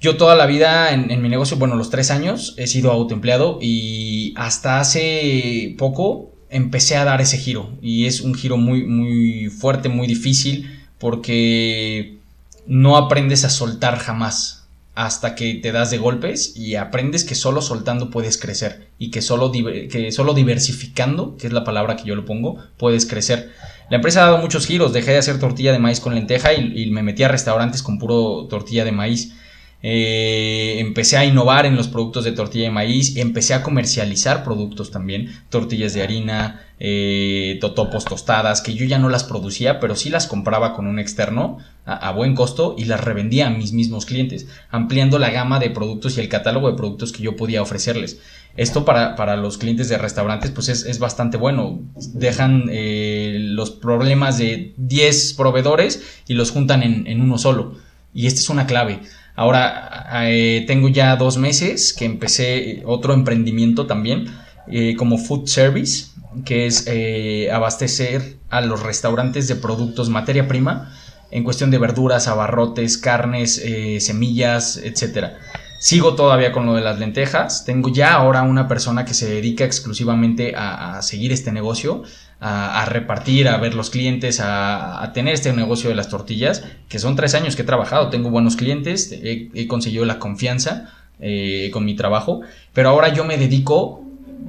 Yo 0.00 0.16
toda 0.16 0.34
la 0.34 0.46
vida 0.46 0.92
en, 0.92 1.10
en, 1.10 1.22
mi 1.22 1.28
negocio, 1.28 1.56
bueno, 1.56 1.74
los 1.76 1.88
tres 1.88 2.10
años, 2.10 2.54
he 2.58 2.66
sido 2.66 2.90
autoempleado 2.90 3.58
y 3.62 4.34
hasta 4.36 4.80
hace 4.80 5.74
poco 5.78 6.37
empecé 6.50 6.96
a 6.96 7.04
dar 7.04 7.20
ese 7.20 7.38
giro 7.38 7.70
y 7.82 8.06
es 8.06 8.20
un 8.20 8.34
giro 8.34 8.56
muy 8.56 8.84
muy 8.84 9.48
fuerte, 9.50 9.88
muy 9.88 10.06
difícil 10.06 10.80
porque 10.98 12.18
no 12.66 12.96
aprendes 12.96 13.44
a 13.44 13.50
soltar 13.50 13.98
jamás 13.98 14.58
hasta 14.98 15.36
que 15.36 15.54
te 15.54 15.70
das 15.70 15.92
de 15.92 15.98
golpes 15.98 16.56
y 16.56 16.74
aprendes 16.74 17.22
que 17.22 17.36
solo 17.36 17.62
soltando 17.62 18.10
puedes 18.10 18.36
crecer 18.36 18.88
y 18.98 19.12
que 19.12 19.22
solo, 19.22 19.52
que 19.52 20.10
solo 20.10 20.34
diversificando, 20.34 21.36
que 21.36 21.46
es 21.46 21.52
la 21.52 21.62
palabra 21.62 21.94
que 21.94 22.02
yo 22.02 22.16
lo 22.16 22.24
pongo, 22.24 22.58
puedes 22.76 23.06
crecer. 23.06 23.52
La 23.90 23.98
empresa 23.98 24.22
ha 24.22 24.30
dado 24.30 24.38
muchos 24.38 24.66
giros, 24.66 24.92
dejé 24.92 25.12
de 25.12 25.18
hacer 25.18 25.38
tortilla 25.38 25.70
de 25.70 25.78
maíz 25.78 26.00
con 26.00 26.16
lenteja 26.16 26.52
y, 26.52 26.82
y 26.82 26.90
me 26.90 27.04
metí 27.04 27.22
a 27.22 27.28
restaurantes 27.28 27.84
con 27.84 28.00
puro 28.00 28.48
tortilla 28.50 28.84
de 28.84 28.90
maíz. 28.90 29.34
Eh, 29.80 30.76
empecé 30.80 31.16
a 31.16 31.24
innovar 31.24 31.64
en 31.64 31.76
los 31.76 31.86
productos 31.86 32.24
de 32.24 32.32
tortilla 32.32 32.64
de 32.64 32.70
maíz, 32.72 33.16
empecé 33.16 33.54
a 33.54 33.62
comercializar 33.62 34.42
productos 34.42 34.90
también, 34.90 35.32
tortillas 35.50 35.94
de 35.94 36.02
harina, 36.02 36.66
eh, 36.80 37.58
totopos 37.60 38.04
tostadas, 38.04 38.60
que 38.60 38.74
yo 38.74 38.84
ya 38.86 38.98
no 38.98 39.08
las 39.08 39.22
producía, 39.22 39.78
pero 39.78 39.94
sí 39.94 40.10
las 40.10 40.26
compraba 40.26 40.74
con 40.74 40.88
un 40.88 40.98
externo 40.98 41.58
a, 41.84 42.10
buen 42.12 42.34
costo 42.34 42.74
y 42.76 42.84
las 42.84 43.02
revendía 43.02 43.46
a 43.46 43.50
mis 43.50 43.72
mismos 43.72 44.04
clientes, 44.04 44.46
ampliando 44.70 45.18
la 45.18 45.30
gama 45.30 45.60
de 45.60 45.70
productos 45.70 46.18
y 46.18 46.20
el 46.20 46.28
catálogo 46.28 46.70
de 46.70 46.76
productos 46.76 47.12
que 47.12 47.22
yo 47.22 47.36
podía 47.36 47.62
ofrecerles. 47.62 48.20
Esto 48.56 48.84
para, 48.84 49.14
para 49.14 49.36
los 49.36 49.58
clientes 49.58 49.88
de 49.88 49.98
restaurantes 49.98 50.50
pues 50.50 50.68
es, 50.68 50.84
es 50.84 50.98
bastante 50.98 51.36
bueno. 51.36 51.80
Dejan 52.14 52.64
eh, 52.70 53.38
los 53.40 53.70
problemas 53.70 54.36
de 54.38 54.74
10 54.76 55.34
proveedores 55.34 56.02
y 56.26 56.34
los 56.34 56.50
juntan 56.50 56.82
en, 56.82 57.06
en 57.06 57.20
uno 57.20 57.38
solo. 57.38 57.76
Y 58.12 58.26
esta 58.26 58.40
es 58.40 58.50
una 58.50 58.66
clave. 58.66 59.00
Ahora 59.38 60.08
eh, 60.24 60.64
tengo 60.66 60.88
ya 60.88 61.14
dos 61.14 61.38
meses 61.38 61.92
que 61.92 62.04
empecé 62.04 62.82
otro 62.84 63.14
emprendimiento 63.14 63.86
también 63.86 64.26
eh, 64.66 64.96
como 64.96 65.16
food 65.16 65.46
service, 65.46 66.06
que 66.44 66.66
es 66.66 66.88
eh, 66.88 67.48
abastecer 67.52 68.38
a 68.50 68.60
los 68.62 68.82
restaurantes 68.82 69.46
de 69.46 69.54
productos 69.54 70.08
materia 70.08 70.48
prima 70.48 70.92
en 71.30 71.44
cuestión 71.44 71.70
de 71.70 71.78
verduras, 71.78 72.26
abarrotes, 72.26 72.98
carnes, 72.98 73.62
eh, 73.64 74.00
semillas, 74.00 74.76
etcétera. 74.76 75.38
Sigo 75.78 76.16
todavía 76.16 76.50
con 76.50 76.66
lo 76.66 76.74
de 76.74 76.80
las 76.80 76.98
lentejas. 76.98 77.64
Tengo 77.64 77.88
ya 77.88 78.14
ahora 78.14 78.42
una 78.42 78.66
persona 78.66 79.04
que 79.04 79.14
se 79.14 79.28
dedica 79.28 79.64
exclusivamente 79.64 80.54
a, 80.56 81.00
seguir 81.02 81.30
este 81.32 81.52
negocio, 81.52 82.02
a, 82.40 82.84
repartir, 82.86 83.48
a 83.48 83.56
ver 83.58 83.74
los 83.74 83.90
clientes, 83.90 84.40
a, 84.42 85.10
tener 85.14 85.34
este 85.34 85.52
negocio 85.52 85.88
de 85.88 85.94
las 85.94 86.08
tortillas, 86.08 86.64
que 86.88 86.98
son 86.98 87.14
tres 87.14 87.34
años 87.34 87.54
que 87.54 87.62
he 87.62 87.64
trabajado. 87.64 88.10
Tengo 88.10 88.28
buenos 88.30 88.56
clientes, 88.56 89.12
he, 89.12 89.68
conseguido 89.68 90.04
la 90.04 90.18
confianza 90.18 90.92
eh, 91.20 91.70
con 91.72 91.84
mi 91.84 91.94
trabajo, 91.94 92.40
pero 92.72 92.88
ahora 92.88 93.14
yo 93.14 93.24
me 93.24 93.38
dedico 93.38 94.04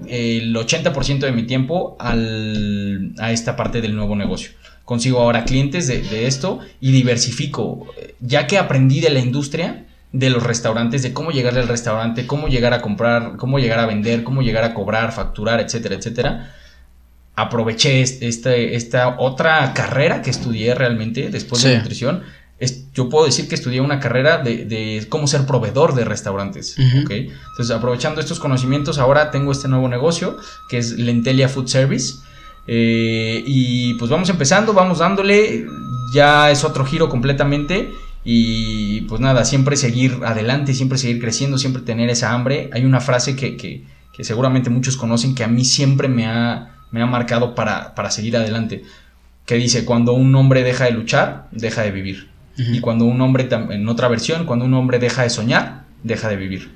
el 0.08 0.56
80% 0.56 1.20
de 1.20 1.32
mi 1.32 1.44
tiempo 1.44 1.96
a 2.00 3.32
esta 3.32 3.56
parte 3.56 3.82
del 3.82 3.96
nuevo 3.96 4.16
negocio. 4.16 4.52
Consigo 4.84 5.20
ahora 5.20 5.44
clientes 5.44 5.86
de 5.88 6.26
esto 6.26 6.58
y 6.82 6.92
diversifico. 6.92 7.86
Ya 8.20 8.48
que 8.48 8.58
aprendí 8.58 9.02
de 9.02 9.12
la 9.12 9.20
industria, 9.20 9.86
de 10.12 10.30
los 10.32 10.42
restaurantes, 10.44 11.04
de 11.04 11.14
cómo 11.14 11.32
llegarle 11.32 11.60
al 11.62 11.68
restaurante, 11.68 12.26
cómo 12.26 12.48
llegar 12.48 12.74
a 12.74 12.82
comprar, 12.82 13.38
cómo 13.38 13.60
llegar 13.60 13.80
a 13.80 13.86
vender, 13.86 14.24
cómo 14.24 14.42
llegar 14.42 14.64
a 14.64 14.74
cobrar, 14.74 15.12
facturar, 15.12 15.60
etcétera, 15.60 15.96
etcétera. 15.96 16.56
Aproveché 17.36 18.02
este- 18.02 18.76
esta 18.76 19.16
otra 19.20 19.74
carrera 19.74 20.22
que 20.22 20.30
estudié 20.30 20.76
realmente 20.76 21.30
después 21.30 21.62
de 21.64 21.70
nutrición. 21.78 22.24
Es- 22.60 22.92
yo 22.94 23.08
puedo 23.08 23.26
decir 23.26 23.48
que 23.48 23.56
estudié 23.56 23.80
una 23.80 24.02
carrera 24.02 24.40
de, 24.40 24.66
de 24.66 25.06
cómo 25.08 25.28
ser 25.28 25.46
proveedor 25.46 25.96
de 25.96 26.04
restaurantes. 26.04 26.76
Ujú. 26.78 27.04
¿ok? 27.04 27.12
Entonces, 27.12 27.72
aprovechando 27.72 28.20
estos 28.20 28.40
conocimientos, 28.42 28.98
ahora 28.98 29.32
tengo 29.32 29.54
este 29.54 29.70
nuevo 29.70 29.88
negocio 29.88 30.36
que 30.70 30.80
es 30.80 30.92
Lentelia 31.00 31.48
Food 31.48 31.68
Service. 31.68 32.16
Eh, 32.68 33.42
y 33.46 33.94
pues 33.94 34.12
vamos 34.12 34.28
empezando, 34.30 34.74
vamos 34.74 34.98
dándole. 35.00 35.66
Ya 36.14 36.52
es 36.52 36.64
otro 36.66 36.84
giro 36.84 37.08
completamente. 37.08 37.94
Y 38.24 39.02
pues 39.02 39.22
nada, 39.22 39.46
siempre 39.46 39.76
seguir 39.78 40.20
adelante, 40.26 40.74
siempre 40.74 40.98
seguir 40.98 41.20
creciendo, 41.22 41.58
siempre 41.58 41.82
tener 41.82 42.10
esa 42.10 42.34
hambre. 42.34 42.70
Hay 42.74 42.86
una 42.86 43.00
frase 43.02 43.36
que, 43.36 43.56
que- 43.58 43.86
que 44.14 44.24
seguramente 44.26 44.70
muchos 44.70 44.98
conocen 44.98 45.34
que 45.34 45.46
a 45.46 45.48
mí 45.48 45.64
siempre 45.64 46.10
me 46.10 46.26
ha, 46.28 46.76
me 46.92 47.02
ha 47.02 47.06
marcado 47.06 47.56
para, 47.56 47.96
para 47.96 48.12
seguir 48.12 48.36
adelante. 48.36 48.84
Que 49.46 49.56
dice, 49.56 49.86
cuando 49.86 50.14
un 50.14 50.36
hombre 50.36 50.64
deja 50.64 50.84
de 50.86 50.92
luchar, 50.92 51.48
deja 51.52 51.84
de 51.84 51.92
vivir. 51.92 52.30
Y 52.58 52.82
cuando 52.82 53.06
un 53.06 53.22
hombre, 53.22 53.48
en 53.70 53.88
otra 53.88 54.10
versión, 54.10 54.46
cuando 54.46 54.66
un 54.66 54.74
hombre 54.74 55.00
deja 55.00 55.24
de 55.24 55.30
soñar, 55.30 55.86
deja 56.04 56.28
de 56.28 56.36
vivir. 56.36 56.70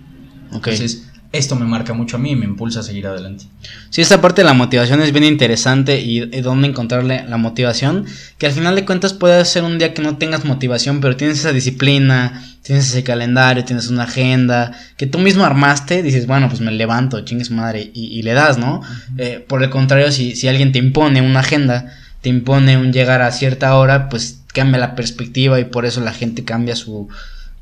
Ok. 0.54 0.68
Entonces, 0.68 1.12
esto 1.34 1.56
me 1.56 1.66
marca 1.66 1.94
mucho 1.94 2.16
a 2.16 2.20
mí 2.20 2.32
y 2.32 2.36
me 2.36 2.46
impulsa 2.46 2.80
a 2.80 2.84
seguir 2.84 3.08
adelante. 3.08 3.46
Sí, 3.90 4.02
esta 4.02 4.22
parte 4.22 4.42
de 4.42 4.46
la 4.46 4.54
motivación 4.54 5.02
es 5.02 5.12
bien 5.12 5.26
interesante 5.26 6.00
y, 6.00 6.22
y 6.22 6.42
dónde 6.42 6.68
encontrarle 6.68 7.26
la 7.28 7.38
motivación, 7.38 8.06
que 8.38 8.46
al 8.46 8.54
final 8.54 8.76
de 8.76 8.86
cuentas 8.86 9.14
puede 9.14 9.44
ser 9.44 9.64
un 9.64 9.80
día 9.80 9.94
que 9.94 10.02
no 10.02 10.18
tengas 10.18 10.46
motivación, 10.46 11.02
pero 11.02 11.18
tienes 11.18 11.40
esa 11.40 11.52
disciplina, 11.52 12.42
tienes 12.62 12.88
ese 12.88 13.04
calendario, 13.04 13.66
tienes 13.66 13.90
una 13.90 14.04
agenda, 14.04 14.72
que 14.96 15.08
tú 15.08 15.20
mismo 15.20 15.44
armaste, 15.44 16.04
dices, 16.04 16.28
bueno, 16.28 16.48
pues 16.48 16.62
me 16.62 16.72
levanto, 16.72 17.20
chingue 17.26 17.46
su 17.46 17.54
madre, 17.54 17.92
y, 17.94 18.06
y 18.06 18.22
le 18.22 18.34
das, 18.34 18.58
¿no? 18.58 18.82
Eh, 19.18 19.44
por 19.46 19.64
el 19.64 19.70
contrario, 19.70 20.12
si, 20.12 20.36
si 20.36 20.48
alguien 20.48 20.72
te 20.72 20.80
impone 20.80 21.22
una 21.22 21.42
agenda, 21.42 21.94
te 22.22 22.30
impone 22.30 22.78
un 22.78 22.94
llegar 22.94 23.22
a 23.22 23.32
cierta 23.32 23.76
hora, 23.76 24.08
pues 24.08 24.40
cambia 24.54 24.80
la 24.80 24.96
perspectiva 24.96 25.60
y 25.60 25.66
por 25.66 25.86
eso 25.86 26.00
la 26.00 26.14
gente 26.14 26.46
cambia 26.46 26.76
su, 26.76 27.10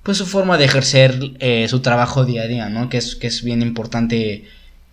pues 0.04 0.18
su 0.18 0.26
forma 0.26 0.58
de 0.58 0.66
ejercer 0.66 1.20
eh, 1.40 1.68
su 1.70 1.80
trabajo 1.82 2.26
día 2.26 2.44
a 2.44 2.48
día, 2.48 2.70
¿no? 2.70 2.90
Que 2.90 2.98
es, 2.98 3.16
que 3.16 3.28
es 3.28 3.44
bien 3.44 3.62
importante 3.62 4.46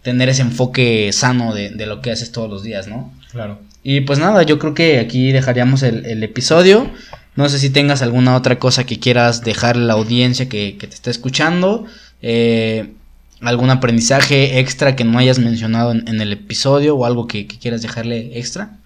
tener 0.02 0.28
ese 0.28 0.42
enfoque 0.42 1.10
sano 1.12 1.54
de, 1.54 1.70
de 1.70 1.86
lo 1.86 2.00
que 2.02 2.10
haces 2.10 2.30
todos 2.32 2.48
los 2.50 2.62
días, 2.62 2.86
¿no? 2.88 3.12
Claro. 3.32 3.58
Y 3.82 4.00
pues 4.02 4.18
nada, 4.18 4.42
yo 4.42 4.58
creo 4.58 4.74
que 4.74 4.98
aquí 4.98 5.32
dejaríamos 5.32 5.82
el, 5.82 6.04
el 6.06 6.22
episodio. 6.22 6.90
No 7.36 7.48
sé 7.48 7.58
si 7.58 7.70
tengas 7.70 8.02
alguna 8.02 8.36
otra 8.36 8.58
cosa 8.58 8.84
que 8.84 8.98
quieras 8.98 9.42
dejarle 9.42 9.84
a 9.84 9.86
la 9.86 9.92
audiencia 9.94 10.48
que, 10.48 10.76
que 10.78 10.86
te 10.86 10.94
está 10.94 11.10
escuchando. 11.10 11.86
eh, 12.22 12.92
algún 13.40 13.70
aprendizaje 13.70 14.58
extra 14.58 14.96
que 14.96 15.04
no 15.04 15.18
hayas 15.18 15.38
mencionado 15.38 15.92
en, 15.92 16.08
en 16.08 16.20
el 16.20 16.32
episodio 16.32 16.96
o 16.96 17.04
algo 17.04 17.26
que, 17.28 17.46
que 17.46 17.58
quieras 17.58 17.82
dejarle 17.82 18.38
extra. 18.38 18.78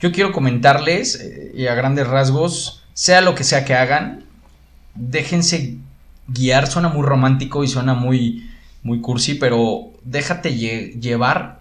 Yo 0.00 0.12
quiero 0.12 0.30
comentarles, 0.32 1.16
eh, 1.16 1.52
y 1.56 1.66
a 1.66 1.74
grandes 1.74 2.06
rasgos, 2.06 2.84
sea 2.94 3.20
lo 3.20 3.34
que 3.34 3.42
sea 3.44 3.64
que 3.64 3.74
hagan, 3.74 4.24
déjense 4.94 5.76
guiar. 6.28 6.66
Suena 6.66 6.88
muy 6.88 7.02
romántico 7.02 7.64
y 7.64 7.68
suena 7.68 7.94
muy, 7.94 8.48
muy 8.82 9.00
cursi, 9.00 9.34
pero 9.34 9.90
déjate 10.04 10.54
lle- 10.56 10.98
llevar 11.00 11.60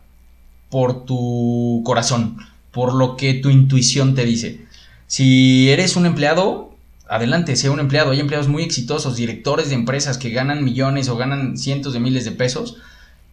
por 0.70 1.06
tu 1.06 1.82
corazón, 1.86 2.38
por 2.72 2.94
lo 2.94 3.16
que 3.18 3.34
tu 3.36 3.50
intuición 3.50 4.16
te 4.16 4.26
dice. 4.26 4.62
Si 5.08 5.70
eres 5.70 5.96
un 5.96 6.06
empleado, 6.06 6.76
adelante, 7.10 7.56
sea 7.56 7.72
un 7.72 7.80
empleado. 7.80 8.12
Hay 8.12 8.20
empleados 8.20 8.50
muy 8.50 8.64
exitosos, 8.64 9.16
directores 9.16 9.70
de 9.70 9.76
empresas 9.76 10.18
que 10.18 10.30
ganan 10.32 10.64
millones 10.64 11.08
o 11.10 11.16
ganan 11.16 11.58
cientos 11.58 11.94
de 11.94 12.00
miles 12.02 12.26
de 12.26 12.32
pesos 12.32 12.78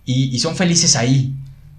y, 0.05 0.25
y 0.35 0.39
son 0.39 0.55
felices 0.57 0.95
ahí. 0.97 1.33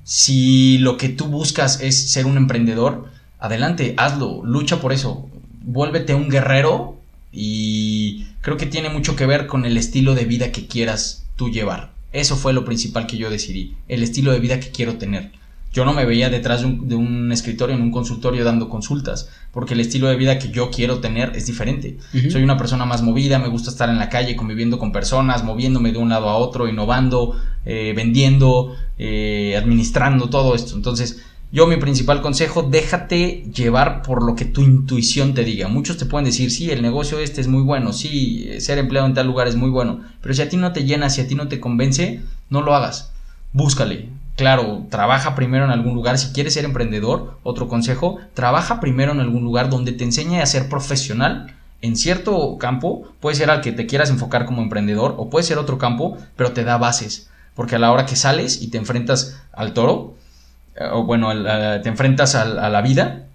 Si 0.03 0.77
lo 0.79 0.97
que 0.97 1.09
tú 1.09 1.25
buscas 1.25 1.79
es 1.81 2.11
ser 2.11 2.25
un 2.25 2.37
emprendedor, 2.37 3.09
adelante, 3.39 3.93
hazlo, 3.97 4.43
lucha 4.43 4.81
por 4.81 4.91
eso. 4.91 5.29
Vuélvete 5.63 6.13
un 6.13 6.29
guerrero 6.29 6.94
y 7.37 8.27
creo 8.39 8.55
que 8.55 8.65
tiene 8.65 8.89
mucho 8.89 9.17
que 9.17 9.25
ver 9.25 9.45
con 9.45 9.65
el 9.65 9.75
estilo 9.75 10.15
de 10.15 10.23
vida 10.23 10.53
que 10.53 10.67
quieras 10.67 11.25
tú 11.35 11.49
llevar. 11.49 11.91
Eso 12.13 12.37
fue 12.37 12.53
lo 12.53 12.63
principal 12.63 13.07
que 13.07 13.17
yo 13.17 13.29
decidí, 13.29 13.75
el 13.89 14.03
estilo 14.03 14.31
de 14.31 14.39
vida 14.39 14.61
que 14.61 14.71
quiero 14.71 14.95
tener. 14.95 15.31
Yo 15.73 15.83
no 15.83 15.91
me 15.91 16.05
veía 16.05 16.29
detrás 16.29 16.61
de 16.61 16.67
un, 16.67 16.87
de 16.87 16.95
un 16.95 17.33
escritorio 17.33 17.75
en 17.75 17.81
un 17.81 17.91
consultorio 17.91 18.45
dando 18.45 18.69
consultas, 18.69 19.29
porque 19.51 19.73
el 19.73 19.81
estilo 19.81 20.07
de 20.07 20.15
vida 20.15 20.39
que 20.39 20.49
yo 20.49 20.71
quiero 20.71 20.99
tener 20.99 21.33
es 21.35 21.45
diferente. 21.47 21.97
Soy 22.29 22.43
una 22.43 22.57
persona 22.57 22.85
más 22.85 23.01
movida, 23.01 23.37
me 23.37 23.49
gusta 23.49 23.69
estar 23.69 23.89
en 23.89 23.99
la 23.99 24.07
calle 24.07 24.37
conviviendo 24.37 24.79
con 24.79 24.93
personas, 24.93 25.43
moviéndome 25.43 25.91
de 25.91 25.97
un 25.97 26.07
lado 26.07 26.29
a 26.29 26.37
otro, 26.37 26.69
innovando, 26.69 27.37
eh, 27.65 27.91
vendiendo, 27.93 28.77
eh, 28.97 29.57
administrando 29.57 30.29
todo 30.29 30.55
esto. 30.55 30.77
Entonces, 30.77 31.21
yo 31.55 31.67
mi 31.67 31.77
principal 31.77 32.21
consejo, 32.21 32.63
déjate 32.63 33.45
llevar 33.55 34.01
por 34.01 34.21
lo 34.21 34.35
que 34.35 34.43
tu 34.43 34.61
intuición 34.61 35.33
te 35.33 35.45
diga. 35.45 35.69
Muchos 35.69 35.95
te 35.95 36.05
pueden 36.05 36.25
decir, 36.25 36.51
sí, 36.51 36.69
el 36.69 36.81
negocio 36.81 37.17
este 37.19 37.39
es 37.39 37.47
muy 37.47 37.63
bueno, 37.63 37.93
sí, 37.93 38.59
ser 38.59 38.77
empleado 38.77 39.07
en 39.07 39.13
tal 39.13 39.27
lugar 39.27 39.47
es 39.47 39.55
muy 39.55 39.69
bueno, 39.69 40.01
pero 40.19 40.33
si 40.33 40.41
a 40.41 40.49
ti 40.49 40.57
no 40.57 40.73
te 40.73 40.83
llena, 40.83 41.09
si 41.09 41.21
a 41.21 41.27
ti 41.29 41.33
no 41.33 41.47
te 41.47 41.61
convence, 41.61 42.19
no 42.49 42.61
lo 42.61 42.75
hagas. 42.75 43.13
Búscale. 43.53 44.09
Claro, 44.35 44.85
trabaja 44.89 45.33
primero 45.33 45.63
en 45.63 45.71
algún 45.71 45.93
lugar. 45.93 46.17
Si 46.17 46.33
quieres 46.33 46.55
ser 46.55 46.65
emprendedor, 46.65 47.39
otro 47.43 47.69
consejo, 47.69 48.19
trabaja 48.33 48.81
primero 48.81 49.13
en 49.13 49.21
algún 49.21 49.45
lugar 49.45 49.69
donde 49.69 49.93
te 49.93 50.03
enseñe 50.03 50.41
a 50.41 50.45
ser 50.45 50.67
profesional 50.67 51.55
en 51.81 51.95
cierto 51.95 52.57
campo. 52.57 53.13
Puede 53.21 53.37
ser 53.37 53.49
al 53.49 53.61
que 53.61 53.71
te 53.71 53.85
quieras 53.85 54.09
enfocar 54.09 54.45
como 54.45 54.61
emprendedor 54.61 55.15
o 55.17 55.29
puede 55.29 55.45
ser 55.45 55.57
otro 55.57 55.77
campo, 55.77 56.17
pero 56.35 56.51
te 56.51 56.65
da 56.65 56.77
bases. 56.77 57.29
Porque 57.53 57.77
a 57.77 57.79
la 57.79 57.93
hora 57.93 58.05
que 58.05 58.17
sales 58.17 58.61
y 58.61 58.67
te 58.67 58.77
enfrentas 58.77 59.41
al 59.53 59.71
toro, 59.71 60.15
o 60.91 61.03
bueno, 61.03 61.29
te 61.81 61.89
enfrentas 61.89 62.35
a 62.35 62.69
la 62.69 62.81
vida, 62.81 63.25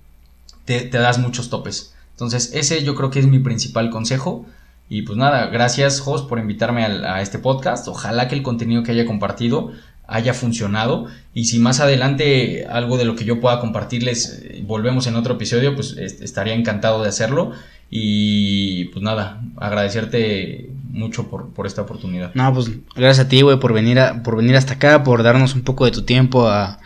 te, 0.64 0.88
das 0.88 1.18
muchos 1.18 1.50
topes. 1.50 1.94
Entonces, 2.12 2.52
ese 2.54 2.84
yo 2.84 2.94
creo 2.94 3.10
que 3.10 3.18
es 3.18 3.26
mi 3.26 3.38
principal 3.38 3.90
consejo. 3.90 4.46
Y 4.88 5.02
pues 5.02 5.16
nada, 5.16 5.46
gracias, 5.46 6.00
Jos, 6.00 6.22
por 6.22 6.38
invitarme 6.38 6.84
a, 6.84 7.22
este 7.22 7.38
podcast. 7.38 7.86
Ojalá 7.88 8.28
que 8.28 8.34
el 8.34 8.42
contenido 8.42 8.82
que 8.82 8.92
haya 8.92 9.06
compartido 9.06 9.72
haya 10.06 10.34
funcionado. 10.34 11.06
Y 11.32 11.44
si 11.44 11.60
más 11.60 11.78
adelante 11.80 12.66
algo 12.68 12.98
de 12.98 13.04
lo 13.04 13.14
que 13.14 13.24
yo 13.24 13.40
pueda 13.40 13.60
compartirles, 13.60 14.42
eh, 14.42 14.64
volvemos 14.66 15.06
en 15.06 15.14
otro 15.14 15.34
episodio, 15.34 15.76
pues 15.76 15.96
est- 15.96 16.20
estaría 16.22 16.54
encantado 16.54 17.02
de 17.02 17.08
hacerlo. 17.08 17.52
Y 17.88 18.86
pues 18.86 19.02
nada, 19.02 19.40
agradecerte 19.56 20.70
mucho 20.90 21.28
por, 21.28 21.50
por 21.50 21.66
esta 21.66 21.82
oportunidad. 21.82 22.32
No, 22.34 22.52
pues 22.52 22.70
gracias 22.96 23.26
a 23.26 23.28
ti, 23.28 23.42
güey, 23.42 23.58
por 23.60 23.72
venir, 23.72 24.00
a, 24.00 24.22
por 24.24 24.36
venir 24.36 24.56
hasta 24.56 24.74
acá, 24.74 25.04
por 25.04 25.22
darnos 25.22 25.54
un 25.54 25.62
poco 25.62 25.84
de 25.84 25.92
tu 25.92 26.02
tiempo 26.02 26.48
a, 26.48 26.80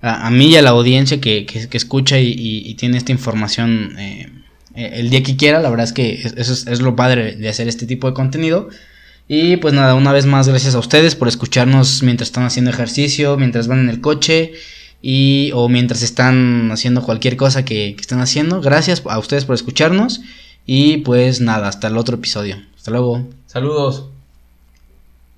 a, 0.00 0.26
a 0.26 0.30
mí 0.30 0.46
y 0.48 0.56
a 0.56 0.62
la 0.62 0.70
audiencia 0.70 1.20
que, 1.20 1.44
que, 1.46 1.76
escucha 1.76 2.18
y, 2.20 2.32
y- 2.38 2.74
tiene 2.74 2.96
esta 2.98 3.12
información 3.12 3.96
eh, 3.98 4.30
eh, 4.74 4.90
el 4.94 5.10
día 5.10 5.22
que 5.22 5.36
quiera. 5.36 5.60
La 5.60 5.70
verdad 5.70 5.84
es 5.84 5.92
que 5.92 6.14
es- 6.14 6.34
eso 6.36 6.70
es, 6.70 6.80
lo 6.80 6.96
padre 6.96 7.36
de 7.36 7.48
hacer 7.48 7.68
este 7.68 7.86
tipo 7.86 8.06
de 8.08 8.14
contenido. 8.14 8.68
Y 9.28 9.56
pues 9.58 9.74
nada, 9.74 9.94
una 9.94 10.12
vez 10.12 10.24
más, 10.26 10.48
gracias 10.48 10.74
a 10.74 10.78
ustedes 10.78 11.14
por 11.14 11.28
escucharnos 11.28 12.02
mientras 12.02 12.28
están 12.28 12.44
haciendo 12.44 12.70
ejercicio, 12.70 13.36
mientras 13.36 13.68
van 13.68 13.80
en 13.80 13.90
el 13.90 14.00
coche 14.00 14.52
y 15.02 15.50
o 15.54 15.68
mientras 15.68 16.02
están 16.02 16.70
haciendo 16.72 17.02
cualquier 17.02 17.36
cosa 17.36 17.64
que, 17.64 17.94
que 17.94 18.00
estén 18.00 18.20
haciendo. 18.20 18.60
Gracias 18.62 19.02
a 19.06 19.18
ustedes 19.18 19.44
por 19.44 19.54
escucharnos 19.54 20.22
y 20.64 20.98
pues 20.98 21.40
nada, 21.40 21.68
hasta 21.68 21.88
el 21.88 21.98
otro 21.98 22.16
episodio. 22.16 22.56
Hasta 22.76 22.90
luego. 22.90 23.28
Saludos. 23.46 24.17